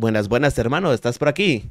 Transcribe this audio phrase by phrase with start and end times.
[0.00, 1.70] Buenas, buenas, hermano, ¿estás por aquí?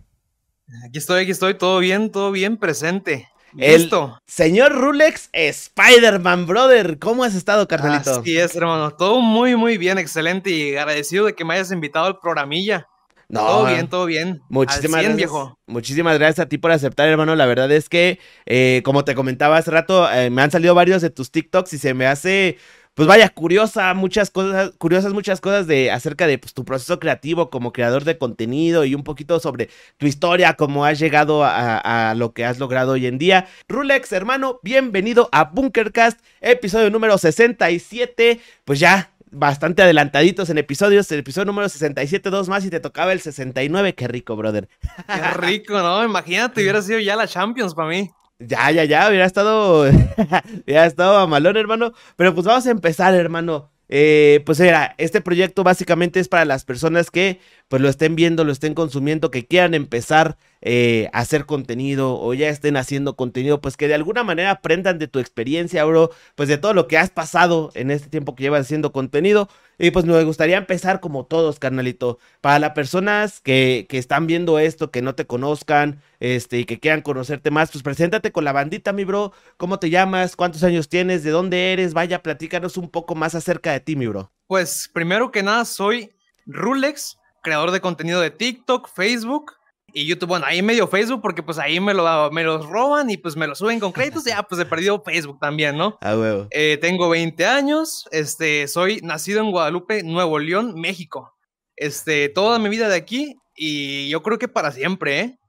[0.85, 3.27] Aquí estoy, aquí estoy, todo bien, todo bien, presente.
[3.57, 3.89] El
[4.27, 6.99] señor Rulex Spider-Man, brother.
[6.99, 8.19] ¿Cómo has estado, carnalito?
[8.19, 8.91] Así es, hermano.
[8.91, 12.87] Todo muy, muy bien, excelente y agradecido de que me hayas invitado al programilla.
[13.29, 14.41] No, todo bien, todo bien.
[14.49, 15.17] Muchísimas gracias.
[15.17, 15.59] Viejo.
[15.65, 17.35] Muchísimas gracias a ti por aceptar, hermano.
[17.35, 21.01] La verdad es que, eh, como te comentaba hace rato, eh, me han salido varios
[21.01, 22.59] de tus TikToks y se me hace
[22.99, 27.49] pues vaya, curiosa, muchas cosas, curiosas muchas cosas de acerca de pues, tu proceso creativo
[27.49, 32.33] como creador de contenido y un poquito sobre tu historia, cómo has llegado a, lo
[32.33, 33.47] que has logrado hoy en día.
[33.69, 38.41] Rulex, hermano, bienvenido a Bunkercast, episodio número 67.
[38.65, 41.09] Pues ya, bastante adelantaditos en episodios.
[41.11, 43.95] El episodio número 67, dos más y te tocaba el 69.
[43.95, 44.67] Qué rico, brother.
[45.07, 46.03] Qué rico, ¿no?
[46.03, 48.11] Imagínate, hubiera sido ya la Champions para mí.
[48.39, 49.81] Ya, ya, ya, hubiera estado,
[50.65, 51.93] hubiera estado malón, hermano.
[52.15, 53.69] Pero pues vamos a empezar, hermano.
[53.89, 58.43] Eh, pues era, este proyecto básicamente es para las personas que pues lo estén viendo,
[58.45, 63.61] lo estén consumiendo, que quieran empezar eh, a hacer contenido o ya estén haciendo contenido,
[63.61, 66.97] pues que de alguna manera aprendan de tu experiencia, bro, pues de todo lo que
[66.99, 69.49] has pasado en este tiempo que llevas haciendo contenido.
[69.79, 72.19] Y pues me gustaría empezar como todos, carnalito.
[72.41, 76.79] Para las personas que, que están viendo esto, que no te conozcan, este, y que
[76.81, 79.31] quieran conocerte más, pues preséntate con la bandita, mi bro.
[79.55, 80.35] ¿Cómo te llamas?
[80.35, 81.23] ¿Cuántos años tienes?
[81.23, 81.93] ¿De dónde eres?
[81.93, 84.31] Vaya, platícanos un poco más acerca de ti, mi bro.
[84.47, 86.11] Pues primero que nada, soy
[86.45, 89.58] Rulex, creador de contenido de TikTok, Facebook
[89.93, 93.17] y YouTube, bueno, ahí medio Facebook, porque pues ahí me, lo, me los roban y
[93.17, 95.97] pues me lo suben con créditos, ya pues he perdido Facebook también, ¿no?
[96.01, 96.47] Ah, huevo.
[96.51, 101.35] Eh, tengo 20 años, este, soy nacido en Guadalupe, Nuevo León, México.
[101.75, 105.39] Este, toda mi vida de aquí y yo creo que para siempre, ¿eh?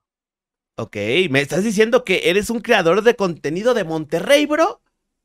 [0.76, 0.96] Ok,
[1.30, 4.80] me estás diciendo que eres un creador de contenido de Monterrey, bro.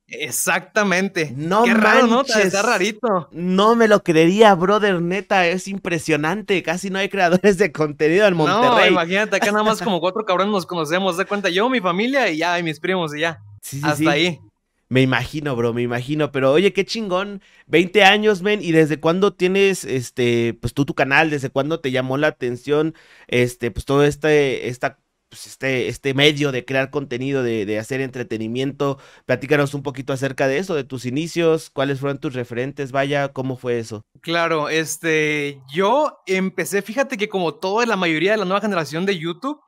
[0.07, 1.33] Exactamente.
[1.35, 2.21] No Qué raro, ¿no?
[2.21, 3.27] Está rarito.
[3.31, 6.61] No me lo creería, brother, neta, es impresionante.
[6.61, 8.91] Casi no hay creadores de contenido en Monterrey.
[8.91, 11.17] No, imagínate, acá nada más como cuatro cabrones nos conocemos.
[11.17, 13.41] De cuenta, yo, mi familia y ya, y mis primos y ya.
[13.61, 14.39] Sí, sí, Hasta ahí.
[14.87, 16.31] Me imagino, bro, me imagino.
[16.31, 17.41] Pero oye, qué chingón.
[17.65, 18.61] 20 años, men.
[18.61, 21.31] ¿Y desde cuándo tienes, este, pues tú tu canal?
[21.31, 22.93] ¿Desde cuándo te llamó la atención,
[23.27, 24.99] este, pues todo este, esta
[25.35, 28.97] pues, este, este medio de crear contenido, de, hacer entretenimiento.
[29.25, 33.57] Platícanos un poquito acerca de eso, de tus inicios, cuáles fueron tus referentes, vaya, cómo
[33.57, 34.01] fue eso.
[34.21, 39.19] Claro, este, yo empecé, fíjate que como toda la mayoría de la nueva generación de
[39.19, 39.59] YouTube,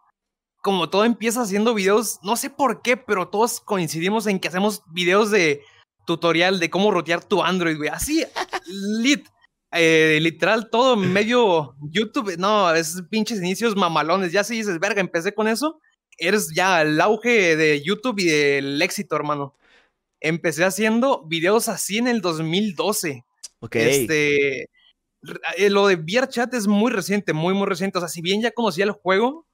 [0.64, 4.84] como todo empieza haciendo videos, no sé por qué, pero todos coincidimos en que hacemos
[4.94, 5.64] videos de
[6.06, 7.90] tutorial de cómo rotear tu Android, güey.
[7.90, 8.24] Así,
[9.02, 9.28] lit.
[9.72, 14.32] Eh, literal, todo medio YouTube, no, es pinches inicios mamalones.
[14.32, 15.82] Ya si dices, verga, empecé con eso,
[16.18, 19.56] eres ya el auge de YouTube y del éxito, hermano.
[20.20, 23.26] Empecé haciendo videos así en el 2012.
[23.60, 23.76] Ok.
[23.76, 27.98] Este, eh, lo de VRChat es muy reciente, muy, muy reciente.
[27.98, 29.46] O sea, si bien ya conocía el juego,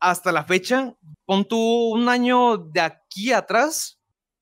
[0.00, 0.94] hasta la fecha,
[1.24, 3.98] pon tú un año de aquí atrás,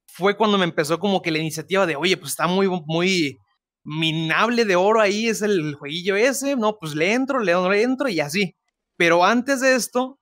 [0.07, 3.39] fue cuando me empezó como que la iniciativa de, oye, pues está muy, muy
[3.85, 8.21] minable de oro ahí es el jueguillo ese, no, pues le entro, le, entro y
[8.21, 8.57] así.
[8.97, 10.19] Pero antes de esto,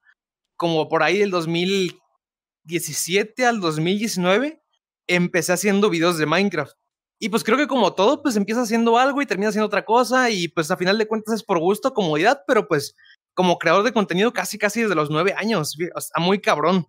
[0.56, 4.62] como por ahí del 2017 al 2019,
[5.06, 6.74] empecé haciendo videos de Minecraft.
[7.18, 10.30] Y pues creo que como todo, pues empieza haciendo algo y termina haciendo otra cosa
[10.30, 12.94] y pues a final de cuentas es por gusto, comodidad, pero pues
[13.34, 16.86] como creador de contenido casi casi desde los nueve años, está muy cabrón.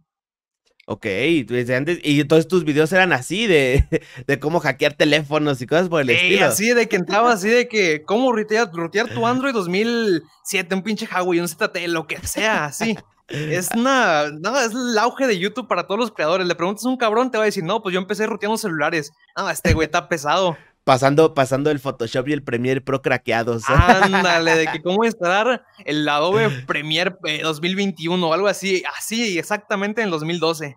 [0.92, 3.86] Ok, desde antes, y entonces tus videos eran así, de,
[4.28, 6.46] de cómo hackear teléfonos y cosas por el sí, estilo.
[6.48, 11.40] así de que entraba así de que, cómo rutear, tu Android 2007, un pinche Huawei,
[11.40, 12.98] un ZT, lo que sea, así.
[13.30, 16.46] Es una, no, es el auge de YouTube para todos los creadores.
[16.46, 19.14] Le preguntas a un cabrón, te va a decir, no, pues yo empecé ruteando celulares.
[19.38, 20.58] No, este güey está pesado.
[20.84, 23.64] Pasando, pasando el Photoshop y el Premiere Pro craqueados.
[23.70, 30.10] Ándale, de que cómo instalar el Adobe Premiere 2021 o algo así, así exactamente en
[30.10, 30.76] 2012.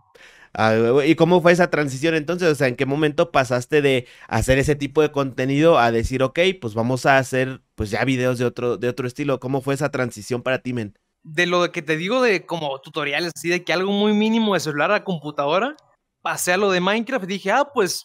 [0.57, 2.49] Ah, ¿Y cómo fue esa transición entonces?
[2.49, 6.39] O sea, ¿en qué momento pasaste de hacer ese tipo de contenido a decir, ok,
[6.61, 9.41] pues vamos a hacer pues ya videos de otro, de otro estilo?
[9.41, 10.97] ¿Cómo fue esa transición para ti, men?
[11.25, 14.61] De lo que te digo de como tutoriales, así de que algo muy mínimo de
[14.61, 15.75] celular a computadora,
[16.23, 18.05] pasé a lo de Minecraft y dije, ah, pues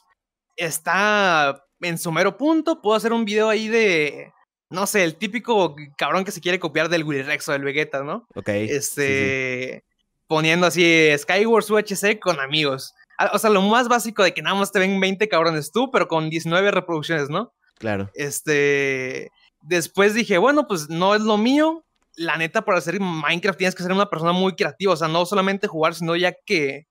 [0.56, 4.32] está en su mero punto, puedo hacer un video ahí de,
[4.70, 8.04] no sé, el típico cabrón que se quiere copiar del Willy Rex o del Vegeta,
[8.04, 8.28] ¿no?
[8.36, 8.50] Ok.
[8.50, 9.84] Este,
[10.28, 12.94] poniendo así Skywars UHC con amigos.
[13.18, 15.92] Ah, o sea, lo más básico de que nada más te ven 20 cabrones tú,
[15.92, 17.54] pero con 19 reproducciones, ¿no?
[17.80, 18.10] Claro.
[18.14, 19.32] Este,
[19.62, 21.84] después dije, bueno, pues no es lo mío.
[22.16, 25.26] La neta, para hacer Minecraft tienes que ser una persona muy creativa, o sea, no
[25.26, 26.86] solamente jugar, sino ya que,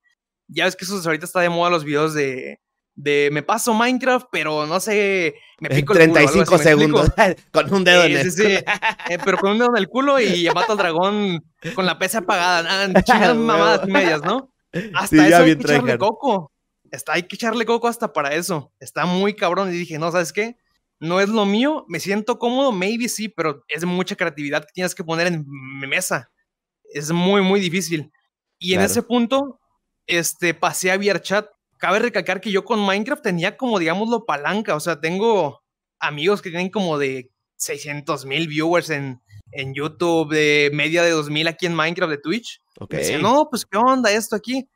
[0.48, 2.60] ya ves que eso ahorita está de moda los videos de
[2.98, 7.10] de me paso Minecraft, pero no sé, me pico el 35 culo, segundos
[7.52, 8.52] con un dedo en el sí, sí.
[9.08, 11.44] Eh, pero con un dedo en el culo y mato al dragón
[11.76, 12.92] con la PC apagada.
[13.04, 14.52] Chingas mamadas medias, ¿no?
[14.94, 16.52] Hasta eso hay que echarle coco.
[16.90, 18.72] Está, hay que echarle coco hasta para eso.
[18.80, 19.72] Está muy cabrón.
[19.72, 20.56] Y dije, no, ¿sabes qué?
[20.98, 24.96] No es lo mío, me siento cómodo, maybe sí, pero es mucha creatividad que tienes
[24.96, 26.32] que poner en mi mesa.
[26.92, 28.10] Es muy, muy difícil.
[28.58, 29.60] Y en ese punto,
[30.08, 31.46] este, pasé a VRChat
[31.78, 34.74] cabe recalcar que yo con Minecraft tenía como, digámoslo, palanca.
[34.74, 35.62] O sea, tengo
[35.98, 39.20] amigos que tienen como de 600 mil viewers en,
[39.52, 42.60] en YouTube, de media de 2000 aquí en Minecraft de Twitch.
[42.80, 42.94] Ok.
[42.94, 44.68] decía, no, pues, ¿qué onda esto aquí?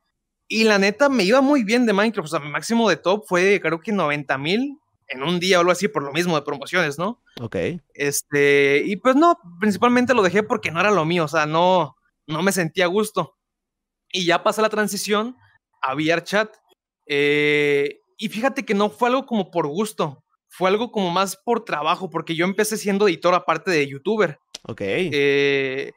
[0.48, 2.26] Y la neta, me iba muy bien de Minecraft.
[2.26, 4.78] O sea, mi máximo de top fue, creo que 90 mil
[5.08, 7.22] en un día o algo así, por lo mismo de promociones, ¿no?
[7.40, 7.56] Ok.
[7.94, 11.24] Este, y pues no, principalmente lo dejé porque no era lo mío.
[11.24, 11.96] O sea, no,
[12.26, 13.36] no me sentía a gusto.
[14.10, 15.36] Y ya pasa la transición
[15.80, 16.54] a VRChat.
[17.06, 21.64] Eh, y fíjate que no fue algo como por gusto, fue algo como más por
[21.64, 24.38] trabajo, porque yo empecé siendo editor aparte de youtuber.
[24.64, 24.80] Ok.
[24.84, 25.92] Eh,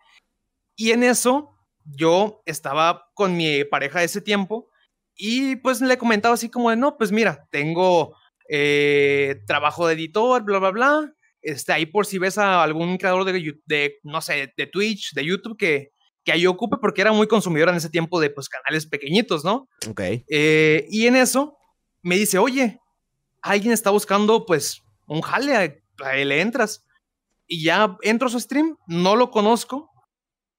[0.75, 1.51] y en eso
[1.83, 4.69] yo estaba con mi pareja de ese tiempo
[5.15, 8.15] y pues le comentaba así como de, no, pues mira, tengo
[8.49, 11.13] eh, trabajo de editor, bla, bla, bla.
[11.41, 15.25] Este, ahí por si ves a algún creador de, de no sé, de Twitch, de
[15.25, 15.91] YouTube que,
[16.25, 19.69] que ahí ocupe porque era muy consumidor en ese tiempo de pues canales pequeñitos, ¿no?
[19.88, 20.01] Ok.
[20.27, 21.56] Eh, y en eso
[22.01, 22.81] me dice, oye,
[23.42, 26.83] alguien está buscando pues un jale, a, le entras.
[27.48, 29.92] Y ya entro a su stream, no lo conozco,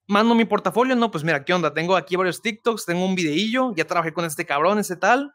[0.06, 1.74] mando mi portafolio, no, pues mira, ¿qué onda?
[1.74, 5.32] Tengo aquí varios TikToks, tengo un videillo, ya trabajé con este cabrón, ese tal.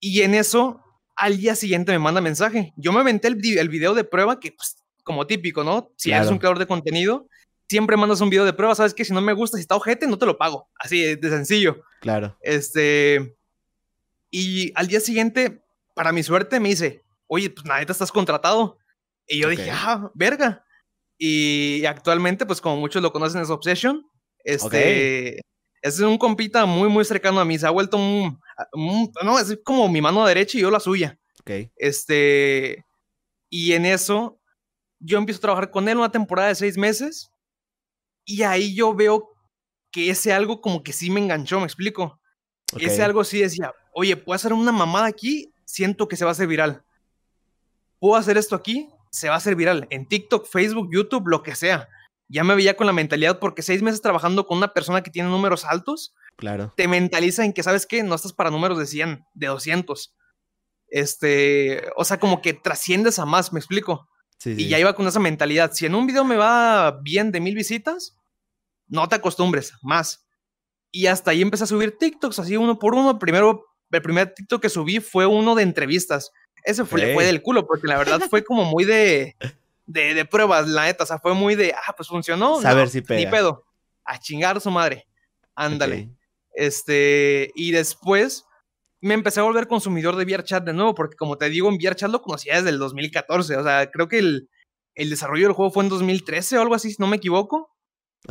[0.00, 0.82] Y en eso,
[1.14, 2.74] al día siguiente me manda mensaje.
[2.76, 5.92] Yo me aventé el, el video de prueba, que pues, como típico, ¿no?
[5.96, 7.28] Si eres un creador de contenido,
[7.68, 10.06] siempre mandas un video de prueba, sabes que si no me gusta, si está ojete,
[10.06, 10.68] no te lo pago.
[10.78, 11.82] Así de sencillo.
[12.00, 12.36] Claro.
[12.40, 13.36] Este.
[14.30, 15.62] Y al día siguiente,
[15.94, 18.78] para mi suerte, me dice, oye, pues neta estás contratado.
[19.26, 20.64] Y yo dije, ah, verga.
[21.18, 24.06] Y actualmente, pues como muchos lo conocen, es Obsession.
[24.44, 25.40] Este.
[25.82, 27.58] Es un compita muy, muy cercano a mí.
[27.58, 28.40] Se ha vuelto un,
[29.22, 31.18] No, es como mi mano derecha y yo la suya.
[31.40, 31.70] Ok.
[31.76, 32.84] Este.
[33.48, 34.40] Y en eso,
[34.98, 37.30] yo empiezo a trabajar con él una temporada de seis meses.
[38.26, 39.30] Y ahí yo veo
[39.90, 42.20] que ese algo como que sí me enganchó, me explico.
[42.78, 46.32] Ese algo sí decía, oye, puedo hacer una mamada aquí, siento que se va a
[46.32, 46.82] hacer viral.
[48.00, 49.86] Puedo hacer esto aquí, se va a hacer viral.
[49.90, 51.88] En TikTok, Facebook, YouTube, lo que sea.
[52.28, 55.28] Ya me veía con la mentalidad porque seis meses trabajando con una persona que tiene
[55.28, 56.74] números altos, claro.
[56.76, 58.02] te mentaliza en que, ¿sabes qué?
[58.02, 60.14] No estás para números de 100, de 200.
[60.88, 64.08] Este, o sea, como que trasciendes a más, me explico.
[64.44, 65.72] Y ya iba con esa mentalidad.
[65.72, 68.16] Si en un video me va bien de mil visitas,
[68.86, 70.26] no te acostumbres, más.
[70.92, 73.18] Y hasta ahí empecé a subir TikToks, así uno por uno.
[73.18, 76.32] Primero, el primer TikTok que subí fue uno de entrevistas.
[76.62, 79.36] Ese fue, le fue del culo, porque la verdad fue como muy de,
[79.86, 81.04] de, pruebas, la neta.
[81.04, 82.60] O sea, fue muy de, ah, pues funcionó.
[82.60, 83.20] Saber si pega.
[83.20, 83.64] Ni pedo.
[84.04, 85.06] A chingar su madre.
[85.54, 86.10] Ándale.
[86.54, 88.45] Este, y después
[89.06, 92.10] me empecé a volver consumidor de VRChat de nuevo, porque como te digo, en VRChat
[92.10, 93.56] lo conocía desde el 2014.
[93.56, 94.50] O sea, creo que el,
[94.94, 97.70] el desarrollo del juego fue en 2013 o algo así, si no me equivoco.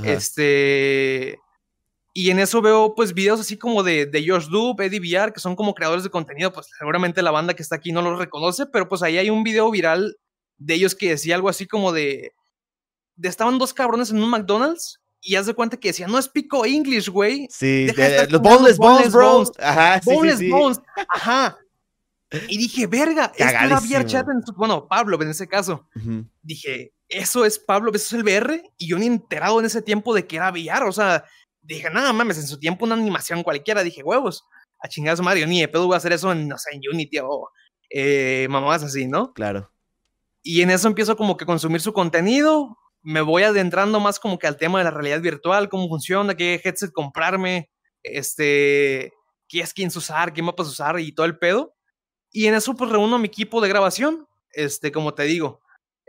[0.03, 1.39] Este.
[2.13, 5.39] Y en eso veo, pues, videos así como de, de Josh Dub, Eddie VR, que
[5.39, 6.51] son como creadores de contenido.
[6.51, 9.43] Pues seguramente la banda que está aquí no los reconoce, pero pues ahí hay un
[9.43, 10.17] video viral
[10.57, 12.33] de ellos que decía algo así como de.
[13.15, 16.29] de estaban dos cabrones en un McDonald's y haz de cuenta que decía, no es
[16.29, 17.47] pico English, güey.
[17.49, 17.87] Sí,
[18.29, 19.43] los boneless bones, bro.
[19.59, 20.79] Ajá, sí, boneless sí, bones.
[21.09, 21.57] Ajá.
[22.47, 25.87] Y dije, verga, esto era VRChat en su, bueno, Pablo en ese caso.
[26.43, 28.71] Dije, eso es Pablo, eso es el VR.
[28.77, 30.87] Y yo ni enterado en ese tiempo de que era VR.
[30.87, 31.25] O sea,
[31.63, 33.81] dije, nada mames, en su tiempo una animación cualquiera.
[33.81, 34.45] Dije, huevos,
[34.79, 37.17] a chingados Mario, ni de pedo voy a hacer eso en, no sé, en Unity
[37.23, 37.49] o
[37.89, 39.33] eh, mamás así, ¿no?
[39.33, 39.71] Claro.
[40.43, 44.47] Y en eso empiezo como que consumir su contenido me voy adentrando más como que
[44.47, 47.69] al tema de la realidad virtual, cómo funciona, qué headset comprarme,
[48.01, 49.13] este,
[49.47, 51.75] qué skins usar, qué mapas usar y todo el pedo.
[52.31, 55.61] Y en eso pues reúno a mi equipo de grabación, este, como te digo,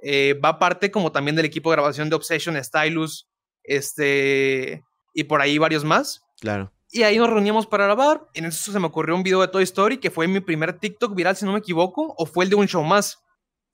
[0.02, 3.28] eh, va parte como también del equipo de grabación de Obsession, Stylus,
[3.62, 6.22] este, y por ahí varios más.
[6.40, 6.72] Claro.
[6.90, 8.26] Y ahí nos reuníamos para grabar.
[8.32, 11.14] En eso se me ocurrió un video de Toy Story que fue mi primer TikTok
[11.14, 13.22] viral, si no me equivoco, o fue el de un show más.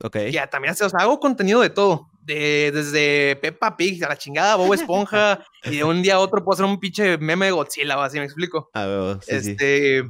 [0.02, 0.18] Ok.
[0.30, 4.56] Ya también, o sea, hago contenido de todo de, desde Peppa Pig a la chingada,
[4.56, 8.02] Bob Esponja, y de un día a otro puedo hacer un pinche meme de Godzilla,
[8.02, 8.70] así me explico.
[8.74, 10.04] Ah, este,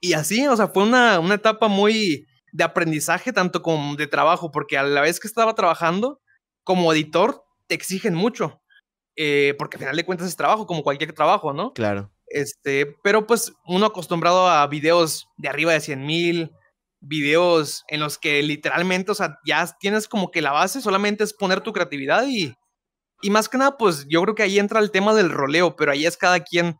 [0.00, 4.50] Y así, o sea, fue una, una etapa muy de aprendizaje, tanto como de trabajo,
[4.50, 6.20] porque a la vez que estaba trabajando,
[6.64, 8.60] como editor, te exigen mucho.
[9.16, 11.72] Eh, porque al final de cuentas es trabajo, como cualquier trabajo, ¿no?
[11.72, 12.10] Claro.
[12.26, 16.52] Este, pero pues uno acostumbrado a videos de arriba de 100 mil,
[17.02, 21.34] videos en los que literalmente, o sea, ya tienes como que la base, solamente es
[21.34, 22.54] poner tu creatividad y,
[23.20, 25.92] y más que nada, pues yo creo que ahí entra el tema del roleo, pero
[25.92, 26.78] ahí es cada quien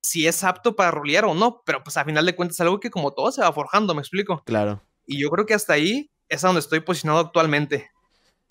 [0.00, 2.78] si es apto para rolear o no, pero pues a final de cuentas es algo
[2.78, 4.42] que como todo se va forjando, me explico.
[4.44, 4.82] Claro.
[5.06, 7.90] Y yo creo que hasta ahí es a donde estoy posicionado actualmente.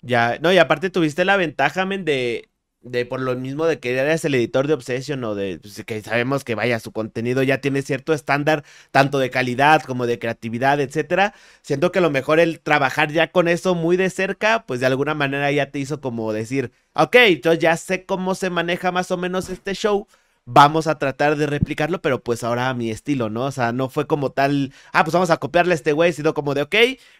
[0.00, 2.50] Ya, no, y aparte tuviste la ventaja, men, de,
[2.84, 6.00] de por lo mismo de que eres el editor de Obsession o de pues, que
[6.02, 10.80] sabemos que vaya su contenido ya tiene cierto estándar tanto de calidad como de creatividad,
[10.80, 11.34] etcétera.
[11.62, 14.86] Siento que a lo mejor el trabajar ya con eso muy de cerca, pues de
[14.86, 19.10] alguna manera ya te hizo como decir, ok, yo ya sé cómo se maneja más
[19.10, 20.06] o menos este show.
[20.46, 23.46] Vamos a tratar de replicarlo, pero pues ahora a mi estilo, ¿no?
[23.46, 26.34] O sea, no fue como tal, ah, pues vamos a copiarle a este güey, sino
[26.34, 26.74] como de, ok,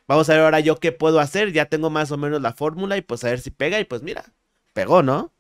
[0.07, 2.99] vamos a ver ahora yo qué puedo hacer, ya tengo más o menos la fórmula
[2.99, 4.25] y pues a ver si pega y pues mira,
[4.75, 5.34] pegó, ¿no?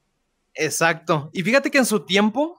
[0.54, 1.30] Exacto.
[1.32, 2.58] Y fíjate que en su tiempo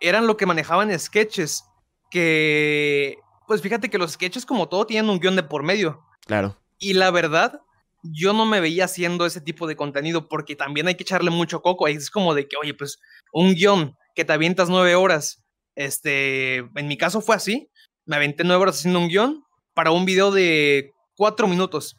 [0.00, 1.64] eran lo que manejaban sketches.
[2.10, 6.02] Que, pues fíjate que los sketches, como todo, tienen un guion de por medio.
[6.26, 6.56] Claro.
[6.78, 7.60] Y la verdad,
[8.02, 11.62] yo no me veía haciendo ese tipo de contenido porque también hay que echarle mucho
[11.62, 11.88] coco.
[11.88, 12.98] Es como de que, oye, pues
[13.32, 15.42] un guion que te avientas nueve horas.
[15.74, 17.68] Este, en mi caso fue así.
[18.04, 19.44] Me aventé nueve horas haciendo un guion
[19.74, 21.96] para un video de cuatro minutos.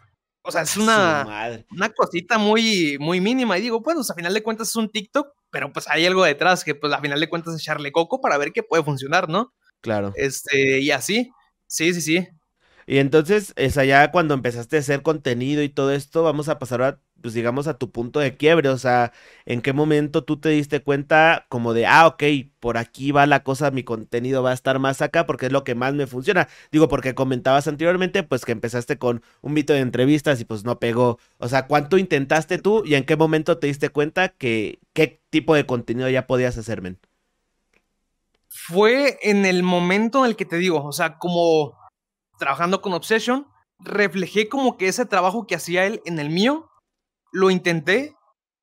[0.47, 3.57] O sea, es una, una cosita muy, muy mínima.
[3.57, 6.63] Y digo, pues, a final de cuentas es un TikTok, pero pues hay algo detrás
[6.63, 9.53] que, pues, a final de cuentas echarle coco para ver qué puede funcionar, ¿no?
[9.81, 10.13] Claro.
[10.15, 11.31] Este, y así.
[11.67, 12.27] Sí, sí, sí.
[12.85, 16.81] Y entonces, es allá cuando empezaste a hacer contenido y todo esto, vamos a pasar
[16.81, 18.69] a, pues digamos, a tu punto de quiebre.
[18.69, 19.11] O sea,
[19.45, 22.23] ¿en qué momento tú te diste cuenta como de, ah, ok,
[22.59, 25.63] por aquí va la cosa, mi contenido va a estar más acá porque es lo
[25.63, 26.47] que más me funciona?
[26.71, 30.79] Digo, porque comentabas anteriormente, pues que empezaste con un mito de entrevistas y pues no
[30.79, 31.19] pegó.
[31.37, 35.55] O sea, ¿cuánto intentaste tú y en qué momento te diste cuenta que qué tipo
[35.55, 36.97] de contenido ya podías hacerme?
[38.49, 41.77] Fue en el momento en el que te digo, o sea, como
[42.39, 43.47] trabajando con Obsession,
[43.79, 46.69] reflejé como que ese trabajo que hacía él en el mío,
[47.37, 48.15] lo intenté,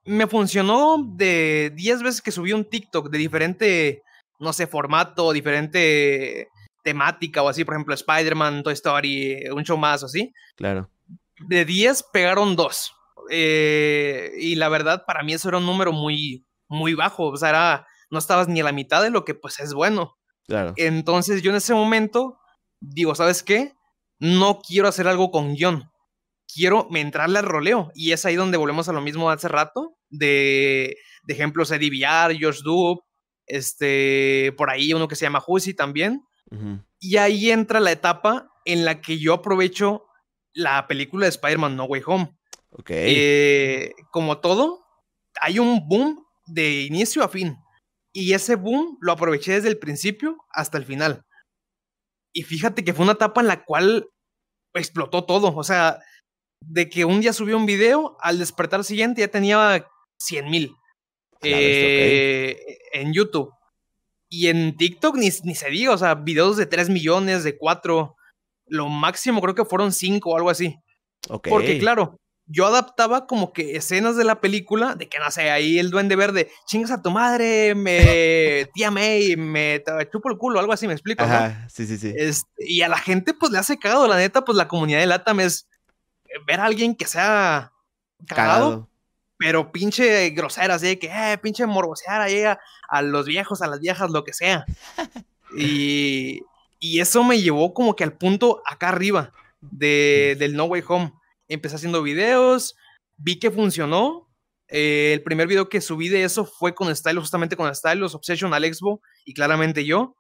[0.05, 4.03] me funcionó de 10 veces que subí un TikTok de diferente,
[4.41, 6.49] no sé, formato, diferente
[6.83, 10.33] temática o así, por ejemplo, Spider-Man, Toy Story, un show más o así.
[10.57, 10.91] Claro.
[11.49, 12.93] De 10 pegaron 2.
[13.31, 17.29] Eh, y la verdad, para mí eso era un número muy, muy bajo.
[17.29, 20.19] O sea, era, no estabas ni a la mitad de lo que pues es bueno.
[20.47, 20.75] Claro.
[20.77, 22.39] Entonces yo en ese momento
[22.81, 23.73] digo, ¿sabes qué?
[24.19, 25.91] No quiero hacer algo con guion.
[26.55, 27.91] Quiero entrarle al roleo.
[27.95, 29.97] Y es ahí donde volvemos a lo mismo hace rato.
[30.09, 33.01] De, de ejemplos de DVR, George Dube,
[33.47, 36.23] este, por ahí uno que se llama Hussey también.
[37.01, 40.05] Y ahí entra la etapa en la que yo aprovecho
[40.53, 42.37] la película de Spider-Man No Way Home.
[42.71, 42.91] Ok.
[42.91, 44.85] Eh, como todo,
[45.41, 47.57] hay un boom de inicio a fin.
[48.13, 51.25] Y ese boom lo aproveché desde el principio hasta el final.
[52.33, 54.07] Y fíjate que fue una etapa en la cual
[54.75, 55.55] explotó todo.
[55.57, 55.99] O sea,
[56.67, 59.87] de que un día subió un video, al despertar el siguiente ya tenía
[60.19, 60.75] 100 mil
[61.43, 62.57] eh,
[62.93, 63.51] en YouTube.
[64.29, 68.17] Y en TikTok ni, ni se diga, o sea, videos de 3 millones, de 4.
[68.67, 70.77] Lo máximo creo que fueron 5 o algo así.
[71.29, 75.79] Porque claro, yo adaptaba como que escenas de la película, de que no sé, ahí
[75.79, 80.73] el duende verde, chingas a tu madre, me tía May, me chupo el culo, algo
[80.73, 81.25] así, me explico.
[81.25, 82.13] Ajá, sí, sí, sí.
[82.59, 85.41] y a la gente, pues le hace cagado, la neta, pues la comunidad de Latam
[85.41, 85.69] es
[86.47, 87.73] ver a alguien que sea
[88.27, 88.89] cagado,
[89.39, 93.67] pero pinche grosera, así de que, eh, pinche morbosear ahí a, a, los viejos, a
[93.67, 94.65] las viejas, lo que sea.
[95.57, 96.41] y,
[96.79, 101.13] y eso me llevó como que al punto acá arriba de, del No Way Home
[101.49, 102.77] empecé haciendo videos,
[103.17, 104.29] vi que funcionó.
[104.69, 108.55] Eh, el primer video que subí de eso fue con Stylus, justamente con Stylus, Obsession,
[108.55, 110.17] Alexbo y claramente yo.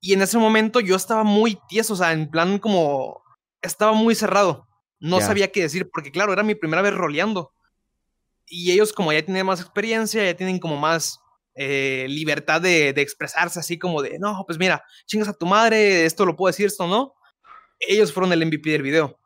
[0.00, 3.22] Y en ese momento yo estaba muy tieso, o sea, en plan como
[3.62, 4.66] estaba muy cerrado.
[5.02, 7.52] No sabía qué decir, porque claro, era mi primera vez roleando.
[8.46, 11.18] Y ellos como ya tienen más experiencia, ya tienen como más
[11.56, 16.04] eh, libertad de, de, expresarse así como de, no, pues mira, chingas a tu madre,
[16.04, 17.14] esto lo puedo decir, esto no.
[17.80, 19.18] Ellos fueron el MVP del video.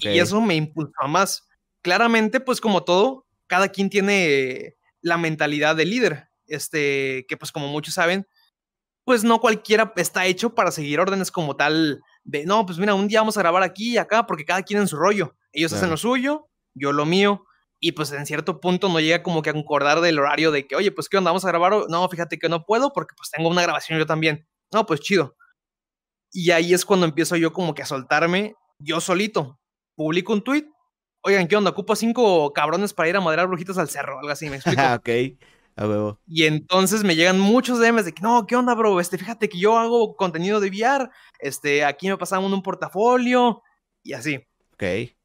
[0.00, 1.48] Y eso me impulsó más.
[1.80, 6.28] Claramente, pues como todo, cada quien tiene la mentalidad de líder.
[6.46, 8.26] Este, que pues como muchos saben,
[9.04, 13.08] pues no cualquiera está hecho para seguir órdenes como tal de, no, pues mira, un
[13.08, 15.36] día vamos a grabar aquí y acá, porque cada quien en su rollo.
[15.52, 17.44] Ellos hacen lo suyo, yo lo mío,
[17.84, 20.76] y pues en cierto punto no llega como que a concordar del horario de que,
[20.76, 23.48] oye, pues qué onda, vamos a grabar, no, fíjate que no puedo porque pues tengo
[23.48, 24.46] una grabación yo también.
[24.72, 25.36] No, pues chido.
[26.30, 29.60] Y ahí es cuando empiezo yo como que a soltarme yo solito,
[29.96, 30.66] publico un tweet.
[31.24, 31.70] Oigan, ¿qué onda?
[31.70, 34.82] Ocupo cinco cabrones para ir a madrear brujitas al cerro, algo así, ¿me explico?
[34.94, 35.08] ok.
[35.76, 36.20] A huevo.
[36.26, 39.00] Y entonces me llegan muchos DMs de que, no, ¿qué onda, bro?
[39.00, 43.62] Este, fíjate que yo hago contenido de VR, este, aquí me pasaron un portafolio
[44.02, 44.36] y así.
[44.74, 44.82] Ok.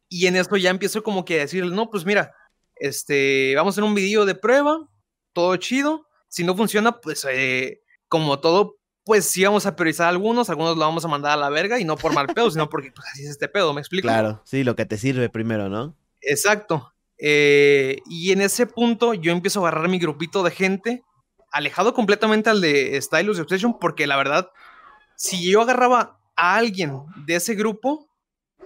[0.09, 2.33] Y en eso ya empiezo como que a decirle, no, pues mira,
[2.75, 4.87] este, vamos a hacer un video de prueba,
[5.33, 6.07] todo chido.
[6.29, 10.81] Si no funciona, pues eh, como todo, pues sí vamos a priorizar algunos, algunos lo
[10.81, 13.23] vamos a mandar a la verga y no por mal pedo, sino porque pues, así
[13.23, 14.07] es este pedo, ¿me explico?
[14.07, 15.95] Claro, sí, lo que te sirve primero, ¿no?
[16.21, 16.93] Exacto.
[17.19, 21.03] Eh, y en ese punto yo empiezo a agarrar mi grupito de gente,
[21.51, 24.49] alejado completamente al de Stylus Obsession, porque la verdad,
[25.15, 28.07] si yo agarraba a alguien de ese grupo,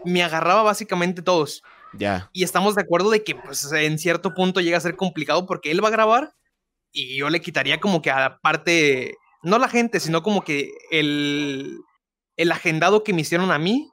[0.03, 1.63] me agarraba básicamente todos.
[1.93, 2.29] Ya.
[2.33, 5.71] Y estamos de acuerdo de que pues en cierto punto llega a ser complicado porque
[5.71, 6.33] él va a grabar
[6.91, 10.71] y yo le quitaría como que a la parte, no la gente, sino como que
[10.89, 11.79] el,
[12.37, 13.89] el agendado que me hicieron a mí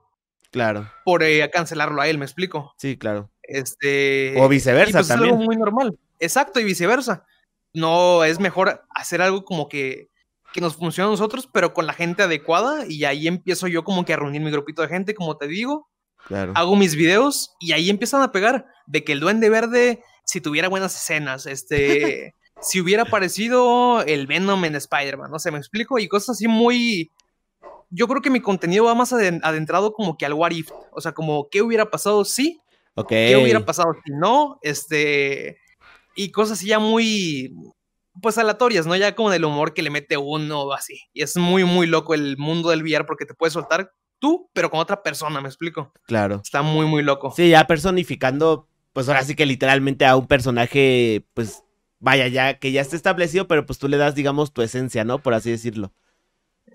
[0.51, 0.91] Claro.
[1.05, 2.73] por eh, cancelarlo a él, ¿me explico?
[2.79, 3.31] Sí, claro.
[3.49, 5.47] Este, O viceversa pues es algo también.
[5.47, 5.99] muy normal.
[6.21, 7.25] Exacto, y viceversa.
[7.73, 10.09] No es mejor hacer algo como que,
[10.53, 12.85] que nos funcione a nosotros, pero con la gente adecuada.
[12.89, 15.89] Y ahí empiezo yo como que a reunir mi grupito de gente, como te digo.
[16.27, 16.53] Claro.
[16.55, 20.69] Hago mis videos y ahí empiezan a pegar de que el Duende Verde, si tuviera
[20.69, 26.09] buenas escenas, este, si hubiera aparecido el Venom en Spider-Man, no sé, me explico, y
[26.09, 27.11] cosas así muy.
[27.91, 31.01] Yo creo que mi contenido va más aden- adentrado como que al what if, o
[31.01, 32.61] sea, como qué hubiera pasado si,
[33.07, 35.59] Qué hubiera pasado si no, este,
[36.17, 37.55] y cosas así ya muy,
[38.21, 38.97] pues aleatorias, ¿no?
[38.97, 41.01] Ya como del humor que le mete uno o así.
[41.13, 44.71] Y es muy, muy loco el mundo del VR porque te puedes soltar tú, pero
[44.71, 45.93] con otra persona, ¿me explico?
[46.07, 46.41] Claro.
[46.43, 47.33] Está muy, muy loco.
[47.35, 51.63] Sí, ya personificando, pues ahora sí que literalmente a un personaje, pues
[52.01, 55.21] vaya, ya que ya está establecido, pero pues tú le das, digamos, tu esencia, ¿no?
[55.21, 55.93] Por así decirlo.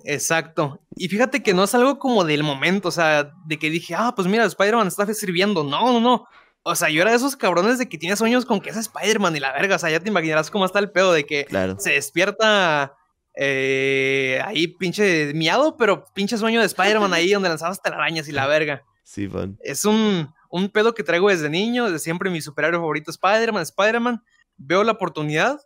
[0.04, 0.80] Exacto.
[0.96, 4.14] Y fíjate que no es algo como del momento, o sea, de que dije, ah,
[4.16, 5.64] pues mira, Spider-Man está sirviendo.
[5.64, 6.28] No, no, no.
[6.64, 9.36] O sea, yo era de esos cabrones de que tienes sueños con que es Spider-Man
[9.36, 9.76] y la verga.
[9.76, 11.76] O sea, ya te imaginarás cómo está el pedo de que Claro.
[11.80, 12.94] se despierta
[13.36, 18.48] eh, ahí pinche miado, pero pinche sueño de Spider-Man ahí donde lanzabas telarañas y la
[18.48, 18.84] verga.
[19.04, 19.58] Sí, Von.
[19.62, 24.24] Es un, un pedo que traigo desde niño, desde siempre mi superhéroe favorito Spider-Man, Spider-Man.
[24.58, 25.60] Veo la oportunidad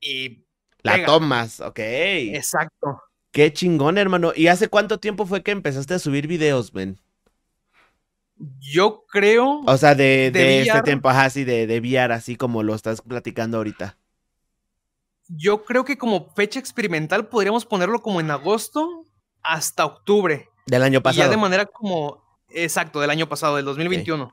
[0.00, 0.44] y...
[0.82, 1.06] La Pega.
[1.06, 1.78] tomas, ok.
[1.78, 3.02] Exacto.
[3.34, 4.32] Qué chingón, hermano.
[4.36, 7.00] ¿Y hace cuánto tiempo fue que empezaste a subir videos, men?
[8.60, 9.60] Yo creo...
[9.66, 12.76] O sea, de, De de este tiempo, ajá, sí, de, de VR, así como lo
[12.76, 13.98] estás platicando ahorita.
[15.26, 19.04] Yo creo que como fecha experimental podríamos ponerlo como en agosto
[19.42, 20.48] hasta octubre.
[20.66, 21.30] Del año Y ya pasado.
[21.32, 22.22] de manera como...
[22.50, 24.32] Exacto, del año pasado, del 2021.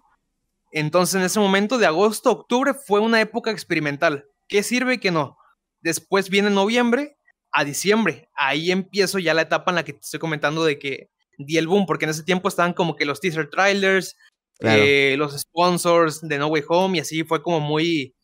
[0.74, 4.28] Entonces en ese momento de agosto octubre fue una época experimental.
[4.48, 5.38] ¿Qué sirve y qué no?
[5.82, 7.18] Después viene noviembre
[7.52, 8.30] a diciembre.
[8.36, 11.68] Ahí empiezo ya la etapa en la que te estoy comentando de que di el
[11.68, 14.16] boom, porque en ese tiempo estaban como que los teaser trailers,
[14.60, 14.82] Claro.
[14.86, 18.16] eh, los sponsors de No Way Home y así fue como muy,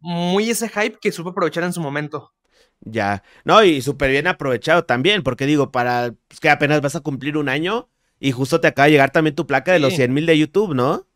[0.00, 2.32] muy ese hype que supe aprovechar en su momento.
[2.80, 3.22] Ya.
[3.44, 7.36] No, y súper bien aprovechado también, porque digo, para pues, que apenas vas a cumplir
[7.38, 7.88] un año
[8.20, 9.96] y justo te acaba de llegar también tu placa de los Sí.
[9.96, 11.06] 100 mil de YouTube, ¿no?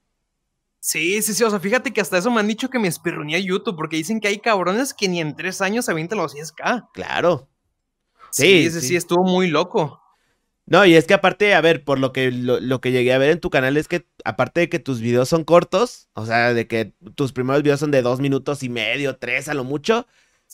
[0.81, 3.39] Sí, sí, sí, o sea, fíjate que hasta eso me han dicho que me espirronía
[3.39, 6.89] YouTube, porque dicen que hay cabrones que ni en tres años se avientan los 10k.
[6.93, 7.49] Claro.
[8.33, 10.01] Sí, Sí, sí, sí, estuvo muy loco.
[10.67, 13.19] No, y es que aparte, a ver, por lo que, lo, lo que llegué a
[13.19, 16.55] ver en tu canal es que aparte de que tus videos son cortos, o sea,
[16.55, 20.07] de que tus primeros videos son de dos minutos y medio, tres a lo mucho,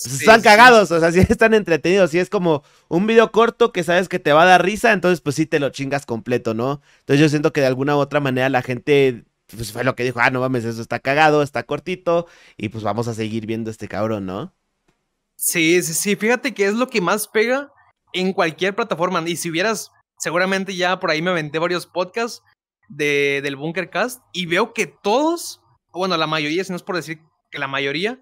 [0.02, 0.42] pues Sí, están sí.
[0.42, 4.18] cagados, o sea, sí están entretenidos, sí es como un video corto que sabes que
[4.18, 6.80] te va a dar risa, entonces pues sí te lo chingas completo, ¿no?
[7.00, 10.04] Entonces yo siento que de alguna u otra manera la gente, pues fue lo que
[10.04, 13.70] dijo, ah, no mames, eso está cagado, está cortito, y pues vamos a seguir viendo
[13.70, 14.54] este cabrón, ¿no?
[15.40, 17.72] Sí, sí, sí, fíjate que es lo que más pega
[18.12, 19.22] en cualquier plataforma.
[19.26, 22.42] Y si vieras, seguramente ya por ahí me aventé varios podcasts
[22.88, 25.60] de, del Bunkercast y veo que todos,
[25.92, 27.20] bueno, la mayoría, si no es por decir
[27.52, 28.20] que la mayoría,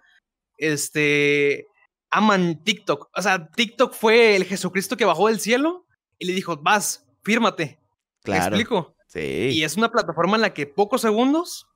[0.59, 1.67] este,
[2.11, 3.09] aman TikTok.
[3.17, 5.87] O sea, TikTok fue el Jesucristo que bajó del cielo
[6.19, 7.81] y le dijo, vas, fírmate.
[8.25, 8.57] ¿Me Claro.
[8.57, 8.95] explico?
[9.09, 9.51] Sí.
[9.53, 11.67] Y es una plataforma en la que pocos segundos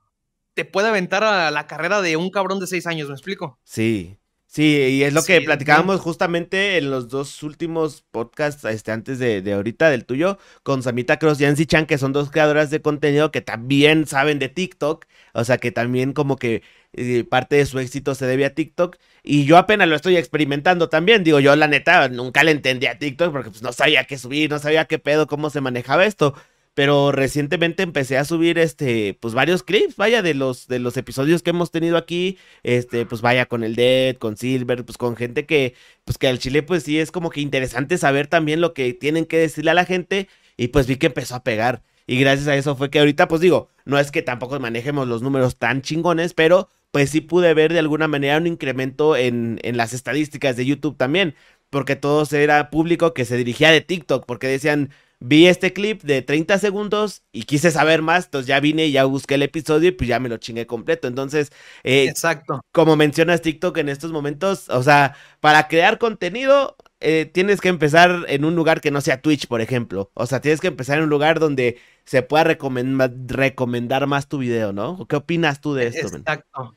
[0.55, 3.59] te puede aventar a la carrera de un cabrón de seis años, ¿me explico?
[3.65, 4.19] Sí,
[4.51, 4.63] sí,
[4.99, 9.43] y es lo Sí, que platicábamos justamente en los dos últimos podcasts, este, antes de,
[9.43, 12.83] de ahorita, del tuyo, con Samita Cross y Yancy Chan, que son dos creadoras de
[12.83, 17.67] contenido que también saben de TikTok, o sea, que también como que eh, parte de
[17.67, 21.55] su éxito se debe a TikTok, y yo apenas lo estoy experimentando también, digo, yo
[21.57, 24.87] la neta nunca le entendí a TikTok porque pues no sabía qué subir, no sabía
[24.87, 26.35] qué pedo, cómo se manejaba esto.
[26.81, 31.43] Pero recientemente empecé a subir este, pues varios clips, vaya, de los, de los episodios
[31.43, 35.45] que hemos tenido aquí este, pues vaya con el Dead, con Silver, pues con gente
[35.45, 35.75] que,
[36.07, 39.27] pues que al chile, pues sí es como que interesante saber también lo que tienen
[39.27, 41.83] que decirle a la gente, y pues vi que empezó a pegar.
[42.07, 45.21] Y gracias a eso fue que ahorita, pues digo, no es que tampoco manejemos los
[45.21, 49.77] números tan chingones, pero pues sí pude ver de alguna manera un incremento en, en
[49.77, 51.35] las estadísticas de YouTube también,
[51.69, 54.89] porque todo era público que se dirigía de TikTok, porque decían,
[55.21, 59.05] vi este clip de 30 segundos y quise saber más, entonces ya vine y ya
[59.05, 61.07] busqué el episodio y pues ya me lo chingué completo.
[61.07, 61.53] Entonces,
[61.85, 62.63] eh, Exacto.
[62.73, 68.27] como mencionas TikTok en estos momentos, o sea, para crear contenido eh, tienes que empezar
[68.29, 70.11] en un lugar que no sea Twitch, por ejemplo.
[70.15, 74.39] O sea, tienes que empezar en un lugar donde se pueda recomendar, recomendar más tu
[74.39, 75.07] video, ¿no?
[75.07, 76.09] ¿Qué opinas tú de esto?
[76.11, 76.21] man?
[76.21, 76.75] Exacto.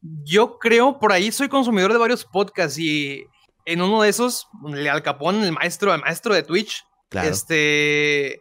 [0.00, 3.24] Yo creo, por ahí soy consumidor de varios podcasts y
[3.64, 7.28] en uno de esos, Al Capón, el maestro, el maestro de Twitch, Claro.
[7.28, 8.40] este,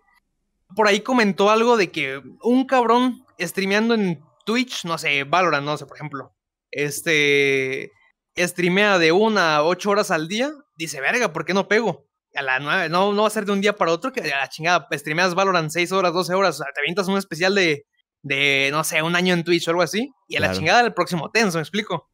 [0.75, 5.77] por ahí comentó algo de que un cabrón streameando en Twitch, no sé, Valorant, no
[5.77, 6.34] sé, por ejemplo,
[6.71, 7.91] este,
[8.38, 12.07] streamea de una a ocho horas al día, dice, verga, ¿por qué no pego?
[12.34, 14.38] A la nueve, no, no va a ser de un día para otro, que a
[14.38, 17.86] la chingada, streameas Valorant seis horas, 12 horas, o sea, te avientas un especial de,
[18.21, 20.93] de, no sé, un año en Twitch o algo así, y a la chingada el
[20.93, 22.10] próximo tenso, ¿me explico?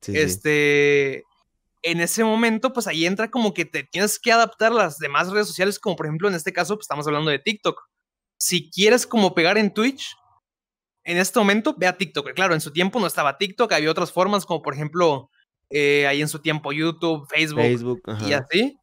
[0.00, 1.22] Sí, sí.
[1.82, 5.30] En ese momento, pues ahí entra como que te tienes que adaptar a las demás
[5.30, 7.80] redes sociales, como por ejemplo en este caso, pues estamos hablando de TikTok.
[8.38, 10.14] Si quieres como pegar en Twitch,
[11.04, 12.32] en este momento ve a TikTok.
[12.34, 15.30] Claro, en su tiempo no estaba TikTok, había otras formas, como por ejemplo,
[15.70, 18.78] eh, ahí en su tiempo YouTube, Facebook, Facebook, y así.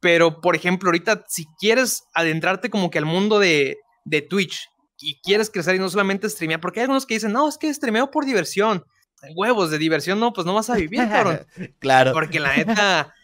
[0.00, 4.68] Pero, por ejemplo, ahorita, si quieres adentrarte como que al mundo de, de Twitch
[4.98, 7.72] y quieres crecer y no solamente streamear, porque hay algunos que dicen, no, es que
[7.72, 8.84] streameo por diversión.
[9.34, 11.46] Huevos de diversión, no, pues no vas a vivir, cabrón.
[11.78, 12.12] claro.
[12.12, 13.14] Porque la neta,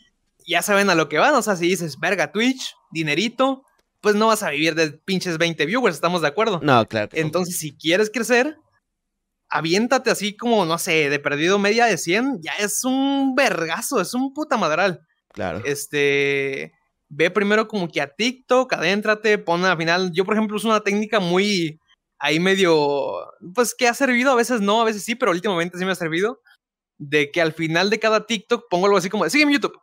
[0.46, 1.34] ya saben a lo que van.
[1.34, 3.64] O sea, si dices, verga, Twitch, dinerito,
[4.00, 6.60] pues no vas a vivir de pinches 20 viewers, estamos de acuerdo.
[6.62, 7.08] No, claro.
[7.12, 7.18] no.
[7.20, 8.56] Entonces, si quieres crecer,
[9.48, 14.14] aviéntate así como, no sé, de perdido media de 100, ya es un vergazo, es
[14.14, 15.00] un puta madral.
[15.32, 15.62] Claro.
[15.64, 16.72] Este,
[17.08, 20.12] ve primero como que a TikTok, adéntrate, pon al final.
[20.12, 21.80] Yo, por ejemplo, uso una técnica muy
[22.18, 25.84] ahí medio, pues que ha servido, a veces no, a veces sí, pero últimamente sí
[25.84, 26.40] me ha servido.
[27.00, 29.78] De que al final de cada TikTok pongo algo así como, sígueme YouTube.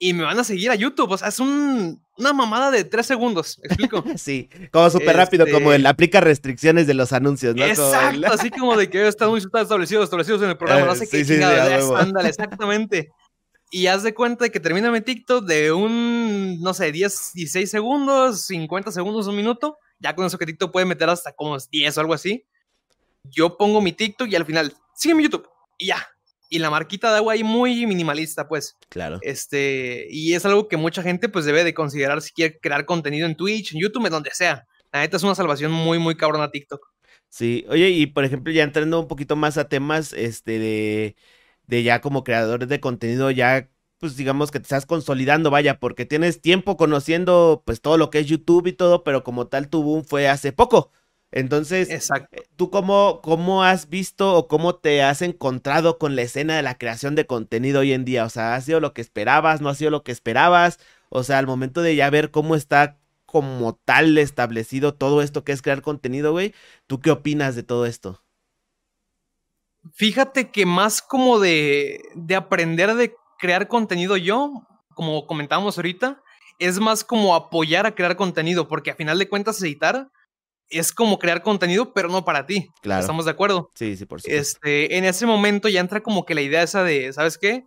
[0.00, 1.10] Y me van a seguir a YouTube.
[1.10, 3.58] O sea, es un, una mamada de tres segundos.
[3.62, 4.02] ¿Me explico?
[4.16, 7.62] Sí, como súper rápido, como Este- el aplica restricciones de los anuncios, ¿no?
[7.62, 10.86] Como Exacto, el- así como de que están muy establecidos, establecidos en el programa, Eh,
[10.86, 11.96] no sé sí, qué sí, sí, chingados, a es- huevo.
[11.96, 12.28] ándale,
[12.62, 13.08] exactamente.
[13.70, 17.70] Y haz de cuenta de que termina mi TikTok de un, no sé, 10, 16
[17.70, 19.78] segundos, 50 segundos, un minuto.
[20.00, 22.46] Ya con eso que TikTok puede meter hasta como 10 o algo así.
[23.24, 25.48] Yo pongo mi TikTok y al final, sigue mi YouTube.
[25.76, 26.06] Y ya.
[26.50, 28.76] Y la marquita de agua ahí muy minimalista, pues.
[28.88, 29.18] Claro.
[29.22, 33.26] Este, y es algo que mucha gente pues debe de considerar si quiere crear contenido
[33.26, 34.66] en Twitch, en YouTube, en donde sea.
[34.92, 36.86] La neta es una salvación muy, muy cabrona TikTok.
[37.28, 41.16] Sí, oye, y por ejemplo, ya entrando un poquito más a temas, este, de,
[41.66, 46.06] de ya como creadores de contenido, ya, pues digamos que te estás consolidando, vaya, porque
[46.06, 49.82] tienes tiempo conociendo, pues todo lo que es YouTube y todo, pero como tal tu
[49.82, 50.90] boom fue hace poco.
[51.30, 52.42] Entonces, Exacto.
[52.56, 56.78] ¿tú cómo, cómo has visto o cómo te has encontrado con la escena de la
[56.78, 58.24] creación de contenido hoy en día?
[58.24, 59.60] O sea, ¿ha sido lo que esperabas?
[59.60, 60.78] ¿No ha sido lo que esperabas?
[61.10, 65.52] O sea, al momento de ya ver cómo está como tal establecido todo esto que
[65.52, 66.54] es crear contenido, güey,
[66.86, 68.22] ¿tú qué opinas de todo esto?
[69.92, 76.20] Fíjate que más como de, de aprender de crear contenido yo, como comentábamos ahorita,
[76.58, 80.08] es más como apoyar a crear contenido, porque a final de cuentas editar
[80.70, 82.68] es como crear contenido, pero no para ti.
[82.82, 83.00] Claro.
[83.00, 83.70] ¿Estamos de acuerdo?
[83.74, 84.40] Sí, sí, por supuesto.
[84.40, 87.64] Este, en ese momento ya entra como que la idea esa de, ¿sabes qué?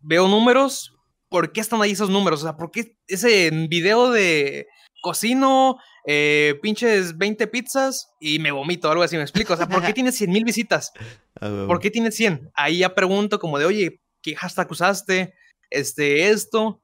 [0.00, 0.92] Veo números,
[1.28, 2.40] ¿por qué están ahí esos números?
[2.40, 4.66] O sea, ¿por qué ese video de
[5.02, 9.54] cocino, eh, pinches 20 pizzas y me vomito, algo así, me explico?
[9.54, 10.92] O sea, ¿por qué tiene 100 mil visitas?
[11.38, 12.50] ¿Por qué tiene 100?
[12.54, 15.34] Ahí ya pregunto como de, oye, ¿qué hashtag usaste?
[15.70, 16.80] Este, esto.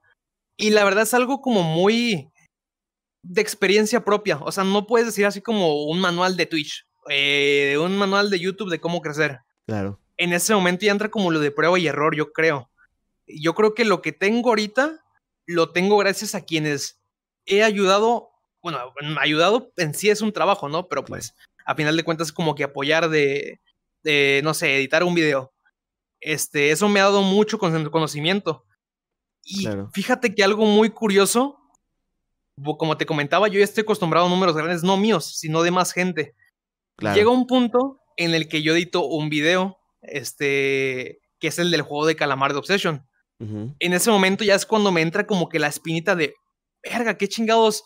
[0.56, 2.30] Y la verdad es algo como muy
[3.22, 4.38] de experiencia propia.
[4.38, 8.40] O sea, no puedes decir así como un manual de Twitch, eh, un manual de
[8.40, 9.40] YouTube de cómo crecer.
[9.66, 10.00] Claro.
[10.16, 12.70] En ese momento ya entra como lo de prueba y error, yo creo.
[13.26, 15.04] Yo creo que lo que tengo ahorita
[15.46, 17.00] lo tengo gracias a quienes
[17.46, 18.30] he ayudado.
[18.62, 18.78] Bueno,
[19.20, 20.88] ayudado en sí es un trabajo, ¿no?
[20.88, 23.60] Pero pues, a final de cuentas, como que apoyar de,
[24.02, 25.52] de, no sé, editar un video.
[26.20, 28.64] Este, eso me ha dado mucho con- conocimiento.
[29.44, 29.88] Y Claro.
[29.92, 31.58] fíjate que algo muy curioso,
[32.76, 35.92] como te comentaba, yo ya estoy acostumbrado a números grandes, no míos, sino de más
[35.92, 36.34] gente.
[36.96, 37.16] Claro.
[37.16, 41.82] Llega un punto en el que yo edito un video, este, que es el del
[41.82, 43.04] juego de calamar de Obsession.
[43.40, 46.34] En ese momento ya es cuando me entra como que la espinita de,
[46.82, 47.84] verga, ¿qué chingados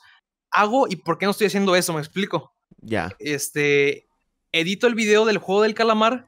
[0.50, 1.92] hago y por qué no estoy haciendo eso?
[1.92, 2.54] Me explico.
[2.80, 3.14] Ya.
[3.18, 4.06] Este,
[4.50, 6.26] edito el video del juego del calamar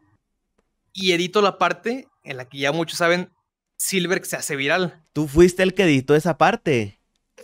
[0.94, 3.30] y edito la parte en la que ya muchos saben
[3.76, 5.04] Silver se hace viral.
[5.12, 6.98] Tú fuiste el que editó esa parte.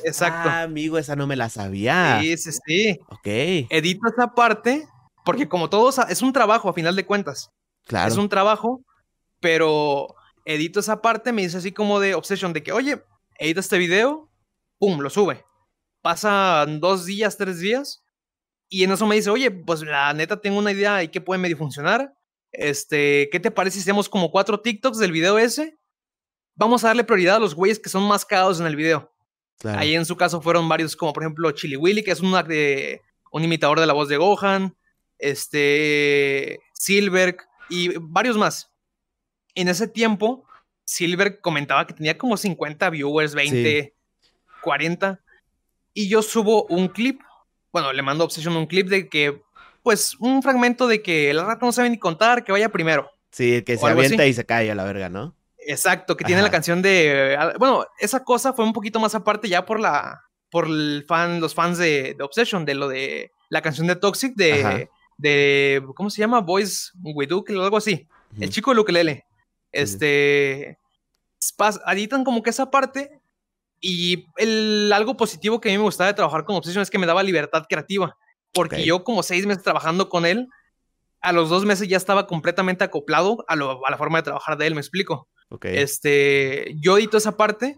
[0.04, 0.48] Exacto.
[0.48, 2.20] Ah, amigo, esa no me la sabía.
[2.22, 2.98] Sí, sí, sí.
[3.08, 3.26] Ok.
[3.26, 4.88] Edito esa parte
[5.24, 7.50] porque como todos, es un trabajo a final de cuentas.
[7.86, 8.10] Claro.
[8.10, 8.82] Es un trabajo,
[9.40, 13.02] pero edito esa parte, me dice así como de Obsession, de que, oye,
[13.38, 14.30] edita este video,
[14.78, 15.44] pum, lo sube.
[16.02, 18.02] Pasan dos días, tres días,
[18.68, 21.40] y en eso me dice, oye, pues la neta tengo una idea y que puede
[21.40, 22.14] medio funcionar.
[22.52, 25.78] Este, ¿qué te parece si hacemos como cuatro TikToks del video ese?
[26.54, 29.12] Vamos a darle prioridad a los güeyes que son más cagados en el video.
[29.58, 29.78] claro.
[29.78, 33.00] Ahí en su caso fueron varios, como por ejemplo Chili Willy, que es una de,
[33.30, 34.76] un imitador de la voz de Gohan,
[35.18, 37.36] este, Silver
[37.68, 38.72] y varios más.
[39.54, 40.44] En ese tiempo,
[40.84, 43.94] Silver comentaba que tenía como 50 viewers, 20,
[44.62, 45.20] 40,
[45.94, 47.20] y yo subo un clip,
[47.72, 49.42] bueno, le mando a Obsession un clip de que,
[49.82, 53.10] pues, un fragmento de que la rata no sabe ni contar, que vaya primero.
[53.30, 54.30] Sí, que se avienta así.
[54.30, 55.36] y se cae a la verga, ¿no?
[55.66, 56.52] Exacto, que tiene la Ajá.
[56.56, 57.36] canción de.
[57.38, 60.20] ah, Bueno, esa cosa fue un poquito más aparte ya por la.
[60.50, 64.32] por el fan, los fans de, de Obsession, de lo de la canción de Toxic,
[64.40, 64.74] Ajá.
[64.74, 64.88] de.
[65.18, 66.40] de ¿Cómo se llama?
[66.40, 68.08] Boys with Duke, o algo así.
[68.40, 69.14] El chico de ukulele.
[69.14, 69.22] sí.
[69.72, 70.78] Este.
[71.86, 73.20] Editan como que esa parte.
[73.82, 76.98] Y el, algo positivo que a mí me gustaba de trabajar con Obsession es que
[76.98, 78.14] me daba libertad creativa.
[78.52, 78.82] Porque Ok.
[78.82, 80.48] yo, como seis meses trabajando con él,
[81.22, 84.56] a los dos meses ya estaba completamente acoplado a, lo- a la forma de trabajar
[84.56, 85.28] de él, me explico.
[85.50, 85.66] Ok.
[85.66, 87.76] Este, yo edito esa parte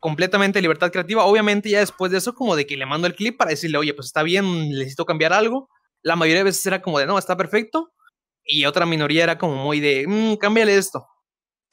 [0.00, 1.24] completamente de libertad creativa.
[1.24, 3.94] Obviamente, ya después de eso, como de que le mando el clip para decirle, oye,
[3.94, 5.68] pues está bien, necesito cambiar algo.
[6.02, 7.92] La mayoría de veces era como de, no, está perfecto.
[8.44, 11.06] Y otra minoría era como muy de, "Mm, cámbiale esto.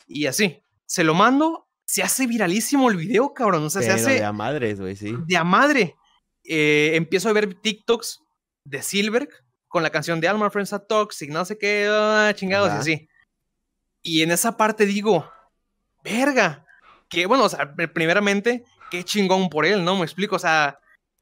[0.07, 0.61] Y así.
[0.85, 3.63] Se lo mando, se hace viralísimo el video, cabrón.
[3.63, 5.15] O sea, Pero se hace de a madres, güey, sí.
[5.27, 5.95] de a madre.
[6.43, 8.19] Eh, empiezo a ver TikToks
[8.63, 9.29] de Silver
[9.67, 12.77] con la canción de Alma Friends a Toxic, no sé qué, ah, chingados Ajá.
[12.77, 13.09] y así.
[14.01, 15.29] Y en esa parte digo,
[16.03, 16.65] verga,
[17.09, 19.95] que bueno, o sea, pr- primeramente, qué chingón por él, ¿no?
[19.97, 20.79] Me explico, o sea,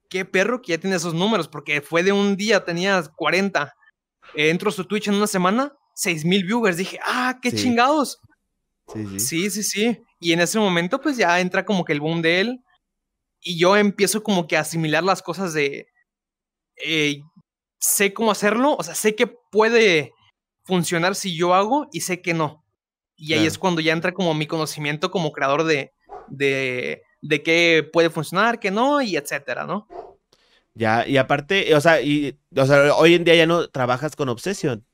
[0.09, 3.73] qué perro que ya tiene esos números, porque fue de un día, tenía 40.
[4.35, 6.77] Eh, entro a su Twitch en una semana, 6000 viewers.
[6.77, 7.57] Dije, ah, qué Sí.
[7.57, 8.19] chingados.
[8.93, 9.19] Sí, sí.
[9.19, 10.01] Sí, sí, sí.
[10.19, 12.59] Y en ese momento, pues ya entra como que el boom de él.
[13.41, 15.87] Y yo empiezo como que a asimilar las cosas de.
[16.83, 17.19] Eh,
[17.79, 20.13] sé cómo hacerlo, o sea, sé que puede
[20.63, 22.63] funcionar si yo hago y sé que no.
[23.15, 23.47] Y ahí Claro.
[23.47, 25.91] es cuando ya entra como mi conocimiento como creador de,
[26.27, 29.87] de, de qué puede funcionar, qué no, y etcétera, ¿no?
[30.75, 34.29] Ya, y aparte, o sea, y, o sea, hoy en día ya no trabajas con
[34.29, 34.85] Obsession.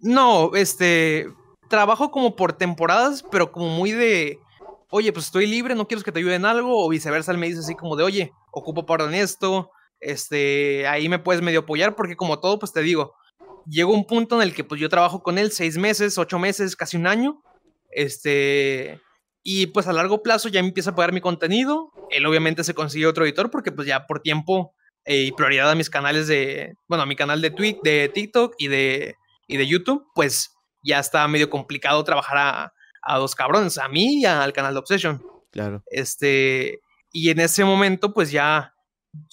[0.00, 1.26] No, este.
[1.70, 4.38] Trabajo como por temporadas, pero como muy de.
[4.90, 7.46] Oye, pues estoy libre, no quiero que te ayude en algo, o viceversa, él me
[7.48, 11.94] dice así como de, oye, ocupo paro en esto, este, ahí me puedes medio apoyar,
[11.96, 13.14] porque como todo, pues te digo,
[13.66, 16.76] llegó un punto en el que pues yo trabajo con él seis meses, ocho meses,
[16.76, 17.42] casi un año,
[17.90, 19.00] este,
[19.42, 22.74] y pues a largo plazo ya me empieza a pagar mi contenido, él obviamente se
[22.74, 26.74] consigue otro editor, porque pues ya por tiempo eh, y prioridad a mis canales de,
[26.88, 30.50] bueno, a mi canal de, Twitch, de TikTok y de, y de YouTube, pues
[30.82, 34.80] ya está medio complicado trabajar a, a dos cabrones, a mí y al canal de
[34.80, 35.22] Obsession.
[35.50, 35.82] Claro.
[35.90, 36.80] Este,
[37.12, 38.74] y en ese momento, pues ya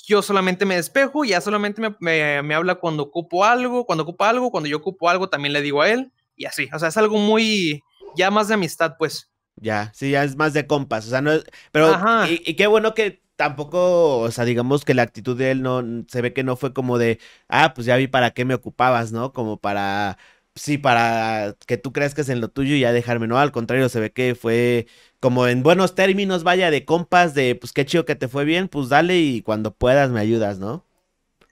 [0.06, 4.30] yo solamente me despejo, ya solamente me, me, me habla cuando ocupo algo, cuando ocupa
[4.30, 6.70] algo, cuando yo ocupo algo, también le digo a él, y así.
[6.74, 7.82] O sea, es algo muy,
[8.16, 9.32] ya más de amistad, pues.
[9.56, 11.96] Ya, sí, ya es más de compas, o sea, no es, pero,
[12.28, 16.22] y qué bueno que tampoco, o sea, digamos que la actitud de él no, se
[16.22, 19.34] ve que no fue como de, ah, pues ya vi para qué me ocupabas, ¿no?
[19.34, 20.18] Como para,
[20.56, 24.00] sí, para que tú crezcas en lo tuyo y ya dejarme, no, al contrario, se
[24.00, 24.88] ve que fue
[25.20, 28.68] como en buenos términos, vaya, de compas, de, pues qué chido que te fue bien,
[28.68, 30.86] pues dale y cuando puedas me ayudas, ¿no?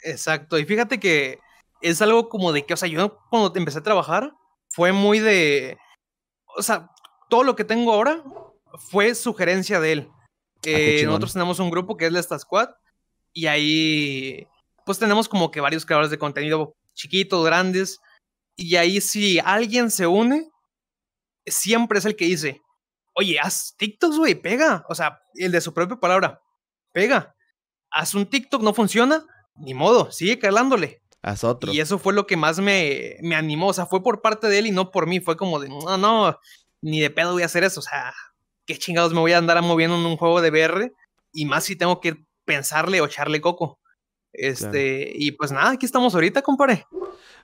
[0.04, 0.58] Exacto.
[0.60, 1.40] Y fíjate que
[1.82, 4.34] es algo como de que, o sea, yo cuando empecé a trabajar
[4.70, 5.78] fue muy de,
[6.56, 6.90] o sea,
[7.30, 8.24] todo lo que tengo ahora
[8.90, 10.10] fue sugerencia de él.
[10.62, 12.70] qué Eh, nosotros tenemos un grupo que es la Squad
[13.34, 14.48] y ahí
[14.86, 18.00] pues tenemos como que varios creadores de contenido chiquitos, grandes
[18.56, 20.50] y ahí si alguien se une,
[21.46, 22.62] siempre es el que dice,
[23.14, 24.86] oye, haz TikToks, güey, pega.
[24.90, 26.42] O sea, el de su propia palabra,
[26.94, 27.36] pega.
[27.90, 31.02] Haz un TikTok, no funciona, ni modo, sigue calándole.
[31.22, 31.72] Haz otro.
[31.72, 33.68] Y eso fue lo que más me, me animó.
[33.68, 35.20] O sea, fue por parte de él y no por mí.
[35.20, 36.40] Fue como de, no, no,
[36.82, 37.80] ni de pedo voy a hacer eso.
[37.80, 38.14] O sea,
[38.66, 40.92] qué chingados me voy a andar moviendo en un juego de VR.
[41.32, 43.80] Y más si tengo que pensarle o echarle coco.
[44.34, 46.86] Este, y pues nada, aquí estamos ahorita, compadre.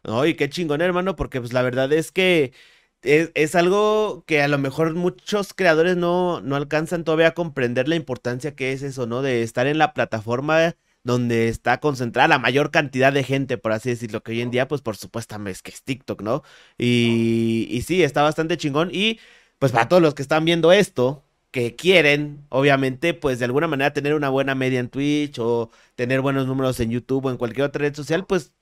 [0.03, 2.53] No, y qué chingón, hermano, porque pues la verdad es que
[3.01, 7.87] es, es algo que a lo mejor muchos creadores no, no alcanzan todavía a comprender
[7.87, 9.21] la importancia que es eso, ¿no?
[9.21, 13.89] De estar en la plataforma donde está concentrada la mayor cantidad de gente, por así
[13.89, 16.43] decirlo, que hoy en día, pues por supuesto es que es TikTok, ¿no?
[16.77, 18.89] Y, y sí, está bastante chingón.
[18.91, 19.19] Y
[19.59, 23.93] pues para todos los que están viendo esto, que quieren, obviamente, pues de alguna manera
[23.93, 27.67] tener una buena media en Twitch o tener buenos números en YouTube o en cualquier
[27.67, 28.53] otra red social, pues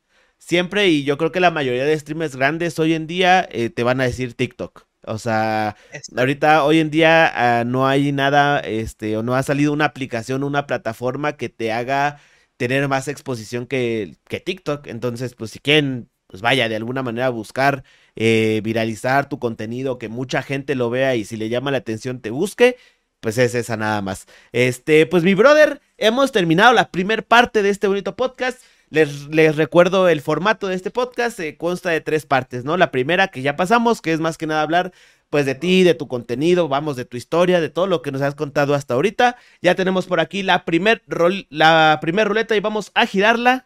[0.46, 3.84] siempre, y yo creo que la mayoría de streamers grandes hoy en día eh, te
[3.84, 4.86] van a decir TikTok.
[5.08, 5.76] O sea,
[6.18, 10.44] ahorita, hoy en día ah, no hay nada, este, o no ha salido una aplicación,
[10.44, 12.20] una plataforma que te haga
[12.58, 14.88] tener más exposición que, que TikTok.
[14.88, 17.84] Entonces, pues si quieren, pues vaya, de alguna manera buscar
[18.16, 22.22] eh, viralizar tu contenido, que mucha gente lo vea y si le llama la atención
[22.22, 22.78] te busque,
[23.20, 24.28] pues es esa nada más.
[24.52, 28.62] Este, pues mi brother, hemos terminado la primer parte de este bonito podcast.
[28.90, 32.78] Les, recuerdo el formato de este podcast, se consta de tres partes, ¿no?
[32.78, 34.94] La primera que ya pasamos, que es más que nada hablar
[35.30, 38.22] pues de ti, de tu contenido, vamos, de tu historia, de todo lo que nos
[38.22, 39.38] has contado hasta ahorita.
[39.62, 41.02] Ya tenemos por aquí la primer,
[41.50, 43.66] la primer ruleta y vamos a girarla.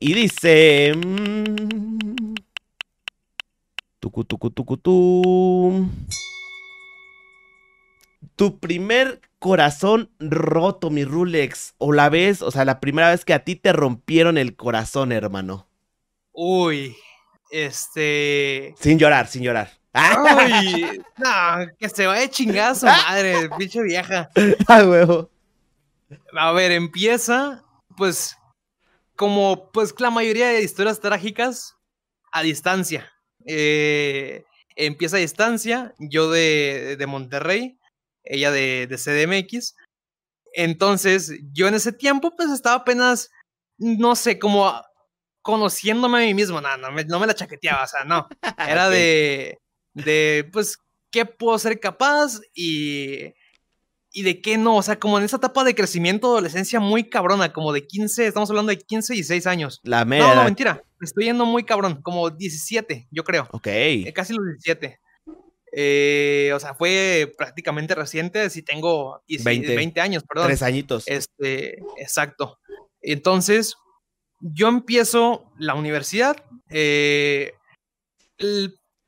[0.00, 0.92] Y dice...
[0.96, 2.34] Mmm,
[4.00, 5.88] tucu, tucu, tucu, tu.
[8.36, 11.74] Tu primer corazón roto, mi Rulex.
[11.76, 15.12] O la vez, o sea, la primera vez que a ti te rompieron el corazón,
[15.12, 15.68] hermano.
[16.32, 16.96] Uy,
[17.50, 18.74] este.
[18.80, 19.70] Sin llorar, sin llorar.
[19.92, 24.30] Ay, no, que se vaya chingazo, madre, pinche vieja.
[24.66, 25.28] A huevo.
[26.38, 27.62] A ver, empieza,
[27.98, 28.38] pues,
[29.14, 31.76] como pues la mayoría de historias trágicas,
[32.32, 33.12] a distancia.
[33.44, 37.78] Eh, empieza a distancia, yo de, de Monterrey,
[38.24, 39.76] ella de, de, CDMX.
[40.54, 43.30] Entonces, yo en ese tiempo, pues estaba apenas,
[43.78, 44.72] no sé, como
[45.42, 46.60] conociéndome a mí mismo.
[46.60, 48.28] No, no me, no me la chaqueteaba, o sea, no.
[48.58, 49.58] Era de,
[49.92, 50.78] de, pues,
[51.10, 53.34] qué puedo ser capaz y
[54.14, 57.52] y de qué no, o sea, como en esa etapa de crecimiento, adolescencia muy cabrona,
[57.52, 59.80] como de 15, estamos hablando de 15 y 16 años.
[59.82, 60.28] La media.
[60.28, 63.48] No, no, mentira, estoy yendo muy cabrón, como 17, yo creo.
[63.50, 63.66] Ok.
[63.66, 65.00] Eh, casi los 17.
[65.76, 70.46] Eh, o sea, fue prácticamente reciente, si tengo 20, 20 años, perdón.
[70.46, 71.04] Tres añitos.
[71.06, 72.60] Este, exacto.
[73.00, 73.74] Entonces,
[74.40, 76.36] yo empiezo la universidad.
[76.70, 77.54] Eh,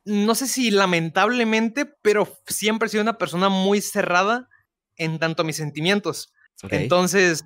[0.04, 4.48] no sé si lamentablemente, pero siempre he sido una persona muy cerrada
[4.96, 6.32] en tanto a mis sentimientos.
[6.70, 7.44] Entonces,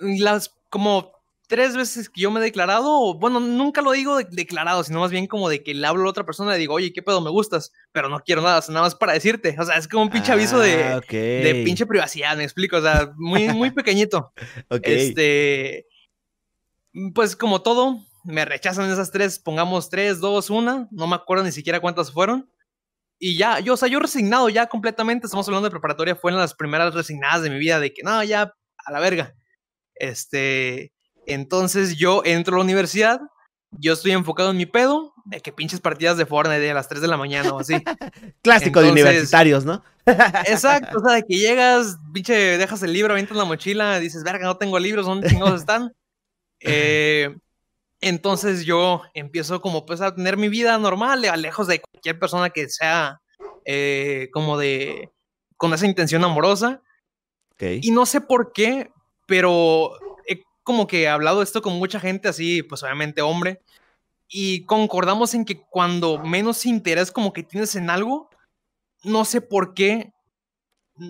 [0.00, 1.13] las como
[1.46, 5.26] tres veces que yo me he declarado, bueno, nunca lo digo declarado, sino más bien
[5.26, 7.72] como de que le hablo a otra persona y digo, oye, ¿qué pedo me gustas?
[7.92, 9.54] Pero no quiero nada, nada más para decirte.
[9.58, 12.76] O sea, es como un pinche aviso de, ah, de pinche privacidad, me explico.
[12.76, 14.32] O sea, muy, muy pequeñito.
[14.82, 15.86] Este.
[17.12, 21.52] Pues como todo, me rechazan esas tres, pongamos tres, dos, una, no me acuerdo ni
[21.52, 22.50] siquiera cuántas fueron.
[23.18, 26.54] Y ya, yo, o sea, yo resignado ya completamente, estamos hablando de preparatoria, fueron las
[26.54, 29.34] primeras resignadas de mi vida, de que no, ya, a la verga.
[29.94, 30.93] Este,
[31.26, 33.20] entonces yo entro a la universidad,
[33.70, 36.88] yo estoy enfocado en mi pedo, de que pinches partidas de Fortnite de a las
[36.88, 37.74] 3 de la mañana o así.
[38.42, 39.82] Clásico de universitarios, ¿no?
[40.46, 44.44] exacto, o sea, de que llegas, pinche, dejas el libro, avientas la mochila, dices, verga,
[44.44, 45.92] no tengo libros, ¿dónde chingados están?
[46.66, 47.36] Eh,
[48.00, 52.70] entonces yo empiezo como pues a tener mi vida normal, lejos de cualquier persona que
[52.70, 53.20] sea
[53.66, 55.10] eh, como de
[55.58, 56.80] con esa intención amorosa.
[57.58, 58.90] Y no sé por qué,
[59.26, 59.92] pero
[60.64, 63.60] como que hablado esto con mucha gente así, pues obviamente hombre,
[64.28, 68.30] y concordamos en que cuando menos interés como que tienes en algo,
[69.04, 70.12] no sé por qué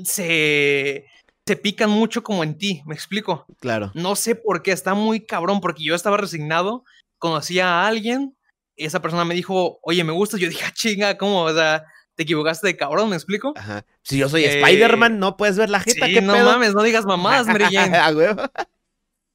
[0.05, 1.07] se
[1.47, 3.47] se pican mucho como en ti, me explico.
[3.61, 3.91] Claro.
[3.95, 6.85] No sé por qué, está muy cabrón, porque yo estaba resignado,
[7.19, 8.37] conocía a alguien,
[8.77, 11.43] esa persona me dijo, oye, me gustas, yo dije, ah, chinga, ¿cómo?
[11.43, 13.53] O sea, te equivocaste de cabrón, ¿me explico?
[13.57, 13.85] Ajá.
[14.03, 17.47] Si yo soy Spider-Man, no puedes ver la jeta, sí, no mames, no digas mamás,
[17.47, 17.97] Mary Jane.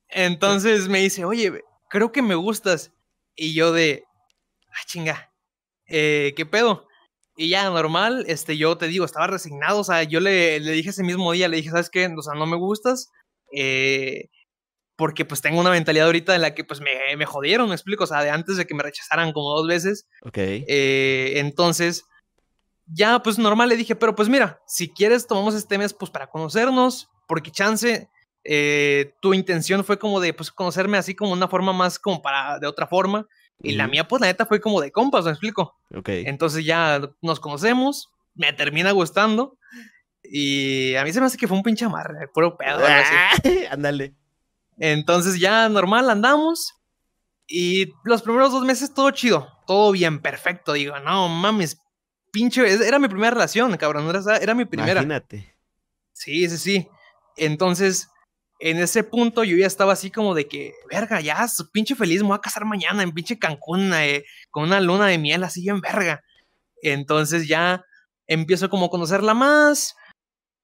[0.10, 2.91] Entonces me dice, oye, creo que me gustas.
[3.36, 4.04] Y yo de,
[4.69, 5.32] ah, chinga,
[5.88, 6.88] eh, ¿qué pedo?
[7.36, 10.89] Y ya, normal, este, yo te digo, estaba resignado, o sea, yo le, le dije
[10.89, 12.13] ese mismo día, le dije, ¿sabes qué?
[12.17, 13.12] O sea, no me gustas,
[13.56, 14.30] eh,
[14.98, 18.04] porque pues tengo una mentalidad ahorita en la que pues me, me, jodieron, me explico,
[18.04, 20.06] o sea, de antes de que me rechazaran como dos veces.
[20.24, 20.38] Ok.
[20.38, 22.04] Eh, entonces,
[22.86, 26.28] ya pues normal le dije, pero pues mira, si quieres tomamos este mes pues para
[26.28, 28.10] conocernos, porque chance,
[28.43, 32.60] eh, tu intención fue como de pues conocerme así como una forma más como para,
[32.60, 33.28] de otra forma.
[33.62, 35.77] Y la mía, pues la neta fue como de compas, ¿me explico?
[35.94, 36.08] Ok.
[36.10, 39.58] Entonces ya nos conocemos, me termina gustando.
[40.23, 42.79] Y a mí se me hace que fue un pinche amarre, puro pedo.
[43.71, 44.15] Ándale.
[44.77, 46.75] Entonces ya normal andamos.
[47.48, 50.73] Y los primeros dos meses todo chido, todo bien, perfecto.
[50.73, 51.81] Digo, no mames,
[52.31, 55.02] pinche, era mi primera relación, cabrón, era, era mi primera.
[55.02, 55.56] Imagínate.
[56.13, 56.87] Sí, sí, sí.
[57.35, 58.10] Entonces,
[58.60, 62.27] en ese punto yo ya estaba así como de que, verga, ya, pinche feliz, me
[62.27, 65.79] voy a casar mañana en pinche Cancún, eh, con una luna de miel así en
[65.79, 66.21] verga.
[66.81, 67.83] Entonces ya
[68.27, 69.95] empiezo como a conocerla más.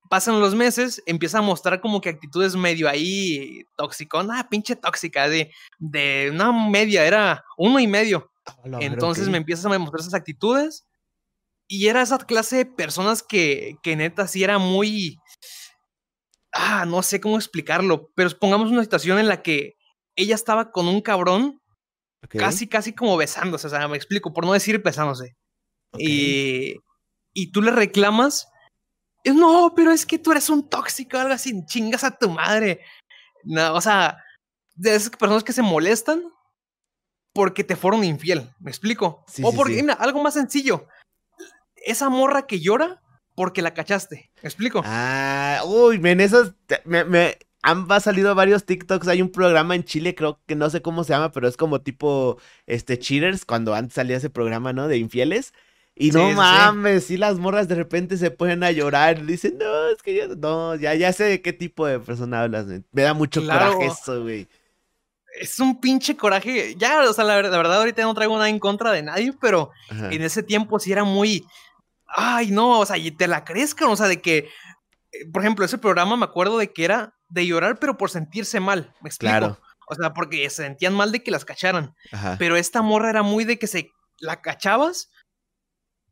[0.10, 5.52] pasan los meses, empieza a mostrar como que actitudes medio ahí toxicona, pinche tóxica, de,
[5.80, 8.30] de una media, era uno y medio.
[8.80, 10.86] Entonces me empiezas a mostrar esas actitudes
[11.68, 15.18] y era esa clase de personas que, que neta sí era muy...
[16.56, 19.76] Ah, no sé cómo explicarlo, pero pongamos una situación en la que
[20.16, 21.60] ella estaba con un cabrón
[22.30, 25.36] casi, casi como besándose, o sea, me explico, por no decir besándose.
[25.98, 26.76] Y,
[27.34, 28.48] y tú le reclamas
[29.34, 32.82] no, pero es que tú eres un tóxico, algo así, chingas a tu madre.
[33.44, 34.18] No, o sea,
[34.76, 36.24] de esas personas que se molestan
[37.34, 39.26] porque te fueron infiel, ¿me explico?
[39.42, 40.88] o porque, mira, algo más sencillo.
[41.76, 43.02] Esa morra que llora
[43.36, 44.82] porque la cachaste, ¿me explico?
[44.86, 46.54] Ah, uy, men, esos,
[46.86, 49.08] me, me, han salido varios TikToks.
[49.08, 51.82] Hay un programa en Chile, creo que no sé cómo se llama, pero es como
[51.82, 54.88] tipo este Cheaters, cuando antes salía ese programa, ¿no?
[54.88, 55.54] De infieles.
[55.96, 59.26] Y no mames, si las morras de repente se ponen a llorar.
[59.26, 62.66] Dicen, no, es que yo, no, ya, ya sé de qué tipo de persona hablas.
[62.92, 64.48] Me da mucho coraje eso, güey.
[65.40, 66.76] Es un pinche coraje.
[66.78, 70.22] Ya, o sea, la, verdad, ahorita no traigo nada en contra de nadie, pero en
[70.22, 71.46] ese tiempo sí era muy.
[72.08, 74.50] Ay, no, o sea, y te la crezcan, o sea, de que.
[75.12, 78.60] Eh, por ejemplo, ese programa me acuerdo de que era de llorar, pero por sentirse
[78.60, 78.94] mal.
[79.02, 79.32] ¿Me explico?
[79.32, 79.60] Claro.
[79.88, 81.96] O sea, porque se sentían mal de que las cacharan.
[82.40, 85.10] Pero esta morra era muy de que se la cachabas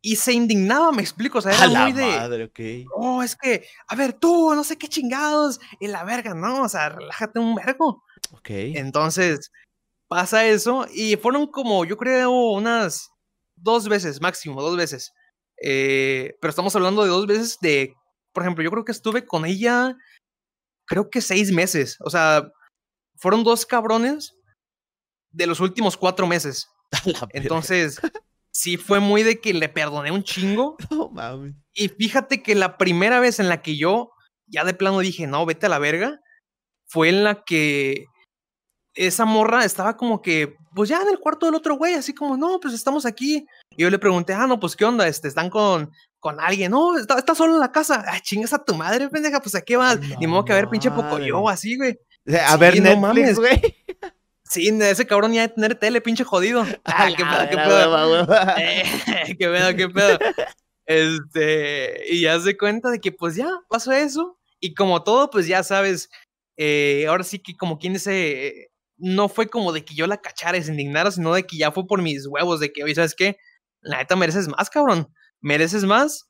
[0.06, 2.52] y se indignaba, me explico, o sea, era muy de, madre,
[2.94, 6.70] oh, es que, a ver, tú, no sé qué chingados, y la verga, no, o
[6.70, 8.04] sea, relájate un vergo.
[8.32, 8.50] Ok.
[8.50, 9.54] Entonces,
[10.10, 13.12] pasa eso, y fueron como, yo creo, unas
[13.56, 15.14] dos veces, máximo, dos veces.
[15.62, 17.94] Eh, pero estamos hablando de dos veces de,
[18.34, 19.96] por ejemplo, yo creo que estuve con ella,
[20.86, 22.52] creo que seis meses, o sea,
[23.18, 24.36] fueron dos cabrones
[25.32, 26.68] de los últimos cuatro meses.
[27.32, 28.00] Entonces,
[28.52, 30.78] sí fue muy de que le perdoné un chingo.
[31.14, 31.44] No.
[31.74, 34.10] Y fíjate que la primera vez en la que yo
[34.48, 36.20] ya de plano dije, no, vete a la verga,
[36.88, 38.06] fue en la que
[38.96, 42.38] esa morra estaba como que, pues ya en el cuarto del otro güey, así como,
[42.38, 43.46] no, pues estamos aquí.
[43.72, 46.98] Y yo le pregunté, ah, no, pues qué onda, este, están con, con alguien, no,
[46.98, 48.04] está, solo en la casa.
[48.08, 50.00] Ah, chingas a tu madre, pendeja, pues a qué vas.
[50.20, 51.98] Ni modo que a ver, pinche poco yo, así, güey.
[52.48, 53.62] A ver, Netflix, güey.
[54.54, 56.64] Sí, ese cabrón ya de tener tele, pinche jodido.
[56.86, 58.28] Ah, qué pedo, qué pedo.
[58.58, 60.20] Eh, qué pedo, qué pedo.
[60.86, 64.38] Este, y ya se cuenta de que pues ya pasó eso.
[64.60, 66.10] Y como todo, pues ya sabes,
[66.56, 70.58] eh, ahora sí que como quien dice, no fue como de que yo la cachara
[70.58, 73.16] y se indignara, sino de que ya fue por mis huevos, de que, oye, ¿sabes
[73.16, 73.38] qué?
[73.82, 75.14] La neta mereces más, cabrón.
[75.42, 76.28] Mereces más.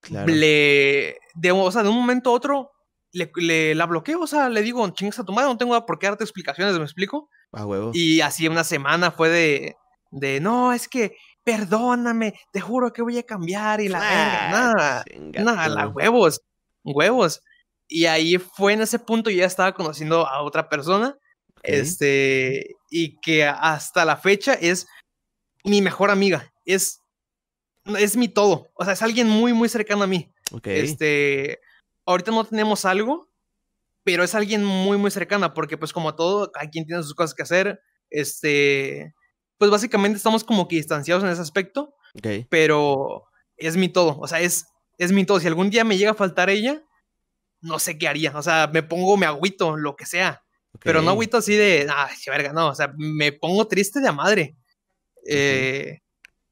[0.00, 0.26] Claro.
[0.32, 2.72] Le, de, o sea, de un momento a otro,
[3.12, 5.98] le, le, la bloqueo, o sea, le digo, chingas a tu madre, no tengo por
[5.98, 7.28] qué darte explicaciones, ¿me explico?
[7.94, 9.76] Y así una semana fue de,
[10.10, 15.04] de, no, es que perdóname, te juro que voy a cambiar y la ah, nada,
[15.32, 16.42] nada, la huevos,
[16.84, 17.42] huevos.
[17.88, 21.16] Y ahí fue en ese punto, yo ya estaba conociendo a otra persona,
[21.62, 24.86] este, y que hasta la fecha es
[25.64, 27.00] mi mejor amiga, es,
[27.98, 30.30] es mi todo, o sea, es alguien muy, muy cercano a mí.
[30.64, 31.60] Este,
[32.06, 33.28] ahorita no tenemos algo,
[34.02, 37.34] pero es alguien muy, muy cercana, porque pues como todo, hay quien tiene sus cosas
[37.34, 39.14] que hacer, este,
[39.58, 41.94] pues básicamente estamos como que distanciados en ese aspecto,
[42.48, 43.24] pero
[43.56, 44.66] es mi todo, o sea, es,
[44.98, 45.38] es mi todo.
[45.38, 46.82] Si algún día me llega a faltar ella,
[47.60, 50.42] no sé qué haría, o sea, me pongo, me agüito, lo que sea,
[50.82, 54.12] pero no agüito así de, ay, verga, no, o sea, me pongo triste de a
[54.12, 54.56] madre.
[55.26, 56.00] Eh,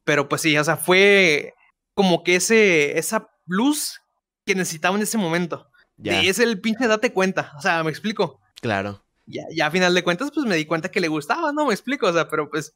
[0.05, 1.55] pero pues sí, o sea, fue
[1.95, 4.01] como que ese, esa luz
[4.45, 5.69] que necesitaba en ese momento.
[6.03, 8.41] Y es el pinche date cuenta, o sea, me explico.
[8.61, 9.05] Claro.
[9.27, 11.67] Ya, ya a final de cuentas, pues me di cuenta que le gustaba, ¿no?
[11.67, 12.75] Me explico, o sea, pero pues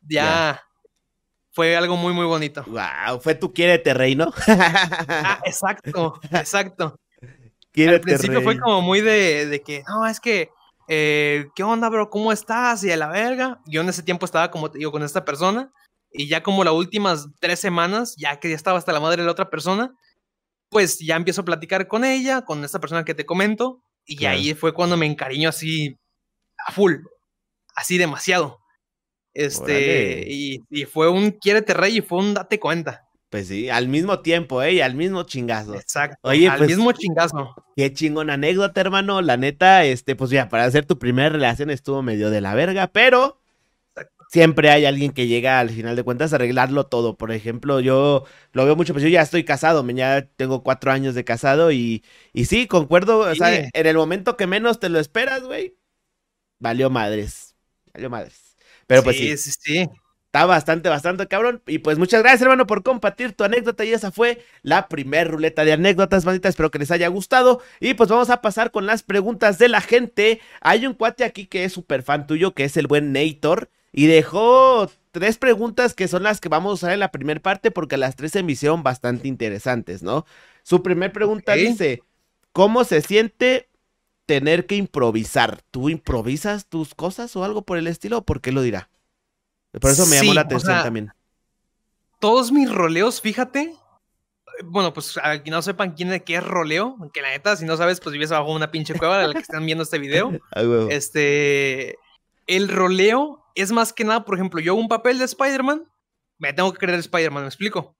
[0.00, 0.62] ya
[1.50, 2.64] fue algo muy, muy bonito.
[2.66, 4.32] Wow, fue tu quiérete rey, ¿no?
[4.46, 6.98] ah, exacto, exacto.
[7.76, 10.50] Al principio fue como muy de, de que, no, es que,
[10.94, 12.10] eh, ¿qué onda, bro?
[12.10, 12.84] ¿Cómo estás?
[12.84, 13.62] Y a la verga.
[13.64, 15.72] Yo en ese tiempo estaba, como te digo, con esta persona.
[16.10, 19.26] Y ya como las últimas tres semanas, ya que ya estaba hasta la madre de
[19.26, 19.94] la otra persona,
[20.68, 24.52] pues ya empiezo a platicar con ella, con esta persona que te comento, y ahí
[24.52, 25.96] fue cuando me encariño así
[26.66, 26.96] a full,
[27.74, 28.58] así demasiado.
[29.32, 33.08] Este, y, fue un quiérete rey y fue un date cuenta.
[33.32, 34.74] Pues sí, al mismo tiempo, ¿eh?
[34.74, 35.74] Y al mismo chingazo.
[35.74, 36.18] Exacto.
[36.20, 37.54] Oye, al pues, mismo chingazo.
[37.74, 39.22] Qué chingón anécdota, hermano.
[39.22, 42.88] La neta, este, pues ya, para hacer tu primera relación estuvo medio de la verga,
[42.88, 43.40] pero
[44.28, 47.16] siempre hay alguien que llega al final de cuentas a arreglarlo todo.
[47.16, 51.14] Por ejemplo, yo lo veo mucho, pues yo ya estoy casado, ya tengo cuatro años
[51.14, 52.04] de casado y,
[52.34, 55.78] y sí, concuerdo, o sea, en el momento que menos te lo esperas, güey,
[56.58, 57.56] valió madres,
[57.94, 58.58] valió madres.
[58.86, 59.34] Pero pues sí.
[59.38, 59.88] Sí, sí,
[60.32, 61.60] Está bastante, bastante cabrón.
[61.66, 63.84] Y pues muchas gracias, hermano, por compartir tu anécdota.
[63.84, 66.48] Y esa fue la primer ruleta de anécdotas, bandita.
[66.48, 67.60] Espero que les haya gustado.
[67.80, 70.40] Y pues vamos a pasar con las preguntas de la gente.
[70.62, 73.68] Hay un cuate aquí que es súper fan tuyo, que es el buen Nator.
[73.92, 77.70] Y dejó tres preguntas que son las que vamos a usar en la primera parte
[77.70, 80.24] porque las tres se me hicieron bastante interesantes, ¿no?
[80.62, 82.04] Su primer pregunta dice,
[82.52, 83.68] ¿cómo se siente
[84.24, 85.60] tener que improvisar?
[85.70, 88.16] ¿Tú improvisas tus cosas o algo por el estilo?
[88.16, 88.88] ¿O por qué lo dirá?
[89.80, 91.12] Por eso me llamó la atención también.
[92.18, 93.74] Todos mis roleos, fíjate.
[94.64, 98.00] Bueno, pues aquí no sepan quién qué es roleo, que la neta, si no sabes,
[98.00, 100.30] pues vives abajo de una pinche cueva de la que están viendo este video.
[100.90, 101.96] este,
[102.46, 105.88] el roleo es más que nada, por ejemplo, yo hago un papel de Spider-Man,
[106.38, 107.96] me tengo que creer Spider-Man, ¿me explico?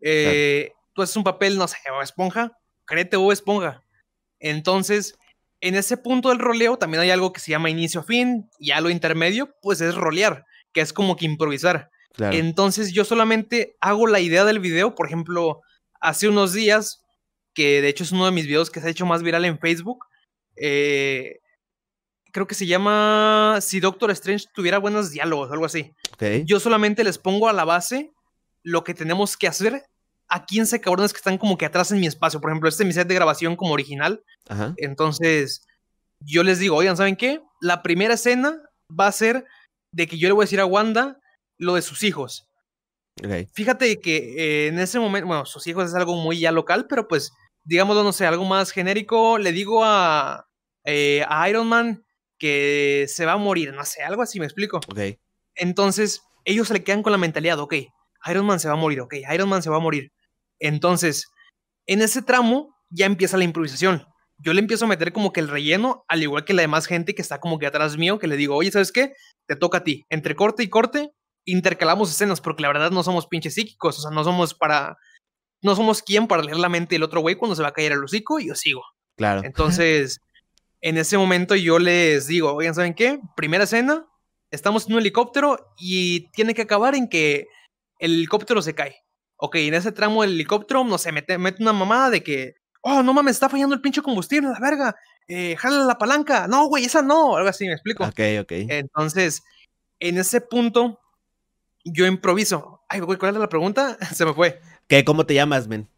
[0.00, 3.84] Eh, Tú haces un papel, no sé, o esponja, créete o esponja.
[4.38, 5.18] Entonces,
[5.60, 8.70] en ese punto del roleo también hay algo que se llama inicio a fin, y
[8.70, 11.90] a lo intermedio, pues es rolear que es como que improvisar.
[12.18, 15.60] Entonces yo solamente hago la idea del video, por ejemplo,
[16.00, 17.02] hace unos días,
[17.54, 19.58] que de hecho es uno de mis videos que se ha hecho más viral en
[19.58, 20.04] Facebook,
[20.56, 21.40] eh,
[22.32, 25.94] creo que se llama Si Doctor Strange tuviera buenos diálogos, algo así.
[26.44, 28.12] Yo solamente les pongo a la base
[28.62, 29.84] lo que tenemos que hacer
[30.28, 32.40] a 15 cabrones que están como que atrás en mi espacio.
[32.40, 34.22] Por ejemplo, este es mi set de grabación como original.
[34.76, 35.66] Entonces,
[36.20, 37.40] yo les digo, oigan, ¿saben qué?
[37.60, 39.44] La primera escena va a ser
[39.92, 41.18] de que yo le voy a decir a Wanda
[41.58, 42.46] lo de sus hijos.
[43.52, 47.06] Fíjate que eh, en ese momento, bueno, sus hijos es algo muy ya local, pero
[47.06, 47.32] pues,
[47.64, 49.38] digámoslo, no sé, algo más genérico.
[49.38, 50.46] Le digo a,
[50.84, 52.02] eh, a Iron Man
[52.38, 54.80] que se va a morir, no sé, algo así, me explico.
[55.54, 57.74] Entonces, ellos se le quedan con la mentalidad, ok,
[58.30, 60.12] Iron Man se va a morir, ok, Iron Man se va a morir.
[60.58, 61.26] Entonces,
[61.86, 64.06] en ese tramo ya empieza la improvisación
[64.42, 67.14] yo le empiezo a meter como que el relleno, al igual que la demás gente
[67.14, 69.12] que está como que atrás mío, que le digo, oye, ¿sabes qué?
[69.46, 70.06] Te toca a ti.
[70.08, 71.10] Entre corte y corte,
[71.44, 74.96] intercalamos escenas, porque la verdad no somos pinches psíquicos, o sea, no somos para.
[75.62, 77.92] No somos quien para leer la mente del otro güey cuando se va a caer
[77.92, 78.82] el hocico y yo sigo.
[79.18, 79.42] Claro.
[79.44, 80.20] Entonces,
[80.80, 83.20] en ese momento yo les digo, oigan, ¿saben qué?
[83.36, 84.06] Primera escena,
[84.50, 87.46] estamos en un helicóptero y tiene que acabar en que
[87.98, 88.96] el helicóptero se cae.
[89.36, 93.02] Ok, en ese tramo del helicóptero, no sé, mete, mete una mamada de que oh,
[93.02, 94.96] no mames, está fallando el pinche combustible, la verga,
[95.28, 98.04] eh, jala la palanca, no, güey, esa no, algo así, me explico.
[98.04, 98.52] Ok, ok.
[98.68, 99.42] Entonces,
[99.98, 101.00] en ese punto,
[101.84, 102.82] yo improviso.
[102.88, 103.96] Ay, güey, ¿cuál era la pregunta?
[104.14, 104.60] Se me fue.
[104.88, 105.88] ¿Qué, ¿Cómo te llamas, men?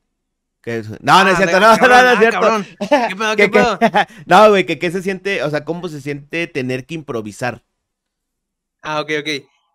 [1.01, 2.65] No, no es ah, cierto, no, no, no, es cierto.
[3.09, 3.79] ¿Qué pedo, qué pedo?
[4.27, 7.65] no, güey, que qué se siente, o sea, cómo se siente tener que improvisar.
[8.81, 9.29] Ah, ok, ok.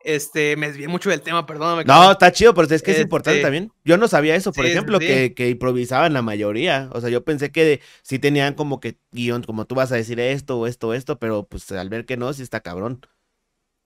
[0.07, 1.83] Este, me desvié mucho del tema, perdóname.
[1.83, 3.73] No, está chido, pero es que es importante este, también.
[3.83, 6.89] Yo no sabía eso, por ejemplo, Que, que, improvisaban la mayoría.
[6.93, 10.21] O sea, yo pensé que sí tenían como que guion, como tú vas a decir
[10.21, 13.05] esto, o esto, esto, pero pues al ver que no, sí está cabrón.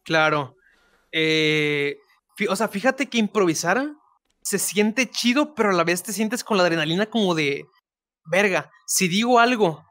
[0.04, 0.56] Claro.
[1.12, 1.98] Eh,
[2.48, 3.92] o sea, fíjate que improvisar
[4.44, 7.66] se siente chido, pero a la vez te sientes con la adrenalina como de,
[8.26, 9.84] verga, si digo algo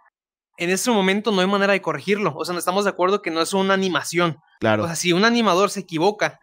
[0.60, 2.34] en ese momento no hay manera de corregirlo.
[2.36, 4.38] O sea, no estamos de acuerdo que no es una animación.
[4.60, 4.84] Claro.
[4.84, 6.38] O sea, si un animador se equivoca,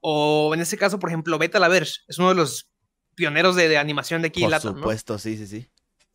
[0.00, 2.68] o en ese caso, por ejemplo, Beta Laverge es uno de los
[3.14, 4.42] pioneros de, animación de aquí.
[4.42, 5.70] Por supuesto, sí, sí, sí.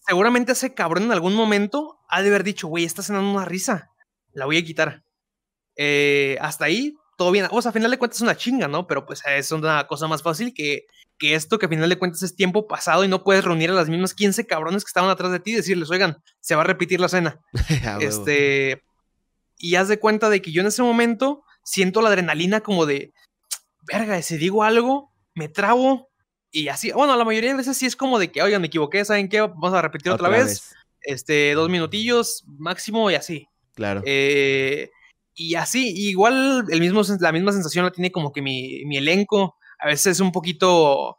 [0.05, 3.89] Seguramente ese cabrón en algún momento ha de haber dicho, güey, estás cenando una risa.
[4.33, 5.03] La voy a quitar.
[5.75, 7.47] Eh, hasta ahí, todo bien.
[7.51, 8.87] O sea, a final de cuentas es una chinga, ¿no?
[8.87, 10.87] Pero pues es una cosa más fácil que
[11.21, 13.73] que esto que a final de cuentas es tiempo pasado y no puedes reunir a
[13.73, 16.65] las mismas 15 cabrones que estaban atrás de ti y decirles, oigan, se va a
[16.65, 17.39] repetir la cena.
[18.01, 18.81] este,
[19.59, 23.13] y haz de cuenta de que yo en ese momento siento la adrenalina como de,
[23.83, 26.09] verga, si digo algo, me trabo
[26.49, 29.05] y así, bueno, la mayoría de veces sí es como de que, oigan, me equivoqué,
[29.05, 29.41] ¿saben qué?
[29.41, 30.73] Vamos a repetir otra, vez.
[31.03, 33.47] Este, dos minutillos máximo y así.
[33.75, 34.01] Claro.
[34.07, 34.89] Eh,
[35.33, 39.57] y así, igual el mismo, la misma sensación la tiene como que mi, mi elenco
[39.81, 41.17] a veces es un poquito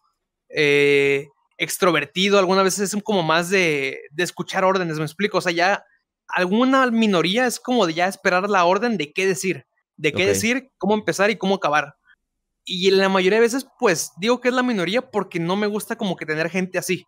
[0.48, 5.84] eh, extrovertido, algunas veces es como más de, escuchar órdenes, me explico, o sea, ya
[6.28, 10.70] alguna minoría es como de ya esperar la orden de qué decir, de qué decir,
[10.78, 11.96] cómo empezar y cómo acabar.
[12.64, 15.96] Y la mayoría de veces, pues digo que es la minoría porque no me gusta
[15.96, 17.04] como que tener gente así.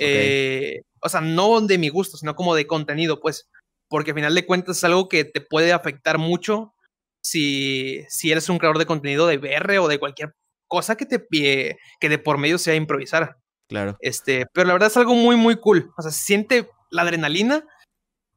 [0.00, 3.48] Eh, o sea, no de mi gusto, sino como de contenido, pues.
[3.88, 6.74] Porque al final de cuentas es algo que te puede afectar mucho
[7.22, 10.34] si, si eres un creador de contenido de BR o de cualquier
[10.68, 13.36] cosa que te pide, que de por medio sea improvisar.
[13.68, 13.96] Claro.
[14.00, 15.90] Este, pero la verdad es algo muy, muy cool.
[15.96, 17.64] O sea, se siente la adrenalina,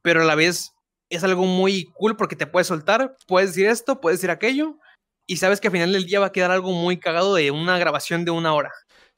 [0.02, 0.72] pero a la vez
[1.10, 4.78] es algo muy cool porque te puedes soltar, puedes decir esto, puedes decir aquello,
[5.28, 7.78] y sabes que al final del día va a quedar algo muy cagado de una
[7.78, 8.72] grabación de una hora.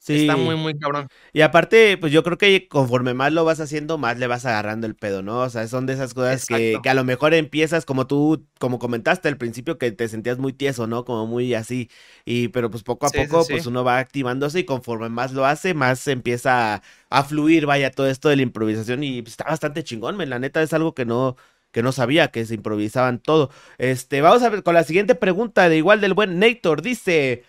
[0.08, 1.06] Está muy, muy cabrón.
[1.32, 4.88] Y aparte, pues yo creo que conforme más lo vas haciendo, más le vas agarrando
[4.88, 5.40] el pedo, ¿no?
[5.40, 8.80] O sea, son de esas cosas que, que, a lo mejor empiezas como tú, como
[8.80, 11.04] comentaste al principio, que te sentías muy tieso, ¿no?
[11.04, 11.88] Como muy así.
[12.24, 15.72] Y, pero pues poco a poco, pues uno va activándose y conforme más lo hace,
[15.72, 19.04] más empieza a, fluir, vaya, todo esto de la improvisación.
[19.04, 20.30] Y pues, está bastante chingón, men.
[20.30, 21.36] La neta es algo que no,
[21.70, 23.50] que no sabía que se improvisaban todo.
[23.78, 26.82] Este, vamos a ver con la siguiente pregunta de igual del buen Nator.
[26.82, 27.44] Dice.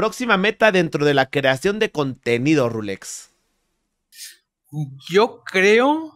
[0.00, 3.34] Próxima meta dentro de la creación de contenido, Rulex.
[5.10, 6.14] Yo creo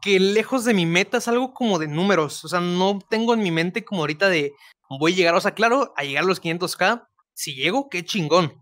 [0.00, 2.42] que lejos de mi meta es algo como de números.
[2.46, 4.54] O sea, no tengo en mi mente como ahorita de
[4.88, 7.06] voy a llegar, o sea, claro, a llegar a los 500k.
[7.34, 8.58] Si llego, qué chingón.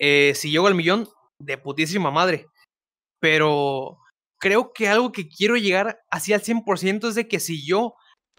[0.00, 1.08] Eh, si llego al millón,
[1.38, 2.48] de putísima madre.
[3.20, 3.98] Pero
[4.40, 7.94] creo que algo que quiero llegar así al 100% es de que si yo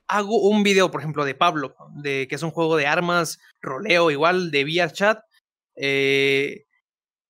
[0.09, 4.11] hago un video, por ejemplo, de Pablo, de que es un juego de armas, roleo
[4.11, 5.21] igual, de VR chat,
[5.77, 6.65] eh,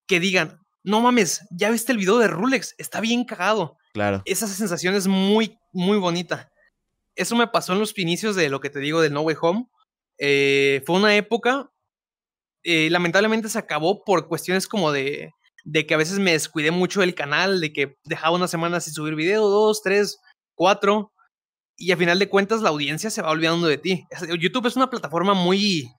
[0.07, 3.77] que digan, no mames, ya viste el video de Rulex, está bien cagado.
[3.93, 4.21] Claro.
[4.25, 6.49] Esa sensación es muy, muy bonita.
[7.15, 9.67] Eso me pasó en los inicios de lo que te digo del No Way Home.
[10.19, 11.71] Eh, fue una época,
[12.63, 15.31] eh, lamentablemente se acabó por cuestiones como de,
[15.65, 18.93] de que a veces me descuidé mucho del canal, de que dejaba una semana sin
[18.93, 20.19] subir video, dos, tres,
[20.55, 21.11] cuatro,
[21.75, 24.07] y a final de cuentas la audiencia se va olvidando de ti.
[24.39, 25.91] YouTube es una plataforma muy,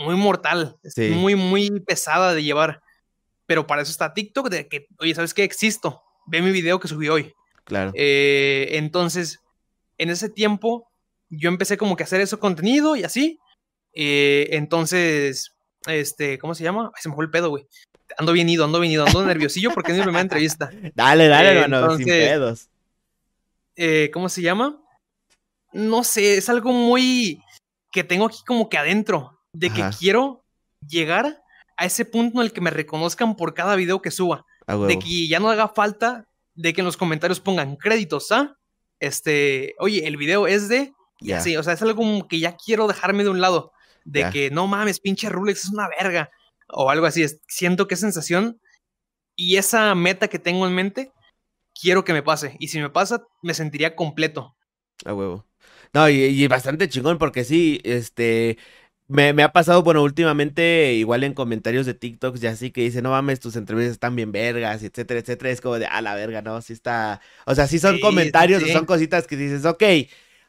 [0.00, 0.76] muy mortal,
[1.12, 2.82] muy, muy pesada de llevar.
[3.46, 5.44] Pero para eso está TikTok, de que, oye, ¿sabes qué?
[5.44, 6.02] Existo.
[6.26, 7.34] Ve mi video que subí hoy.
[7.64, 7.92] Claro.
[7.94, 9.40] Eh, entonces,
[9.98, 10.88] en ese tiempo,
[11.28, 13.38] yo empecé como que a hacer ese contenido y así.
[13.92, 15.52] Eh, entonces,
[15.86, 16.92] este, ¿cómo se llama?
[17.00, 17.66] se me fue el pedo, güey.
[18.18, 20.70] Ando bien ido, ando bien ido, ando nerviosillo porque es mi primera entrevista.
[20.94, 22.68] Dale, dale, eh, hermano, sin pedos.
[24.12, 24.80] ¿Cómo se llama?
[25.72, 27.42] No sé, es algo muy
[27.90, 30.44] que tengo aquí como que adentro de que quiero
[30.86, 31.42] llegar
[31.76, 34.44] a ese punto en el que me reconozcan por cada video que suba.
[34.86, 38.56] de que ya no haga falta de que en los comentarios pongan créditos, ¿ah?
[39.00, 40.92] Este, oye, el video es de.
[41.18, 43.72] Y así, o sea, es algo como que ya quiero dejarme de un lado.
[44.04, 46.30] De que no mames, pinche Rulex es una verga.
[46.68, 47.24] O algo así.
[47.48, 48.60] siento que sensación
[49.36, 51.12] y esa meta que tengo en mente,
[51.74, 52.56] quiero que me pase.
[52.58, 54.54] Y si me pasa, me sentiría completo.
[55.06, 55.46] A huevo.
[55.94, 58.58] No, y, y, bastante chingón, porque sí, este,
[59.10, 63.02] me, me, ha pasado, bueno, últimamente, igual en comentarios de TikToks, ya así que dice,
[63.02, 65.50] no mames, tus entrevistas están bien vergas, etcétera, etcétera.
[65.50, 66.62] Es como de, a la verga, ¿no?
[66.62, 67.20] Sí está.
[67.44, 69.82] O sea, sí son comentarios, son cositas que dices, ok,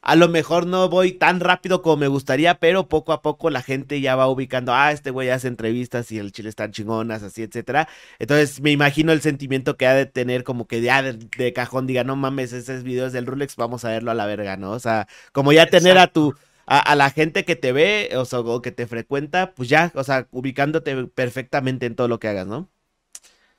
[0.01, 3.62] a lo mejor no voy tan rápido como me gustaría, pero poco a poco la
[3.62, 7.43] gente ya va ubicando, ah, este güey hace entrevistas y el chile están chingonas, así,
[7.43, 7.88] etcétera.
[8.20, 12.03] Entonces me imagino el sentimiento que ha de tener como que ya de, cajón diga,
[12.03, 14.72] no mames, esos videos del Rulex, vamos a verlo a la verga, ¿no?
[14.72, 16.36] O sea, como ya tener a tu
[16.72, 20.04] a, la gente que te ve o, sea, o que te frecuenta, pues ya, o
[20.06, 22.70] sea, ubicándote perfectamente en todo lo que hagas, ¿no?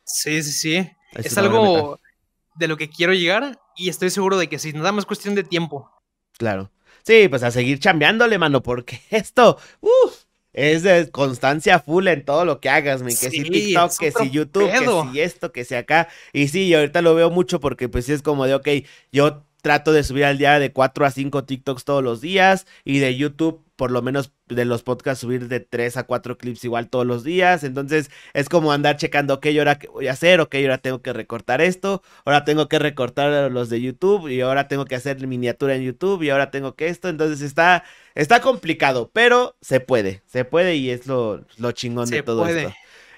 [0.05, 0.91] Sí, sí, sí.
[1.13, 2.01] Es, algo
[2.55, 5.45] de lo que quiero llegar y estoy seguro de que sí, nada más cuestión de
[5.45, 5.91] tiempo.
[6.39, 6.71] Claro.
[7.03, 12.47] Sí, pues a seguir chambeándole, mano, porque esto, uff, es de constancia full en todo
[12.47, 16.09] lo que hagas, que si TikTok, que si YouTube, que si esto, que si acá.
[16.33, 18.69] Y sí, ahorita lo veo mucho porque pues sí es como de, ok,
[19.13, 22.99] yo trato de subir al día de 4 a 5 TikToks todos los días y
[22.99, 26.89] de YouTube por lo menos de los podcasts subir de 3 a 4 clips igual
[26.89, 27.65] todos los días.
[27.65, 31.13] Entonces es como andar checando, ok, ahora qué voy a hacer, ok, ahora tengo que
[31.13, 35.75] recortar esto, ahora tengo que recortar los de YouTube y ahora tengo que hacer miniatura
[35.75, 37.09] en YouTube y ahora tengo que esto.
[37.09, 37.85] Entonces está,
[38.15, 42.73] está complicado, pero se puede, se puede y es lo, lo chingón de todo esto.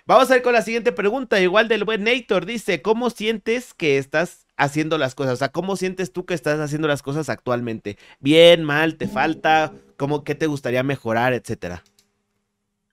[0.06, 2.44] Vamos a ir con la siguiente pregunta, igual del buen Nator.
[2.46, 5.34] Dice, ¿cómo sientes que estás haciendo las cosas?
[5.34, 7.98] O sea, ¿cómo sientes tú que estás haciendo las cosas actualmente?
[8.20, 9.72] ¿Bien, mal, te falta?
[9.96, 11.84] ¿Cómo, qué te gustaría mejorar, etcétera?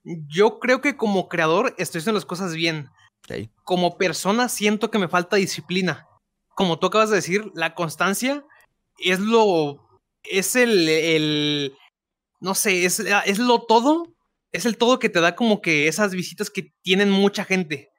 [0.04, 2.90] Yo creo que como creador estoy haciendo las cosas bien.
[3.64, 6.08] Como persona siento que me falta disciplina.
[6.54, 8.44] Como tú acabas de decir, la constancia
[8.98, 10.00] es lo...
[10.22, 10.88] Es el...
[10.88, 11.76] el
[12.40, 14.12] no sé, es, es lo todo
[14.52, 17.90] es el todo que te da como que esas visitas que tienen mucha gente.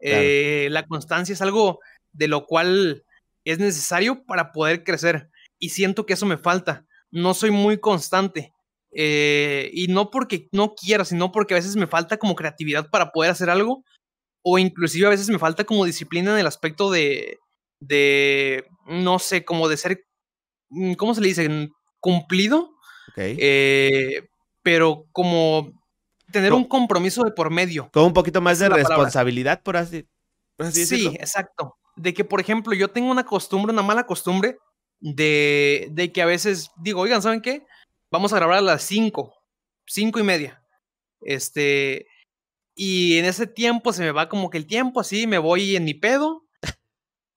[0.00, 1.78] Eh, la constancia es algo
[2.12, 3.04] de lo cual
[3.50, 5.30] es necesario para poder crecer.
[5.58, 6.86] Y siento que eso me falta.
[7.10, 8.52] No soy muy constante.
[8.92, 13.12] Eh, y no porque no quiera, sino porque a veces me falta como creatividad para
[13.12, 13.84] poder hacer algo.
[14.42, 17.38] O inclusive a veces me falta como disciplina en el aspecto de,
[17.80, 20.04] de no sé, como de ser,
[20.70, 21.70] mm, ¿cómo se le dice?
[22.00, 22.70] Cumplido.
[23.16, 24.28] Eh,
[24.62, 25.72] pero como
[26.30, 27.90] tener un compromiso de por medio.
[27.92, 30.06] Con un poquito más de responsabilidad, por así,
[30.72, 31.76] Sí, exacto.
[32.00, 34.58] De que, por ejemplo, yo tengo una costumbre, una mala costumbre,
[35.00, 37.66] de, de que a veces digo, oigan, ¿saben qué?
[38.10, 39.32] Vamos a grabar a las 5,
[39.86, 40.62] cinco y media.
[41.22, 42.06] Este,
[42.74, 45.84] Y en ese tiempo se me va como que el tiempo así, me voy en
[45.84, 46.46] mi pedo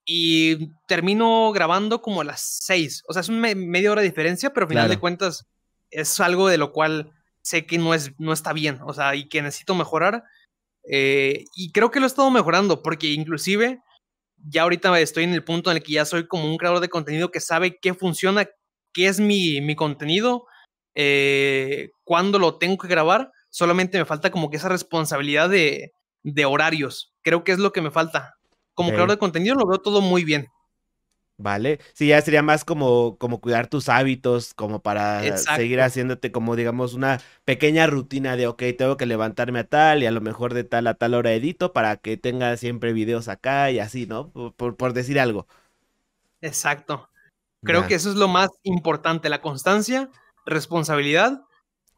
[0.06, 3.02] y termino grabando como a las seis.
[3.08, 5.46] O sea, es una media hora de diferencia, pero al final de cuentas
[5.90, 7.12] es algo de lo cual
[7.42, 10.24] sé que no, es, no está bien, o sea, y que necesito mejorar.
[10.90, 13.80] Eh, y creo que lo he estado mejorando, porque inclusive
[14.46, 16.88] ya ahorita estoy en el punto en el que ya soy como un creador de
[16.88, 18.46] contenido que sabe qué funciona,
[18.92, 20.46] qué es mi, mi contenido,
[20.94, 23.30] eh, cuándo lo tengo que grabar.
[23.50, 25.92] Solamente me falta como que esa responsabilidad de,
[26.22, 27.12] de horarios.
[27.22, 28.34] Creo que es lo que me falta
[28.74, 30.48] como creador de contenido lo veo todo muy bien.
[31.36, 36.54] Vale, sí, ya sería más como, como cuidar tus hábitos, como para seguir haciéndote como
[36.54, 40.54] digamos una pequeña rutina de, ok, tengo que levantarme a tal y a lo mejor
[40.54, 44.30] de tal a tal hora edito para que tenga siempre videos acá y así, ¿no?
[44.30, 45.48] Por, decir algo.
[46.40, 47.10] Exacto.
[47.64, 50.10] Creo que eso es lo más importante, la constancia,
[50.46, 51.42] responsabilidad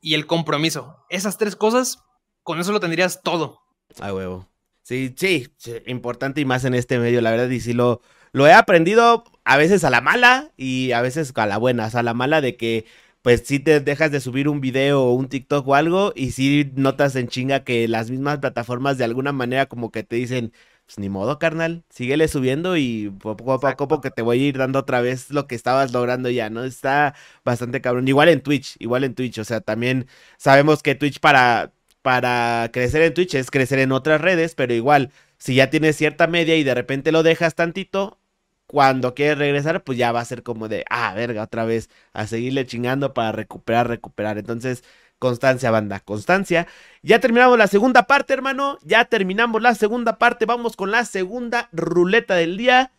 [0.01, 1.05] y el compromiso.
[1.11, 2.03] Esas tres cosas,
[2.43, 3.61] con eso lo tendrías todo.
[4.01, 4.49] A huevo.
[4.83, 5.49] Sí, sí,
[5.87, 8.01] importante y más en este medio, la verdad, y sí lo,
[8.33, 11.91] lo he aprendido a veces a la mala y a veces a la buena, o
[11.91, 12.87] sea, a la mala de que
[13.23, 16.71] pues si te dejas de subir un video o un TikTok o algo y si
[16.77, 20.53] notas en chinga que las mismas plataformas de alguna manera como que te dicen,
[20.87, 24.59] pues ni modo, carnal, síguele subiendo y poco a poco que te voy a ir
[24.59, 26.63] dando otra vez lo que estabas logrando ya, ¿no?
[26.63, 27.15] Está
[27.45, 28.07] bastante cabrón.
[28.07, 30.07] Igual en Twitch, igual en Twitch, o sea, también
[30.39, 31.73] sabemos que Twitch para
[32.03, 36.27] para crecer en Twitch es crecer en otras redes, pero igual, si ya tienes cierta
[36.27, 38.19] media y de repente lo dejas tantito,
[38.67, 42.27] cuando quieres regresar, pues ya va a ser como de, ah, verga, otra vez, a
[42.27, 44.39] seguirle chingando para recuperar, recuperar.
[44.39, 44.83] Entonces,
[45.19, 46.67] constancia, banda, constancia.
[47.03, 48.79] Ya terminamos la segunda parte, hermano.
[48.83, 50.47] Ya terminamos la segunda parte.
[50.47, 52.91] Vamos con la segunda ruleta del día.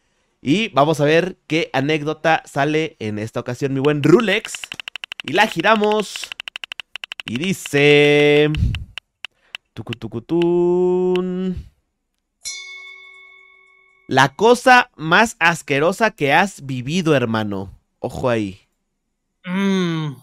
[0.42, 4.54] Y vamos a ver qué anécdota sale en esta ocasión, mi buen Rulex.
[5.24, 6.30] Y la giramos.
[7.26, 8.50] Y dice...
[9.74, 11.68] Tucutucutún.
[14.08, 17.78] La cosa más asquerosa que has vivido, hermano.
[18.00, 18.62] Ojo ahí.
[19.44, 20.16] Mmm,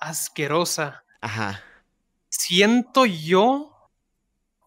[0.00, 1.04] asquerosa.
[1.20, 1.62] Ajá.
[2.28, 3.72] Siento yo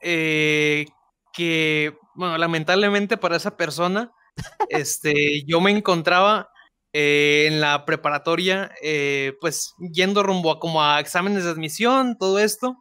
[0.01, 0.85] eh,
[1.33, 4.13] que, bueno, lamentablemente para esa persona,
[4.69, 6.49] este, yo me encontraba
[6.93, 12.39] eh, en la preparatoria, eh, pues yendo rumbo a como a exámenes de admisión, todo
[12.39, 12.77] esto.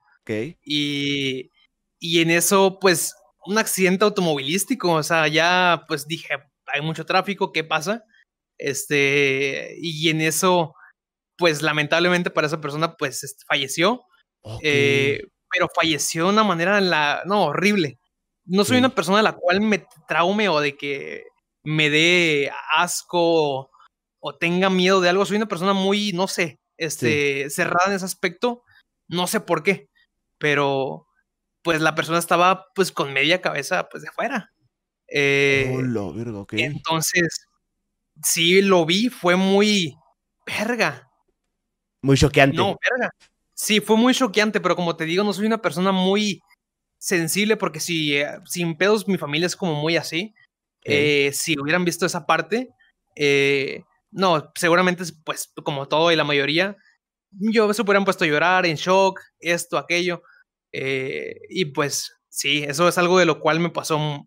[0.65, 1.51] Y,
[1.99, 3.17] y en eso, pues,
[3.47, 6.29] un accidente automovilístico, o sea, ya, pues dije,
[6.67, 8.05] hay mucho tráfico, ¿qué pasa?
[8.59, 10.75] Este, y en eso,
[11.37, 14.03] pues, lamentablemente para esa persona, pues, este, falleció.
[14.63, 17.99] Eh, pero falleció de una manera, la, no, horrible.
[18.45, 21.25] No soy una persona a la cual me traume o de que
[21.63, 23.71] me dé asco
[24.21, 25.25] o, tenga miedo de algo.
[25.25, 28.65] Soy una persona muy, no sé, este, cerrada en ese aspecto.
[29.09, 29.89] No sé por qué
[30.45, 31.07] pero
[31.65, 34.53] pues la persona estaba pues con media cabeza pues de afuera.
[35.09, 35.75] Eh,
[36.53, 37.47] entonces,
[38.23, 39.97] sí lo vi, fue muy
[40.47, 41.11] verga.
[42.03, 42.57] Muy choqueante.
[42.57, 43.11] No, verga.
[43.55, 46.43] Sí, fue muy choqueante, pero como te digo, no soy una persona muy
[46.99, 50.35] sensible porque si eh, sin pedos mi familia es como muy así.
[50.85, 52.69] Eh, si hubieran visto esa parte,
[54.11, 56.77] no, seguramente pues como todo y la mayoría,
[57.31, 60.23] yo se hubieran puesto a llorar, en shock, esto, aquello.
[60.77, 64.25] Eh, y pues sí, eso es algo de lo cual me pasó.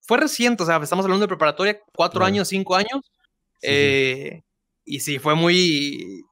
[0.00, 3.02] Fue reciente, o sea, estamos hablando de preparatoria, cuatro años, cinco años.
[3.60, 4.42] Eh,
[4.86, 6.24] y sí, fue muy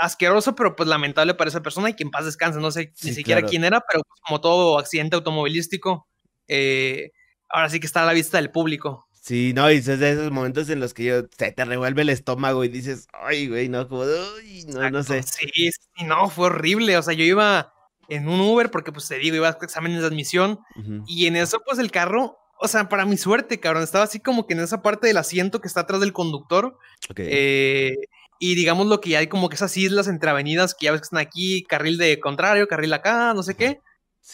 [0.00, 2.60] asqueroso, pero pues lamentable para esa persona y que en paz descanse.
[2.60, 6.06] No sé ni siquiera quién era, pero pues, como todo accidente automovilístico,
[6.46, 7.10] eh,
[7.48, 9.06] ahora sí que está a la vista del público.
[9.20, 12.08] Sí, no, y es de esos momentos en los que yo, se te revuelve el
[12.08, 15.22] estómago y dices, ay, güey, no, como, uy, no, no sé.
[15.24, 16.96] Sí, sí, no, fue horrible.
[16.96, 17.72] O sea, yo iba
[18.10, 20.60] en un Uber porque, pues, te digo, iba a exámenes de admisión
[21.06, 24.46] y en eso, pues, el carro, o sea, para mi suerte, cabrón, estaba así como
[24.46, 26.76] que en esa parte del asiento que está atrás del conductor.
[27.16, 27.96] Eh,
[28.38, 31.04] y digamos lo que hay como que esas islas entre avenidas que ya ves que
[31.04, 33.80] están aquí, carril de contrario, carril acá, no sé qué.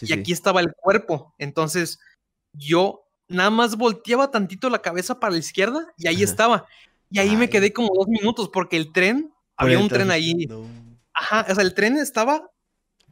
[0.00, 1.34] y aquí estaba el cuerpo.
[1.38, 1.98] Entonces,
[2.52, 6.66] yo nada más volteaba tantito la cabeza para la izquierda y ahí estaba.
[7.10, 10.48] Y ahí me quedé como dos minutos porque el tren, había un tren ahí.
[11.12, 12.50] Ajá, o sea, el tren estaba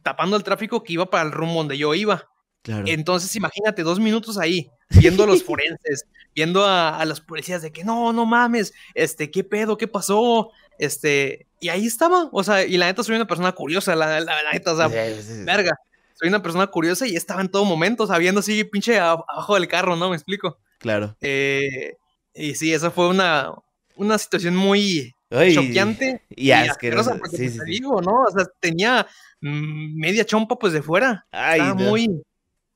[0.05, 2.29] tapando el tráfico que iba para el rumbo donde yo iba.
[2.67, 7.71] Entonces, imagínate, dos minutos ahí, viendo a los forenses, viendo a, a, los policías de
[7.71, 9.77] que no, no mames, este, ¿qué pedo?
[9.77, 10.51] ¿Qué pasó?
[10.77, 14.51] Este, y ahí estaba, o sea, y la neta soy una persona curiosa, la, la,
[14.53, 15.75] neta, o sea, verga
[16.13, 19.95] soy una persona curiosa y estaba en todo momento, sabiendo así, pinche abajo del carro,
[19.95, 20.09] ¿no?
[20.09, 20.57] Me explico.
[20.79, 21.17] Claro.
[21.21, 21.97] Eh,
[22.33, 23.51] y sí, esa fue una,
[23.95, 27.17] una situación muy choqueante y, asquerosa.
[27.17, 28.23] Porque sí, te digo, ¿no?
[28.23, 29.07] O sea, tenía
[29.41, 31.25] media chompa pues de fuera.
[31.31, 32.21] Ay, Estaba muy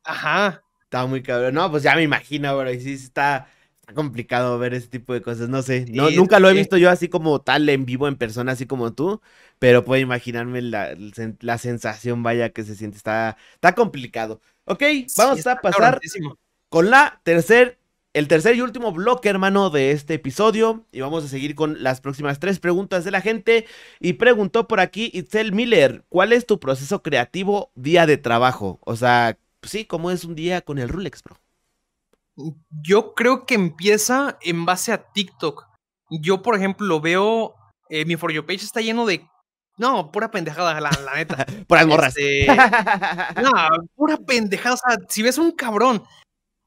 [0.04, 0.64] Ajá.
[0.84, 1.54] Está muy cabrón.
[1.54, 2.72] No, pues ya me imagino, bro.
[2.72, 3.48] Y sí está,
[3.80, 5.48] está complicado ver ese tipo de cosas.
[5.50, 5.86] No sé.
[5.90, 8.66] No, Sí, nunca lo he visto yo así como tal en vivo, en persona, así
[8.66, 9.22] como tú.
[9.60, 10.96] Pero puedo imaginarme la,
[11.42, 12.98] la sensación, vaya, que se siente.
[12.98, 14.42] Está, está complicado.
[14.66, 14.84] Ok,
[15.16, 16.00] vamos a pasar
[16.70, 17.80] con la tercer,
[18.14, 20.86] el tercer y último bloque, hermano, de este episodio.
[20.92, 23.66] Y vamos a seguir con las próximas tres preguntas de la gente.
[24.00, 28.80] Y preguntó por aquí Itzel Miller, ¿cuál es tu proceso creativo día de trabajo?
[28.84, 31.38] O sea, sí, ¿cómo es un día con el Rulex, bro?
[32.82, 35.66] Yo creo que empieza en base a TikTok.
[36.10, 37.56] Yo, por ejemplo, veo.
[37.90, 39.28] eh, mi For You page está lleno de.
[39.78, 41.46] No, pura pendejada, la, la neta.
[41.68, 42.14] Por las morras.
[42.18, 42.48] Este,
[43.42, 43.52] no,
[43.96, 44.76] pura pendejada.
[44.76, 46.04] O sea, si ves un cabrón,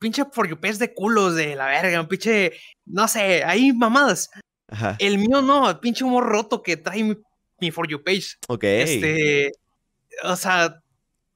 [0.02, 2.52] pinche For You page de culos de la verga, un pinche.
[2.84, 4.28] No sé, hay mamadas.
[4.68, 7.16] Ajá, El mío no, pinche humor roto que trae mi,
[7.60, 8.36] mi For You page.
[8.48, 8.64] ok.
[8.64, 9.52] Este,
[10.24, 10.80] o sea,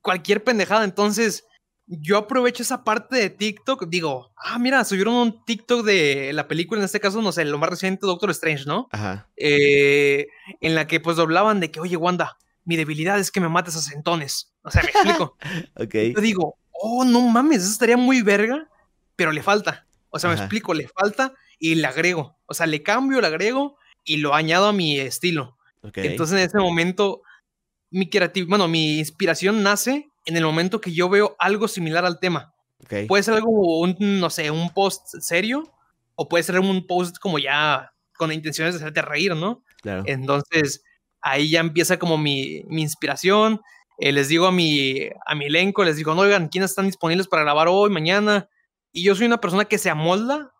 [0.03, 0.85] cualquier pendejada.
[0.85, 1.45] Entonces,
[1.87, 3.87] yo aprovecho esa parte de TikTok.
[3.89, 7.59] Digo, ah, mira, subieron un TikTok de la película, en este caso, no sé, lo
[7.59, 8.89] más reciente, Doctor Strange, ¿no?
[8.91, 10.27] Ajá, Eh,
[10.61, 13.77] en la que pues doblaban de que, oye, Wanda, mi debilidad es que me mates
[13.77, 14.53] a centones.
[14.63, 15.37] O sea, me explico.
[15.77, 15.95] ok.
[16.17, 18.69] Yo digo, oh, no mames, eso estaría muy verga,
[19.17, 19.87] pero le falta.
[20.11, 20.45] O sea, me Ajá.
[20.45, 22.39] explico, le falta y le agrego.
[22.47, 25.59] O sea, le cambio, le agrego y lo añado a mi estilo.
[25.83, 25.99] ok.
[25.99, 27.23] Entonces, en ese momento,
[27.91, 32.19] mi creatividad, bueno, mi inspiración nace en el momento que yo veo algo similar al
[32.19, 32.55] tema.
[32.85, 33.07] ok.
[33.09, 35.73] Puede ser algo, un, no sé, un post serio
[36.15, 39.63] o puede ser un post como ya con intenciones de hacerte reír, ¿no?
[39.83, 40.03] claro.
[40.07, 40.83] Entonces,
[41.21, 43.61] ahí ya empieza como mi, mi inspiración.
[43.99, 47.29] Eh, les digo a mi, a mi elenco, les digo, no, oigan, ¿quiénes están disponibles
[47.29, 48.49] para grabar hoy, mañana?
[48.93, 50.53] Y yo soy una persona que se amolda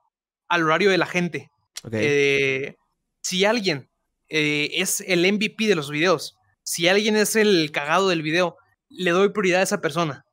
[0.49, 1.51] al horario de la gente.
[1.93, 2.77] Eh,
[3.23, 3.91] si alguien
[4.29, 8.57] eh, es el MVP de los videos, si alguien es el cagado del video,
[8.89, 10.25] le doy prioridad a esa persona.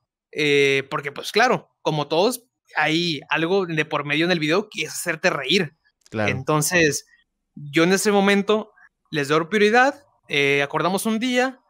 [0.89, 2.45] Porque, pues claro, como todos,
[2.75, 5.75] hay algo de por medio en el video que es hacerte reír.
[6.09, 6.31] claro.
[6.31, 7.05] Entonces,
[7.55, 8.71] yo en ese momento
[9.11, 10.03] les doy prioridad,
[10.63, 11.62] acordamos un día,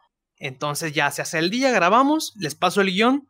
[0.44, 3.30] entonces ya se hace el día, grabamos, les paso el guion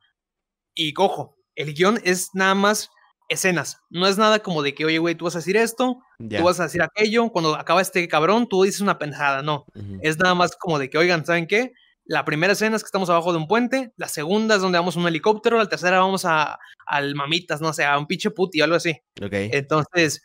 [0.73, 1.37] y cojo.
[1.55, 2.89] El guion es nada más
[3.29, 6.43] escenas, no es nada como de que, oye, güey, tú vas a decir esto, tú
[6.43, 9.65] vas a decir aquello, cuando acaba este cabrón, tú dices una pendejada, no.
[10.01, 11.73] Es nada más como de que, oigan, ¿saben qué?
[12.03, 14.97] La primera escena es que estamos abajo de un puente, la segunda es donde vamos
[14.97, 16.57] a un helicóptero, la tercera vamos a
[16.87, 18.99] al mamitas, no sé, a un pinche puti o algo así.
[19.21, 19.33] Ok.
[19.33, 20.23] Entonces,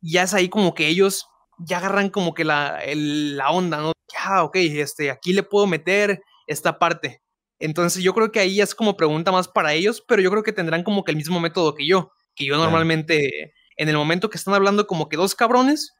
[0.00, 1.28] ya es ahí como que ellos
[1.58, 3.92] ya agarran como que la, el- la onda, ¿no?
[4.12, 7.22] Ya, ok, este, aquí le puedo meter esta parte.
[7.58, 10.52] Entonces, yo creo que ahí es como pregunta más para ellos, pero yo creo que
[10.52, 14.36] tendrán como que el mismo método que yo, que yo normalmente, en el momento que
[14.38, 15.92] están hablando como que dos cabrones,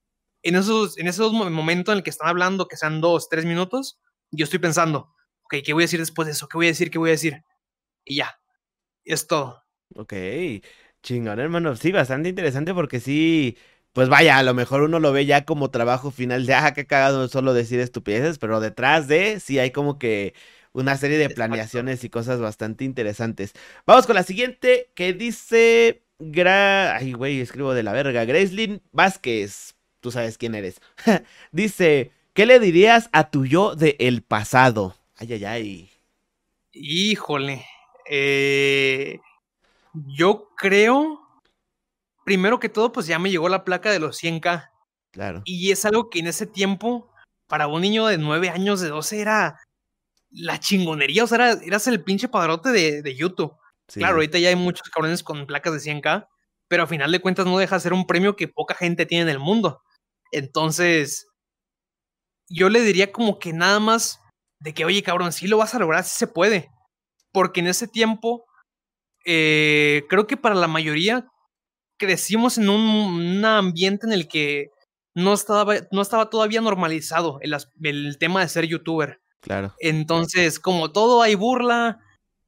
[0.43, 3.45] en esos, en esos mo- momentos en el que están hablando, que sean dos, tres
[3.45, 4.01] minutos,
[4.33, 6.49] yo estoy pensando, ok, ¿qué voy a decir después de eso?
[6.49, 6.91] ¿Qué voy a decir?
[6.91, 7.43] ¿Qué voy a decir?
[8.05, 8.35] Y ya,
[9.05, 9.63] es todo.
[9.95, 10.15] Ok,
[11.03, 11.77] chingón, hermano.
[11.77, 13.57] Sí, bastante interesante porque sí,
[13.93, 16.87] pues vaya, a lo mejor uno lo ve ya como trabajo final de, ah, qué
[16.87, 20.35] cagado solo decir estupideces, pero detrás de, sí hay como que
[20.73, 23.53] una serie de planeaciones y cosas bastante interesantes.
[23.87, 26.97] Vamos con la siguiente que dice, gra...
[26.97, 30.81] ay, güey, escribo de la verga, Gracelyn Vázquez, tú sabes quién eres.
[31.53, 34.97] dice, ¿qué le dirías a tu yo de el pasado?
[35.17, 35.91] Ay, ay, ay.
[36.73, 37.67] Híjole.
[38.09, 39.21] eh,
[39.93, 41.22] yo creo,
[42.25, 44.71] primero que todo, pues ya me llegó la placa de los 100k.
[45.13, 47.11] Claro, Y es algo que en ese tiempo,
[47.47, 49.61] para un niño de 9 años, de 12, era
[50.31, 51.25] la chingonería.
[51.25, 53.55] O sea, era- eras el pinche padrote de, de YouTube.
[53.89, 54.01] sí.
[54.01, 56.27] Claro, ahorita ya hay muchos cabrones con placas de 100k,
[56.69, 59.25] pero a final de cuentas no deja de ser un premio que poca gente tiene
[59.25, 59.83] en el mundo.
[60.31, 61.27] Entonces,
[62.49, 64.21] yo le diría como que nada más
[64.61, 66.71] de que, oye, cabrón, sí lo vas a lograr, sí se puede.
[67.33, 68.47] Porque en ese tiempo,
[69.27, 71.27] eh, creo que para la mayoría
[72.03, 74.71] crecimos en un, un ambiente en el que
[75.15, 79.21] no estaba, no estaba todavía normalizado el tema de ser youtuber.
[79.41, 82.01] Claro, Entonces, como todo hay burla,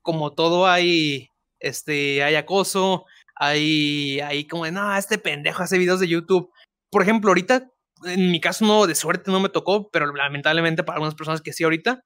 [0.03, 1.29] como todo hay,
[1.61, 3.05] este, hay acoso,
[3.37, 6.51] hay, hay como de, no, este pendejo hace videos de YouTube.
[6.91, 7.71] Por ejemplo, ahorita,
[8.05, 11.53] en mi caso no, de suerte no me tocó, pero lamentablemente para algunas personas que
[11.53, 12.03] sí ahorita,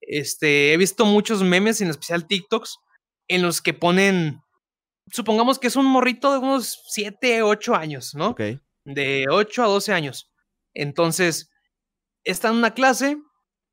[0.00, 2.78] este, he visto muchos memes, en especial TikToks,
[3.28, 4.40] en los que ponen,
[5.10, 8.28] supongamos que es un morrito de unos 7, 8 años, ¿no?
[8.30, 8.40] ok,
[8.84, 10.30] de 8 a 12 años.
[10.74, 11.50] Entonces,
[12.24, 13.16] está en una clase,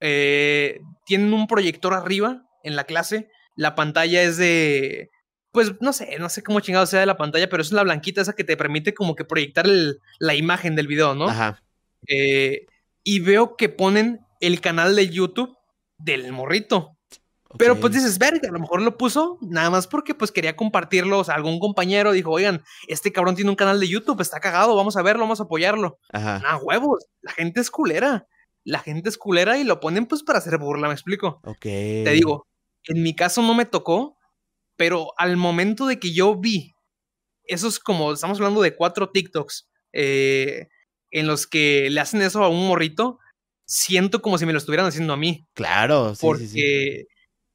[0.01, 5.09] eh, tienen un proyector arriba en la clase, la pantalla es de,
[5.51, 8.21] pues no sé, no sé cómo chingado sea de la pantalla, pero es la blanquita
[8.21, 11.27] esa que te permite como que proyectar el- la imagen del video, ¿no?
[11.29, 11.61] ajá,
[12.07, 12.65] Eh,
[13.03, 15.55] y veo que ponen el canal de YouTube
[15.97, 16.97] del morrito.
[17.57, 21.19] Pero pues dices, verga, a lo mejor lo puso nada más porque pues quería compartirlo.
[21.19, 24.75] O sea, algún compañero dijo, oigan, este cabrón tiene un canal de YouTube, está cagado,
[24.75, 25.97] vamos a verlo, vamos a apoyarlo.
[26.11, 26.39] Ajá.
[26.39, 28.27] Nah, huevos, la gente es culera.
[28.63, 31.39] La gente es culera y lo ponen pues para hacer burla, me explico.
[31.43, 31.61] Ok.
[31.61, 32.45] Te digo,
[32.83, 34.17] en mi caso no me tocó,
[34.75, 36.75] pero al momento de que yo vi
[37.45, 40.67] esos como, estamos hablando de cuatro TikToks, eh,
[41.09, 43.17] en los que le hacen eso a un morrito,
[43.65, 45.47] siento como si me lo estuvieran haciendo a mí.
[45.53, 47.07] Claro, sí, porque sí, sí.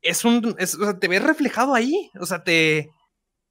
[0.05, 2.91] Es un, es- o sea, te ves reflejado ahí, o sea, te,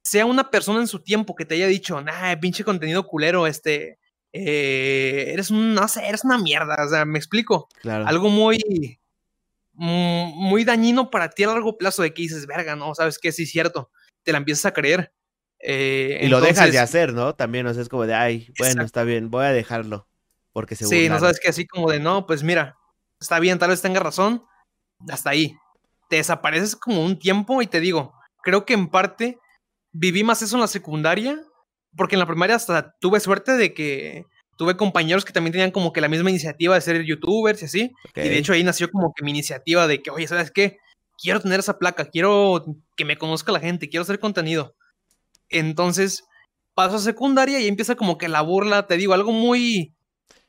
[0.04, 4.00] sea una persona en su tiempo que te haya dicho, nah, pinche contenido culero, este,
[4.34, 8.08] eh, eres un, no sé, eres una mierda, o sea, me explico, Claro.
[8.08, 9.00] algo muy,
[9.74, 13.32] mm, muy dañino para ti a largo plazo de que dices, verga, no, sabes que
[13.32, 13.92] sí es cierto,
[14.24, 15.14] te la empiezas a creer.
[15.60, 17.36] Eh, Y lo dejas de hacer, ¿no?
[17.36, 18.86] También, o sea, es como de, ay, bueno, Exacto.
[18.86, 20.08] está bien, voy a dejarlo.
[20.52, 22.78] Porque se Sí, no sabes que así como de, no, pues mira,
[23.20, 24.44] está bien, tal vez tenga razón,
[25.10, 25.56] hasta ahí.
[26.14, 29.40] Te desapareces como un tiempo y te digo, creo que en parte
[29.92, 31.42] viví más eso en la secundaria,
[31.98, 34.24] porque en la primaria hasta tuve suerte de que
[34.56, 37.92] tuve compañeros que también tenían como que la misma iniciativa de ser youtubers y así,
[38.10, 38.18] Ok.
[38.18, 40.78] y de hecho ahí nació como que mi iniciativa de que, oye, ¿sabes qué?
[41.20, 42.64] Quiero tener esa placa, quiero
[42.96, 44.76] que me conozca la gente, quiero hacer contenido.
[45.50, 46.26] Entonces,
[46.76, 49.96] paso a secundaria y empieza como que la burla, te digo, algo muy,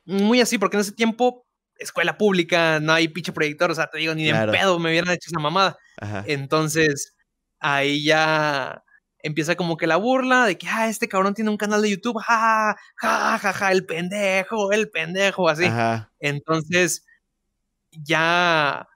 [0.04, 1.43] muy así, porque en ese tiempo,
[1.78, 4.52] escuela pública, no hay pinche proyector, o sea, te digo, ni Claro.
[4.52, 5.76] de pedo me hubieran hecho esa mamada.
[6.00, 6.24] Ajá.
[6.26, 7.14] Entonces,
[7.60, 8.82] ahí ya
[9.22, 12.20] empieza como que la burla de que, ah, este cabrón tiene un canal de YouTube,
[12.22, 15.64] ja, ja, ja, ja, el pendejo, el pendejo, así.
[15.64, 16.12] Ajá.
[16.20, 17.04] Entonces,
[17.90, 18.88] ya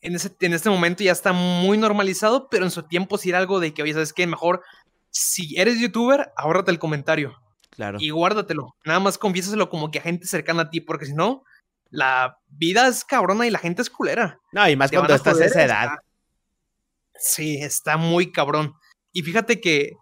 [0.00, 3.38] en, ese, en este momento ya está muy normalizado, pero en su tiempo sí era
[3.38, 4.26] algo de que, oye, ¿sabes qué?
[4.26, 4.62] Mejor,
[5.10, 7.34] si eres youtuber, ahórrate el comentario
[7.70, 7.98] Claro.
[8.00, 8.74] y guárdatelo.
[8.84, 11.44] Nada más confiésaselo como que a gente cercana a ti, porque si no,
[11.90, 14.38] la vida es cabrona y la gente es culera.
[14.52, 15.84] No, y más Te cuando estás a esa edad.
[15.84, 16.02] está-
[17.18, 18.74] Sí, está muy cabrón.
[19.12, 19.92] Y fíjate que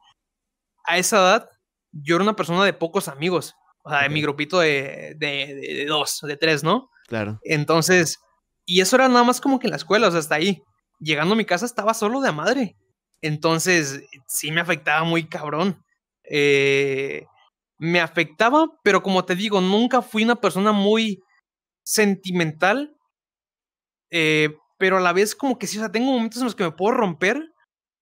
[0.84, 1.48] a esa edad
[1.92, 3.54] yo era una persona de pocos amigos.
[3.84, 6.88] O sea, de mi grupito de, de, de- de dos, de tres, ¿no?
[7.06, 7.38] Claro.
[7.44, 8.18] Entonces,
[8.64, 10.62] y eso era nada más como que en la escuela, o sea, hasta ahí.
[10.98, 12.76] Llegando a mi casa estaba solo de a madre.
[13.20, 15.84] Entonces, sí me afectaba muy cabrón.
[16.24, 17.26] Eh,
[17.78, 21.22] me afectaba, pero como te digo, nunca fui una persona muy
[21.84, 22.96] sentimental.
[24.10, 26.62] eh, pero a la vez como que sí, o sea, tengo momentos en los que
[26.64, 27.52] me puedo romper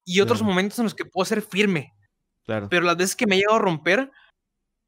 [0.05, 0.51] y otros Claro.
[0.51, 1.95] momentos en los que puedo ser firme.
[2.45, 2.68] Claro.
[2.68, 4.11] Pero las veces que me he llegado a romper,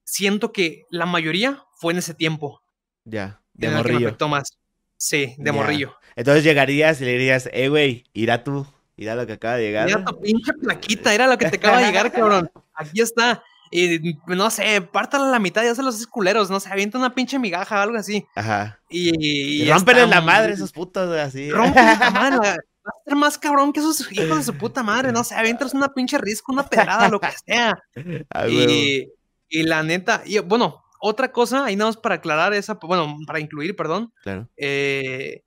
[0.05, 2.62] siento que la mayoría fue en ese tiempo.
[3.05, 3.40] Ya.
[3.55, 4.09] De en el que me morrillo.
[4.09, 4.51] afectó más.
[4.99, 5.53] Sí, de Ya.
[5.53, 5.97] morrillo.
[6.16, 8.66] Entonces llegarías y le dirías, eh, güey, irá tú.
[8.97, 9.86] Irá lo que acaba de llegar.
[9.86, 12.51] Mira tu pinche plaquita, era lo que te acaba de llegar, cabrón.
[12.74, 13.42] Aquí está.
[13.71, 17.15] Y no sé, pártala a la mitad y hazle los culeros, no sé, avienta una
[17.15, 18.25] pinche migaja o algo así.
[18.35, 18.79] Ajá.
[18.89, 21.51] Y, Y, la madre esos putos, así.
[21.51, 22.57] Rómpele la madre.
[22.87, 25.73] Va a ser más cabrón que esos hijos de su puta madre, no sé, avientas
[25.73, 27.79] una pinche risco, una pedrada, lo que sea.
[29.49, 33.39] Y la neta, y bueno, otra cosa, ahí nada más para aclarar esa, bueno, para
[33.39, 34.12] incluir, perdón.
[34.23, 34.49] Claro.
[34.57, 35.43] eh,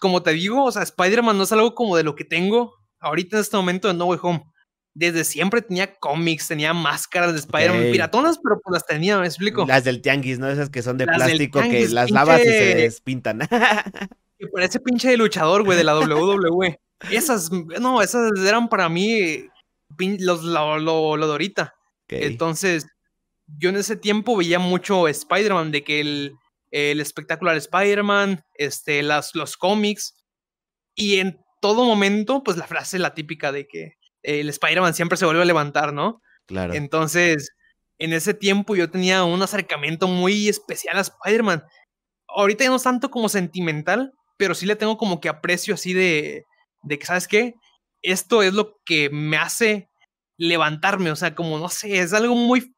[0.00, 3.36] como te digo, o sea, Spider-Man no es algo como de lo que tengo ahorita
[3.36, 4.44] en este momento de No Way Home.
[4.92, 9.64] Desde siempre tenía cómics, tenía máscaras de Spider-Man piratonas, pero pues las tenía, me explico.
[9.66, 10.48] Las del tianguis, ¿no?
[10.48, 13.40] Esas que son de Las plástico que las lavas y se despintan.
[14.40, 16.80] Que parece pinche de luchador, güey, de la WWE.
[17.10, 19.46] Esas, no, esas eran para mí
[19.98, 21.74] los, lo, lo, lo de ahorita.
[22.08, 22.86] Entonces,
[23.46, 26.36] yo en ese tiempo veía mucho Spider-Man, de que el,
[26.70, 30.14] el espectacular Spider-Man, este, las, los cómics,
[30.94, 35.24] y en todo momento, pues la frase, la típica de que el Spider-Man siempre se
[35.24, 36.20] vuelve a levantar, ¿no?
[36.46, 36.74] claro.
[36.74, 37.50] Entonces,
[37.98, 41.62] en ese tiempo yo tenía un acercamiento muy especial a Spider-Man.
[42.28, 45.92] Ahorita ya no es tanto como sentimental, pero sí le tengo como que aprecio así
[45.92, 46.44] de,
[46.82, 47.54] de que, ¿sabes qué?
[48.02, 49.88] Esto es lo que me hace
[50.38, 52.74] levantarme, o sea, como no sé, es algo muy...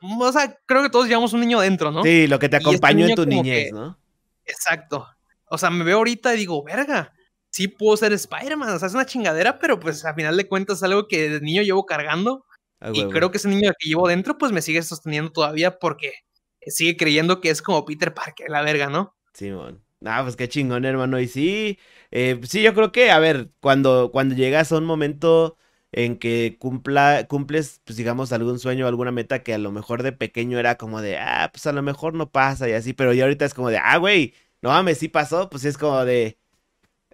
[0.00, 2.02] O sea, creo que todos llevamos un niño dentro, ¿no?
[2.04, 3.98] Sí, lo que te este acompañó en tu niñez, que- ¿no?
[4.44, 5.06] Exacto.
[5.46, 7.12] O sea, me veo ahorita y digo, verga,
[7.50, 10.78] sí puedo ser Spider-Man, o sea, es una chingadera, pero pues a final de cuentas
[10.78, 12.44] es algo que de niño llevo cargando
[12.92, 16.12] y creo que ese niño que llevo dentro, pues me sigue sosteniendo todavía porque
[16.66, 19.16] sigue creyendo que es como Peter Parker, la verga, ¿no?
[19.32, 19.82] Simón.
[20.04, 21.18] Ah, pues qué chingón, hermano.
[21.18, 21.78] Y sí,
[22.10, 25.56] eh, sí, yo creo que, a ver, cuando, cuando llegas a un momento
[25.90, 30.12] en que cumpla, cumples, pues digamos, algún sueño, alguna meta que a lo mejor de
[30.12, 33.24] pequeño era como de, ah, pues a lo mejor no pasa y así, pero ya
[33.24, 36.38] ahorita es como de, ah, güey, no mames, sí pasó, pues sí es como de,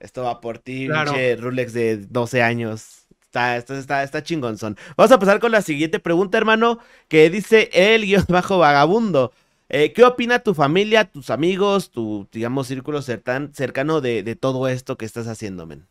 [0.05, 1.13] esto va por ti, Claro.
[1.13, 3.07] pinche Rulex de 12 años.
[3.23, 4.77] Está, está, está, está chingonzón.
[4.97, 6.79] Vamos a pasar con la siguiente pregunta, hermano,
[7.09, 9.33] que dice el guion bajo vagabundo.
[9.71, 14.97] Eh, ¿qué opina tu familia, tus amigos, tu, digamos, círculo cercano de, de todo esto
[14.97, 15.89] que estás haciendo, men?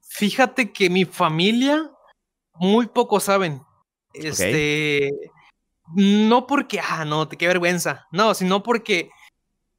[0.00, 1.90] Fíjate que mi familia,
[2.54, 3.62] muy pocos saben.
[4.14, 5.10] Este.
[5.94, 8.06] No porque, ah, no, qué vergüenza.
[8.10, 9.10] No, sino porque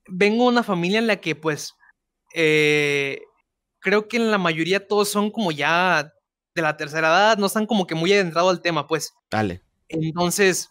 [0.08, 1.74] vengo de una familia en la que, pues,
[2.40, 3.24] eh,
[3.80, 6.14] creo que en la mayoría todos son como ya
[6.54, 9.14] de la tercera edad, no están como que muy adentrados al tema, pues.
[9.32, 9.64] Dale.
[9.90, 10.70] Entonces,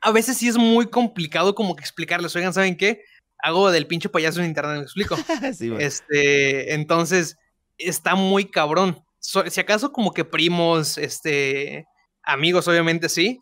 [0.00, 3.00] a veces sí es muy complicado como que explicarles, oigan, ¿saben qué?
[3.38, 5.16] Hago del pinche payaso en internet, ¿me explico?
[5.56, 5.84] sí, bueno.
[5.84, 7.36] Este, entonces,
[7.78, 9.04] está muy cabrón.
[9.20, 11.86] si acaso como que primos, este,
[12.24, 13.38] amigos, obviamente sí,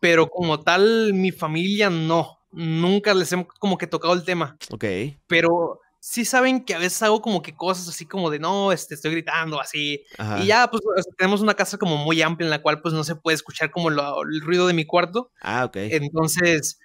[0.00, 2.38] pero como tal, mi familia no.
[2.52, 4.56] Nunca les he como que tocado el tema.
[4.70, 4.84] Ok.
[5.26, 8.94] Pero sí saben que a veces hago como que cosas así como de no, este,
[8.94, 10.04] estoy gritando así.
[10.38, 10.82] Y ya, pues
[11.16, 13.88] tenemos una casa como muy amplia en la cual pues no se puede escuchar como
[13.88, 15.30] el ruido de mi cuarto.
[15.40, 15.76] Ah, ok.
[15.76, 16.78] Entonces,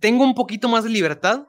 [0.00, 1.46] tengo un poquito más de libertad,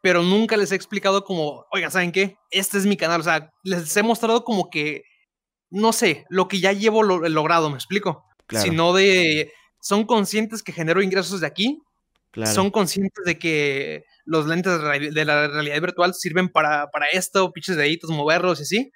[0.00, 2.38] pero nunca les he explicado como, oigan, ¿saben qué?
[2.50, 3.20] Este es mi canal.
[3.20, 5.02] O sea, les he mostrado como que,
[5.68, 8.24] no sé, lo que ya llevo logrado, ¿me explico?
[8.46, 8.64] Claro.
[8.64, 11.82] Sino de, son conscientes que genero ingresos de aquí.
[12.30, 12.50] Claro.
[12.50, 17.76] Son conscientes de que los lentes de la realidad virtual sirven para, para esto, pinches
[17.76, 18.92] deditos, moverlos y así.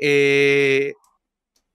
[0.00, 0.92] Eh,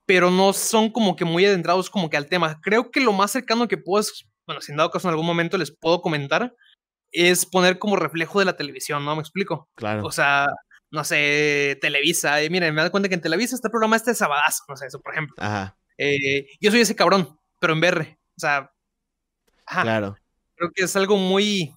[0.06, 2.60] pero no son como que muy adentrados como que al tema.
[2.62, 4.06] Creo que lo más cercano que puedo,
[4.46, 6.54] bueno, si en dado caso en algún momento les puedo comentar,
[7.12, 9.16] es poner como reflejo de la televisión, ¿no?
[9.16, 9.70] ¿Me explico?
[9.76, 10.04] Claro.
[10.06, 10.48] O sea,
[10.92, 14.64] no sé, Televisa, eh, miren, me da cuenta que en Televisa este programa este sabadazo,
[14.68, 15.36] no sé, eso, por ejemplo.
[15.40, 15.78] Ajá.
[15.98, 18.72] Eh, yo soy ese cabrón, pero en VR, o sea,
[19.66, 19.82] ajá.
[19.84, 20.16] Claro.
[20.56, 21.74] Creo que es algo muy,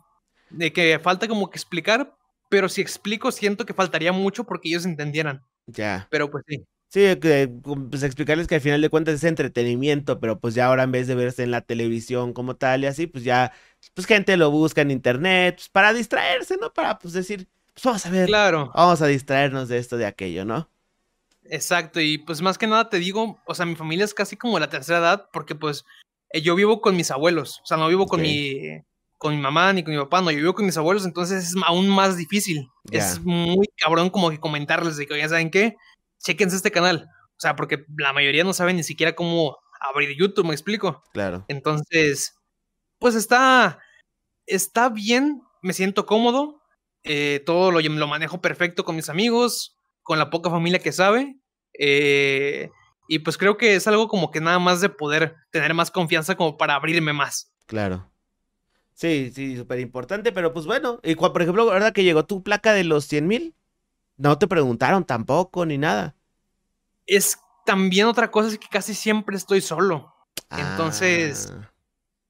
[0.50, 2.16] de que falta como que explicar,
[2.48, 5.42] pero si explico siento que faltaría mucho porque ellos entendieran.
[5.66, 6.06] Ya.
[6.10, 6.64] Pero pues sí.
[6.88, 7.04] Sí,
[7.90, 11.08] pues explicarles que al final de cuentas es entretenimiento, pero pues ya ahora en vez
[11.08, 13.52] de verse en la televisión como tal y así, pues ya,
[13.92, 16.72] pues gente lo busca en internet, pues para distraerse, ¿no?
[16.72, 18.70] Para pues decir, pues vamos a ver, claro.
[18.74, 20.70] vamos a distraernos de esto, de aquello, ¿no?
[21.44, 24.58] Exacto, y pues más que nada te digo, o sea, mi familia es casi como
[24.58, 25.84] la tercera edad, porque pues
[26.30, 28.80] eh, yo vivo con mis abuelos, o sea, no vivo con mi
[29.18, 31.54] con mi mamá ni con mi papá, no, yo vivo con mis abuelos, entonces es
[31.66, 32.68] aún más difícil.
[32.90, 35.76] Es muy cabrón como que comentarles de que, ya saben qué,
[36.22, 37.08] chequense este canal.
[37.30, 41.02] O sea, porque la mayoría no saben ni siquiera cómo abrir YouTube, me explico.
[41.12, 41.44] Claro.
[41.48, 42.34] Entonces,
[42.98, 43.78] pues está,
[44.46, 46.62] está bien, me siento cómodo,
[47.04, 51.36] eh, todo lo, lo, manejo perfecto con mis amigos, con la poca familia que sabe.
[51.78, 52.70] Eh,
[53.08, 56.36] y pues creo que es algo como que nada más de poder tener más confianza
[56.36, 57.52] como para abrirme más.
[57.66, 58.10] Claro.
[58.96, 62.72] Sí, sí, súper importante, pero pues bueno, y por ejemplo, ¿verdad que llegó tu placa
[62.72, 63.54] de los 100 mil?
[64.16, 66.16] No te preguntaron tampoco ni nada.
[67.04, 70.14] Es también otra cosa es que casi siempre estoy solo.
[70.50, 71.70] Entonces, Ah,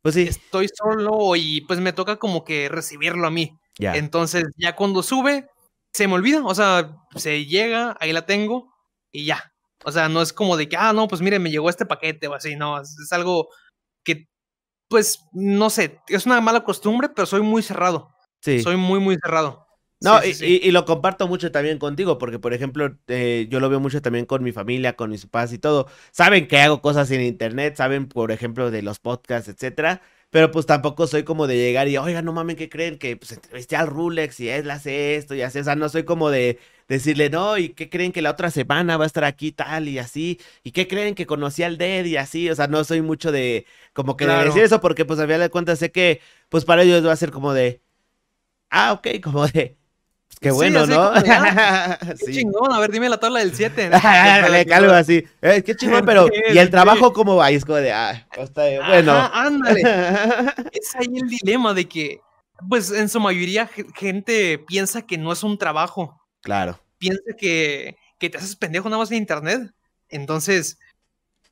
[0.02, 3.56] Pues sí, estoy solo y pues me toca como que recibirlo a mí.
[3.78, 3.96] ya.
[3.96, 5.48] Entonces, ya cuando sube,
[5.92, 6.44] se me olvida.
[6.44, 8.72] O sea, se llega, ahí la tengo
[9.12, 9.52] y ya.
[9.84, 12.26] O sea, no es como de que, ah, no, pues mire, me llegó este paquete
[12.26, 12.56] o así.
[12.56, 13.48] No, es, es algo
[14.02, 14.26] que,
[14.88, 18.10] pues, no sé, es una mala costumbre, pero soy muy cerrado.
[18.40, 18.60] Sí.
[18.60, 19.66] Soy muy, muy cerrado.
[20.00, 20.60] No, Sí, y, sí, sí.
[20.62, 24.02] y- y lo comparto mucho también contigo, porque por ejemplo, eh, yo lo veo mucho
[24.02, 25.86] también con mi familia, con mis papás y todo.
[26.12, 30.02] Saben que hago cosas en internet, saben, por ejemplo, de los podcasts, etcétera.
[30.30, 32.98] Pero pues tampoco soy como de llegar y, oiga, no mamen, ¿qué creen?
[32.98, 36.04] Que pues entrevisté al Rulex y él hace esto y hace, o sea, no soy
[36.04, 36.58] como de
[36.88, 39.98] decirle, no, ¿y qué creen que la otra semana va a estar aquí tal y
[39.98, 40.40] así?
[40.62, 42.48] ¿Y qué creen que conocí al Dead y así?
[42.50, 45.40] O sea, no soy mucho de como que de decir eso porque pues a final
[45.40, 47.82] de cuentas sé que pues para ellos va a ser como de,
[48.70, 49.76] ah, ok, como de,
[50.28, 50.96] pues, qué bueno, así ¿no?
[51.12, 52.32] como ah, Qué Sí.
[52.32, 53.86] chingón, a ver, dime la tabla del 7.
[53.92, 55.24] Ándale, algo así.
[55.42, 57.50] Eh, qué chingón, pero ¿y el trabajo cómo va?
[57.52, 59.12] Y es como de, ah, está bien, bueno.
[59.32, 59.80] ándale.
[60.72, 62.20] es ahí el dilema de que,
[62.68, 66.20] pues en su mayoría, ge- gente piensa que no es un trabajo.
[66.46, 69.70] Claro, Piensa que, que te haces pendejo nada más en internet.
[70.08, 70.78] Entonces,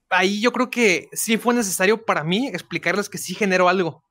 [0.08, 4.02] ahí yo creo que sí fue necesario para mí explicarles que sí genero algo.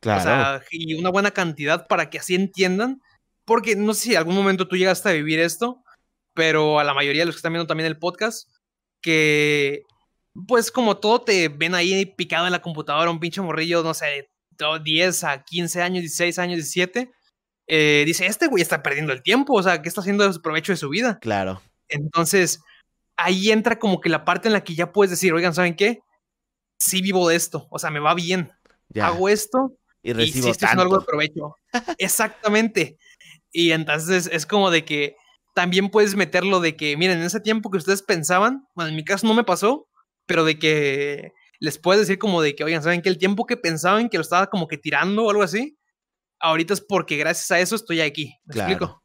[0.00, 0.20] claro.
[0.20, 3.02] O sea, y una buena cantidad para que así entiendan.
[3.44, 5.82] Porque no sé si en algún momento tú llegaste a vivir esto,
[6.34, 8.48] pero a la mayoría de los que están viendo también el podcast,
[9.02, 9.82] que
[10.46, 14.28] pues como todo te ven ahí picado en la computadora, un pinche morrillo, no sé,
[14.56, 17.10] to- 10 a 15 años, 16 años, 17,
[17.68, 20.42] eh, dice, este güey está perdiendo el tiempo, o sea, ¿qué está haciendo de su
[20.42, 21.18] provecho de su vida?
[21.20, 22.60] claro, Entonces,
[23.16, 26.00] ahí entra como que la parte en la que ya puedes decir, oigan, ¿saben qué?
[26.78, 28.52] Sí vivo de esto, o sea, me va bien,
[28.88, 29.08] ya.
[29.08, 31.56] hago esto y y sí recibo estoy haciendo algo de provecho.
[31.98, 32.98] Exactamente.
[33.52, 35.16] Y entonces es como de que
[35.54, 39.04] también puedes meterlo de que, miren, en ese tiempo que ustedes pensaban, bueno, en mi
[39.04, 39.88] caso no me pasó,
[40.26, 43.56] pero de que les puedes decir como de que, oigan, ¿saben que El tiempo que
[43.56, 45.77] pensaban que lo estaba como que tirando o algo así,
[46.40, 48.34] ahorita es porque gracias a eso estoy aquí.
[48.44, 49.02] ¿Me explico?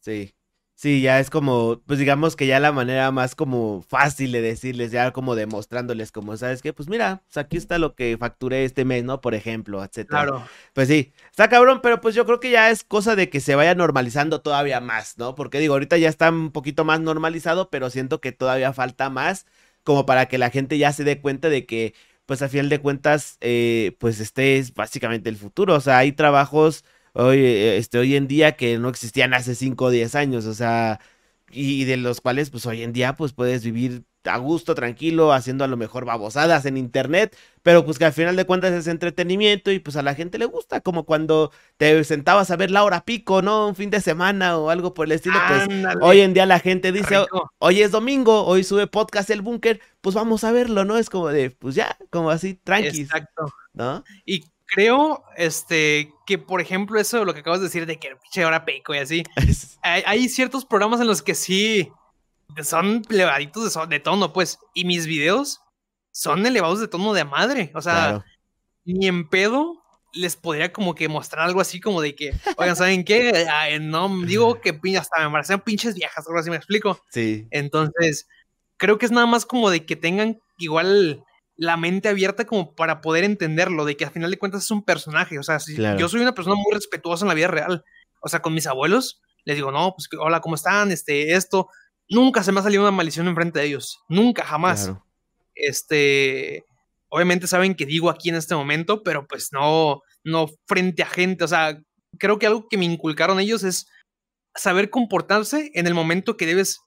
[0.00, 0.34] Sí.
[0.74, 4.90] Sí, ya es como, pues digamos que ya la manera más como fácil de decirles,
[4.90, 6.72] ya como demostrándoles como, ¿sabes qué?
[6.72, 9.20] Pues mira, pues aquí está lo que facturé este mes, ¿no?
[9.20, 10.22] Por ejemplo, etcétera.
[10.22, 10.48] Claro.
[10.72, 13.56] Pues sí, está cabrón, pero pues yo creo que ya es cosa de que se
[13.56, 15.34] vaya normalizando todavía más, ¿no?
[15.34, 19.44] Porque digo, ahorita ya está un poquito más normalizado, pero siento que todavía falta más
[19.84, 21.92] como para que la gente ya se dé cuenta de que,
[22.30, 25.74] pues a final de cuentas, eh, pues este es básicamente el futuro.
[25.74, 29.86] O sea, hay trabajos hoy, eh, este, hoy en día que no existían hace 5
[29.86, 31.00] o 10 años, o sea,
[31.50, 35.64] y de los cuales pues hoy en día pues puedes vivir a gusto, tranquilo, haciendo
[35.64, 39.70] a lo mejor babosadas en internet, pero pues que al final de cuentas es entretenimiento
[39.70, 43.04] y pues a la gente le gusta, como cuando te sentabas a ver la hora
[43.04, 43.68] pico, ¿no?
[43.68, 45.68] Un fin de semana o algo por el estilo, pues
[46.02, 47.24] hoy en día la gente dice,
[47.58, 50.98] hoy es domingo, hoy sube podcast El Búnker, pues vamos a verlo, ¿no?
[50.98, 53.02] Es como de, pues ya, como así, tranqui.
[53.02, 53.52] Exacto.
[53.72, 54.04] ¿No?
[54.26, 58.16] Y creo, este, que por ejemplo, eso de lo que acabas de decir de que
[58.16, 59.22] pinche hora peco y así.
[59.82, 61.90] hay, ciertos programas en los que sí
[62.62, 64.58] son elevaditos de, de, tono, pues.
[64.74, 65.60] Y mis videos
[66.10, 67.70] son elevados de tono de madre.
[67.74, 68.24] O sea,
[68.84, 69.82] ni en pedo
[70.12, 73.46] les podría como que mostrar algo así como de que, oigan, ¿saben qué?
[73.80, 77.00] no digo que hasta me parecen pinches viejas, algo así me explico.
[77.10, 77.46] Sí.
[77.50, 78.26] Entonces,
[78.76, 81.24] creo que es nada más como de que tengan igual
[81.56, 84.82] la mente abierta como para poder entenderlo, de que al final de cuentas es un
[84.82, 85.38] personaje.
[85.38, 85.58] O sea,
[85.96, 87.84] yo soy una persona muy respetuosa en la vida real.
[88.22, 90.90] O sea, con mis abuelos les digo, no, pues hola, ¿cómo están?
[90.90, 91.68] Este, esto.
[92.10, 94.00] Nunca se me ha salido una maldición enfrente de ellos.
[94.08, 94.92] Nunca, jamás.
[95.54, 96.64] Este,
[97.08, 101.44] obviamente saben que digo aquí en este momento, pero pues no, no frente a gente.
[101.44, 101.80] O sea,
[102.18, 103.86] creo que algo que me inculcaron ellos es
[104.56, 106.80] saber comportarse en el momento que debes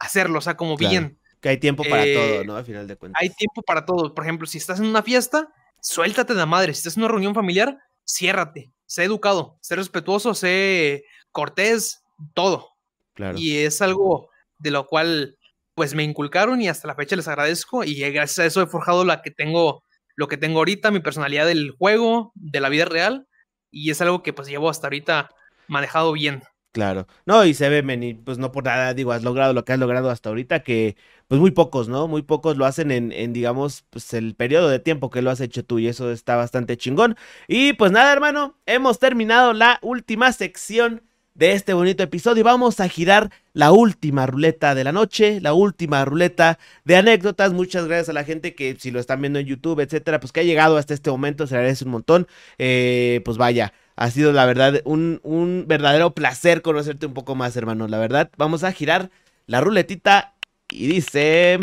[0.00, 1.20] hacerlo, o sea, como bien.
[1.40, 2.56] Que hay tiempo para todo, eh, ¿no?
[2.56, 3.22] Al final de cuentas.
[3.22, 4.14] Hay tiempo para todo.
[4.14, 5.48] Por ejemplo, si estás en una fiesta,
[5.80, 6.74] suéltate de la madre.
[6.74, 8.72] Si estás en una reunión familiar, ciérrate.
[8.86, 12.02] Sé educado, sé respetuoso, sé cortés,
[12.34, 12.70] todo.
[13.14, 13.38] Claro.
[13.38, 14.29] Y es algo
[14.60, 15.36] de lo cual,
[15.74, 17.84] pues me inculcaron y hasta la fecha les agradezco.
[17.84, 19.82] Y gracias a eso he forjado la que tengo,
[20.14, 23.26] lo que tengo ahorita, mi personalidad del juego, de la vida real.
[23.70, 25.30] Y es algo que pues llevo hasta ahorita
[25.68, 26.42] manejado bien.
[26.72, 27.08] Claro.
[27.26, 29.78] No, y se ve, Meni, pues no por nada, digo, has logrado lo que has
[29.80, 30.96] logrado hasta ahorita, que
[31.26, 32.06] pues muy pocos, ¿no?
[32.06, 35.40] Muy pocos lo hacen en, en, digamos, pues el periodo de tiempo que lo has
[35.40, 37.16] hecho tú y eso está bastante chingón.
[37.48, 41.09] Y pues nada, hermano, hemos terminado la última sección
[41.40, 46.04] de este bonito episodio vamos a girar la última ruleta de la noche, la última
[46.04, 47.54] ruleta de anécdotas.
[47.54, 50.40] Muchas gracias a la gente que si lo están viendo en YouTube, etcétera, pues que
[50.40, 52.28] ha llegado hasta este momento, se agradece un montón.
[52.58, 57.56] Eh, pues vaya, ha sido la verdad un, un verdadero placer conocerte un poco más,
[57.56, 57.88] hermano.
[57.88, 59.10] La verdad, vamos a girar
[59.46, 60.34] la ruletita
[60.70, 61.58] y dice...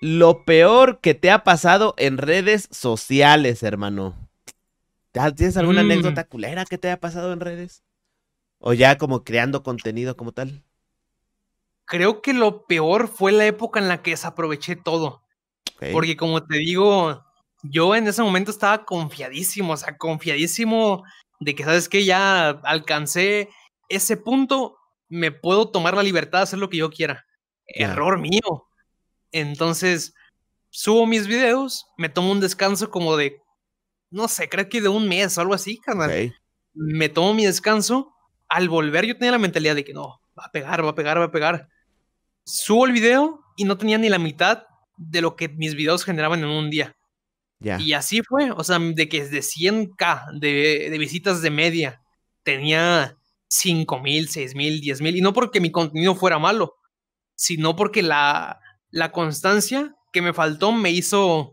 [0.00, 4.14] Lo peor que te ha pasado en redes sociales, hermano.
[5.36, 5.90] ¿Tienes alguna mm.
[5.90, 7.82] anécdota culera que te haya pasado en redes?
[8.60, 10.62] ¿O ya como creando contenido como tal?
[11.88, 15.24] creo que lo peor fue la época en la que desaproveché todo.
[15.92, 17.24] Porque como te digo,
[17.62, 21.04] yo en ese momento estaba confiadísimo, o sea, confiadísimo
[21.40, 22.04] de que, ¿sabes qué?
[22.04, 23.48] Ya alcancé
[23.88, 24.76] ese punto,
[25.08, 27.24] me puedo tomar la libertad de hacer lo que yo quiera.
[27.66, 28.67] Error mío.
[29.32, 30.14] Entonces,
[30.70, 33.40] subo mis videos, me tomo un descanso como de,
[34.10, 36.34] no sé, creo que de un mes o algo así, carnal.
[36.74, 38.12] Me tomo mi descanso.
[38.48, 41.18] Al volver yo tenía la mentalidad de que no, va a pegar, va a pegar,
[41.18, 41.68] va a pegar
[42.48, 44.64] subo el video y no tenía ni la mitad
[44.96, 46.96] de lo que mis videos generaban en un día.
[47.60, 52.00] Y así fue, o sea, de que de 100k de, de visitas de media
[52.44, 53.16] tenía
[53.48, 56.76] 5 mil, 6 mil, 10 mil, y no porque mi contenido fuera malo,
[57.34, 58.60] sino porque la,
[58.90, 61.52] la constancia que me faltó me hizo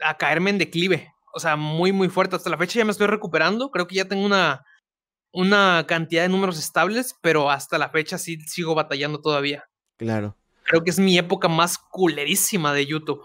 [0.00, 2.36] a caerme en declive, o sea, muy, muy fuerte.
[2.36, 4.64] Hasta la fecha ya me estoy recuperando, creo que ya tengo una,
[5.32, 9.68] una cantidad de números estables, pero hasta la fecha sí sigo batallando todavía.
[9.96, 10.36] Claro.
[10.64, 13.24] Creo que es mi época más culerísima de YouTube.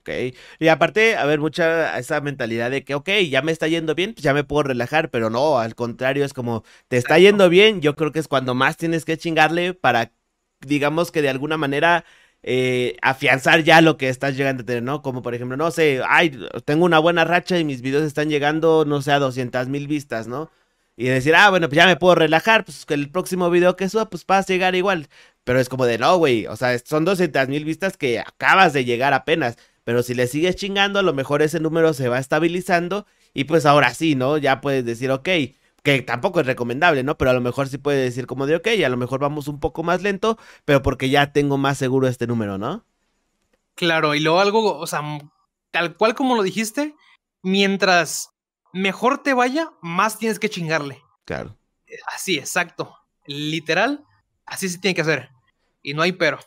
[0.00, 0.34] Ok.
[0.58, 4.14] Y aparte, a ver, mucha esa mentalidad de que, ok, ya me está yendo bien,
[4.14, 7.80] pues ya me puedo relajar, pero no, al contrario, es como, te está yendo bien,
[7.80, 10.12] yo creo que es cuando más tienes que chingarle para,
[10.60, 12.04] digamos que de alguna manera,
[12.42, 15.02] eh, afianzar ya lo que estás llegando a tener, ¿no?
[15.02, 18.84] Como por ejemplo, no sé, ay, tengo una buena racha y mis videos están llegando,
[18.84, 20.50] no sé, a 200 mil vistas, ¿no?
[20.96, 23.88] Y decir, ah, bueno, pues ya me puedo relajar, pues que el próximo video que
[23.88, 25.08] suba, pues vas a llegar igual.
[25.44, 28.84] Pero es como de, no, güey, o sea, son 200 mil vistas que acabas de
[28.84, 29.56] llegar apenas.
[29.84, 33.66] Pero si le sigues chingando, a lo mejor ese número se va estabilizando y pues
[33.66, 34.38] ahora sí, ¿no?
[34.38, 35.28] Ya puedes decir, ok,
[35.82, 37.18] que tampoco es recomendable, ¿no?
[37.18, 39.60] Pero a lo mejor sí puedes decir como de, ok, a lo mejor vamos un
[39.60, 42.84] poco más lento, pero porque ya tengo más seguro este número, ¿no?
[43.74, 45.02] Claro, y luego algo, o sea,
[45.70, 46.94] tal cual como lo dijiste,
[47.42, 48.30] mientras
[48.72, 51.02] mejor te vaya, más tienes que chingarle.
[51.24, 51.56] Claro.
[52.14, 52.96] Así, exacto.
[53.26, 54.04] Literal,
[54.46, 55.30] así se tiene que hacer.
[55.82, 56.38] Y no hay pero.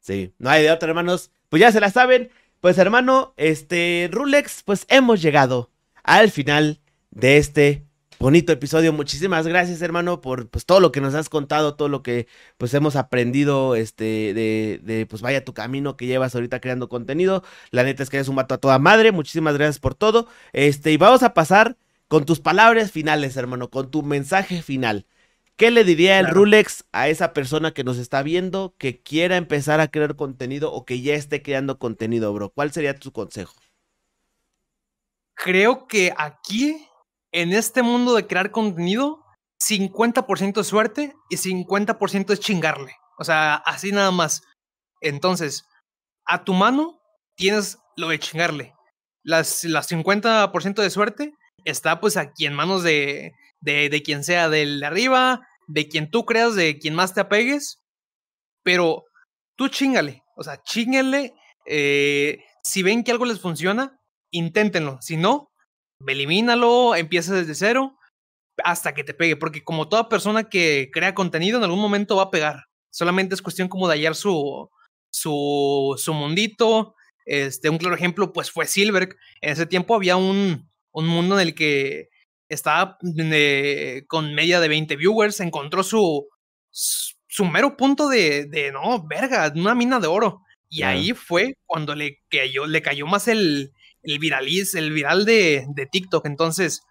[0.00, 1.30] Sí, no hay de otra, hermanos.
[1.48, 2.30] Pues ya se la saben.
[2.60, 5.70] Pues hermano, este, Rulex, pues hemos llegado
[6.02, 6.80] al final
[7.10, 7.86] de este
[8.22, 8.92] bonito episodio.
[8.92, 12.72] Muchísimas gracias, hermano, por pues todo lo que nos has contado, todo lo que pues
[12.72, 17.42] hemos aprendido, este, de, de pues vaya tu camino que llevas ahorita creando contenido.
[17.72, 19.10] La neta es que eres un vato a toda madre.
[19.10, 20.28] Muchísimas gracias por todo.
[20.52, 21.76] Este, y vamos a pasar
[22.06, 25.06] con tus palabras finales, hermano, con tu mensaje final.
[25.56, 29.80] ¿Qué le diría el Rulex a esa persona que nos está viendo, que quiera empezar
[29.80, 32.50] a crear contenido o que ya esté creando contenido, bro?
[32.50, 33.54] ¿Cuál sería tu consejo?
[35.34, 36.86] Creo que aquí,
[37.32, 39.24] en este mundo de crear contenido,
[39.60, 42.94] 50% es suerte y 50% es chingarle.
[43.18, 44.42] O sea, así nada más.
[45.00, 45.64] Entonces,
[46.26, 47.00] a tu mano
[47.36, 48.74] tienes lo de chingarle.
[49.24, 51.32] Las, las 50% de suerte
[51.64, 56.10] está pues aquí en manos de, de, de quien sea, del de arriba, de quien
[56.10, 57.78] tú creas, de quien más te apegues,
[58.62, 59.04] pero
[59.56, 61.34] tú chingale, o sea, chingale,
[61.66, 63.98] eh, si ven que algo les funciona,
[64.30, 65.51] inténtenlo, si no,
[66.06, 67.98] elimínalo, empieza desde cero
[68.64, 72.24] hasta que te pegue, porque como toda persona que crea contenido en algún momento va
[72.24, 74.68] a pegar, solamente es cuestión como de hallar su,
[75.10, 80.70] su, su mundito, este, un claro ejemplo pues fue Silver, en ese tiempo había un,
[80.92, 82.10] un mundo en el que
[82.48, 86.28] estaba eh, con media de 20 viewers, encontró su,
[86.70, 90.42] su mero punto de, de, no, verga, una mina de oro.
[90.68, 93.72] Y ahí fue cuando le cayó, le cayó más el,
[94.02, 96.26] el viraliz, el viral de, de TikTok.
[96.26, 96.82] Entonces,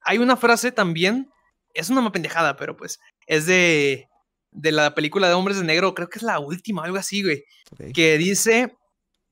[0.00, 1.30] hay una frase también,
[1.74, 4.08] es una pendejada, pero pues es de,
[4.52, 7.44] de la película de Hombres de Negro, creo que es la última, algo así, güey,
[7.72, 7.92] okay.
[7.92, 8.76] que dice,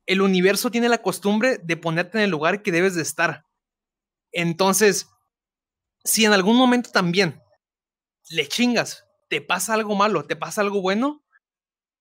[0.06, 3.44] el universo tiene la costumbre de ponerte en el lugar que debes de estar.
[4.32, 5.08] Entonces,
[6.02, 7.40] si en algún momento también
[8.28, 11.24] le chingas, te pasa algo malo, te pasa algo bueno,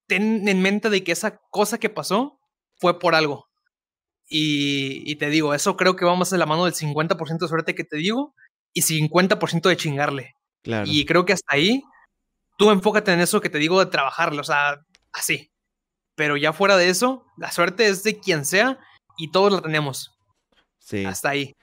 [0.08, 2.40] ten en mente de que esa cosa que pasó
[2.78, 3.48] fue por algo.
[4.36, 7.76] Y, y te digo, eso creo que vamos a la mano del 50% de suerte
[7.76, 8.34] que te digo
[8.74, 10.36] y 50% de chingarle.
[10.64, 10.86] Claro.
[10.88, 11.84] Y creo que hasta ahí,
[12.58, 15.52] tú enfócate en eso que te digo de trabajarlo, o sea, así.
[16.16, 18.80] Pero ya fuera de eso, la suerte es de quien sea
[19.18, 20.12] y todos la tenemos.
[20.80, 21.06] Sí.
[21.06, 21.54] Hasta ahí.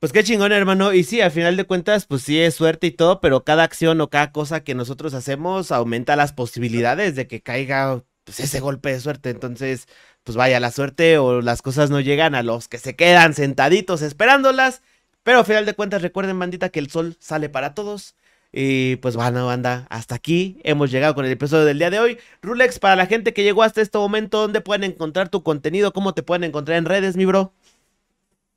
[0.00, 0.92] Pues qué chingón, hermano.
[0.92, 4.00] Y sí, al final de cuentas, pues sí es suerte y todo, pero cada acción
[4.00, 8.92] o cada cosa que nosotros hacemos aumenta las posibilidades de que caiga pues, ese golpe
[8.92, 9.30] de suerte.
[9.30, 9.86] Entonces,
[10.26, 14.02] pues vaya, la suerte o las cosas no llegan a los que se quedan sentaditos
[14.02, 14.82] esperándolas.
[15.22, 18.16] Pero al final de cuentas, recuerden, bandita, que el sol sale para todos.
[18.52, 22.18] Y pues bueno, banda, hasta aquí hemos llegado con el episodio del día de hoy.
[22.42, 25.92] Rulex, para la gente que llegó hasta este momento, ¿dónde pueden encontrar tu contenido?
[25.92, 27.52] ¿Cómo te pueden encontrar en redes, mi bro?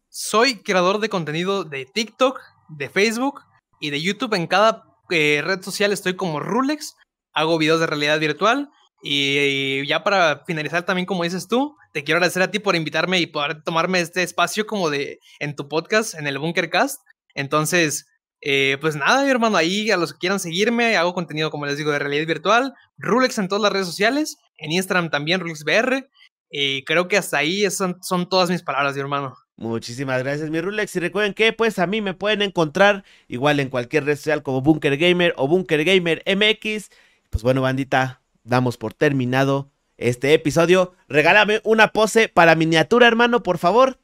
[0.09, 3.41] Soy creador de contenido de TikTok, de Facebook
[3.79, 4.33] y de YouTube.
[4.33, 6.95] En cada eh, red social estoy como Rulex.
[7.31, 8.71] Hago videos de realidad virtual.
[9.01, 13.19] Y, ya para finalizar también, como dices tú, te quiero agradecer a ti por invitarme
[13.19, 17.01] y poder tomarme este espacio como de en tu podcast, en el Bunkercast.
[17.33, 18.07] Entonces,
[18.41, 21.77] eh, pues nada, mi hermano, ahí a los que quieran seguirme, hago contenido, como les
[21.77, 22.73] digo, de realidad virtual.
[22.97, 24.37] Rulex en todas las redes sociales.
[24.57, 26.09] En Instagram también, RulexBR.
[26.51, 29.35] Y creo que hasta ahí son, son todas mis palabras, mi hermano.
[29.55, 30.95] Muchísimas gracias, mi Rulex.
[30.95, 34.61] Y recuerden que, pues, a mí me pueden encontrar igual en cualquier red social como
[34.61, 36.89] Bunker Gamer o Bunker Gamer MX.
[37.29, 40.93] Pues bueno, bandita, damos por terminado este episodio.
[41.07, 43.99] Regálame una pose para miniatura, hermano, por favor.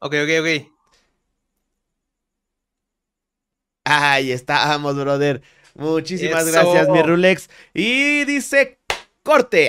[0.00, 0.72] Ok, ok, ok.
[3.84, 5.42] Ahí estamos, brother.
[5.74, 6.52] Muchísimas Eso.
[6.52, 7.48] gracias, mi Rulex.
[7.72, 8.78] Y dice,
[9.22, 9.66] corte.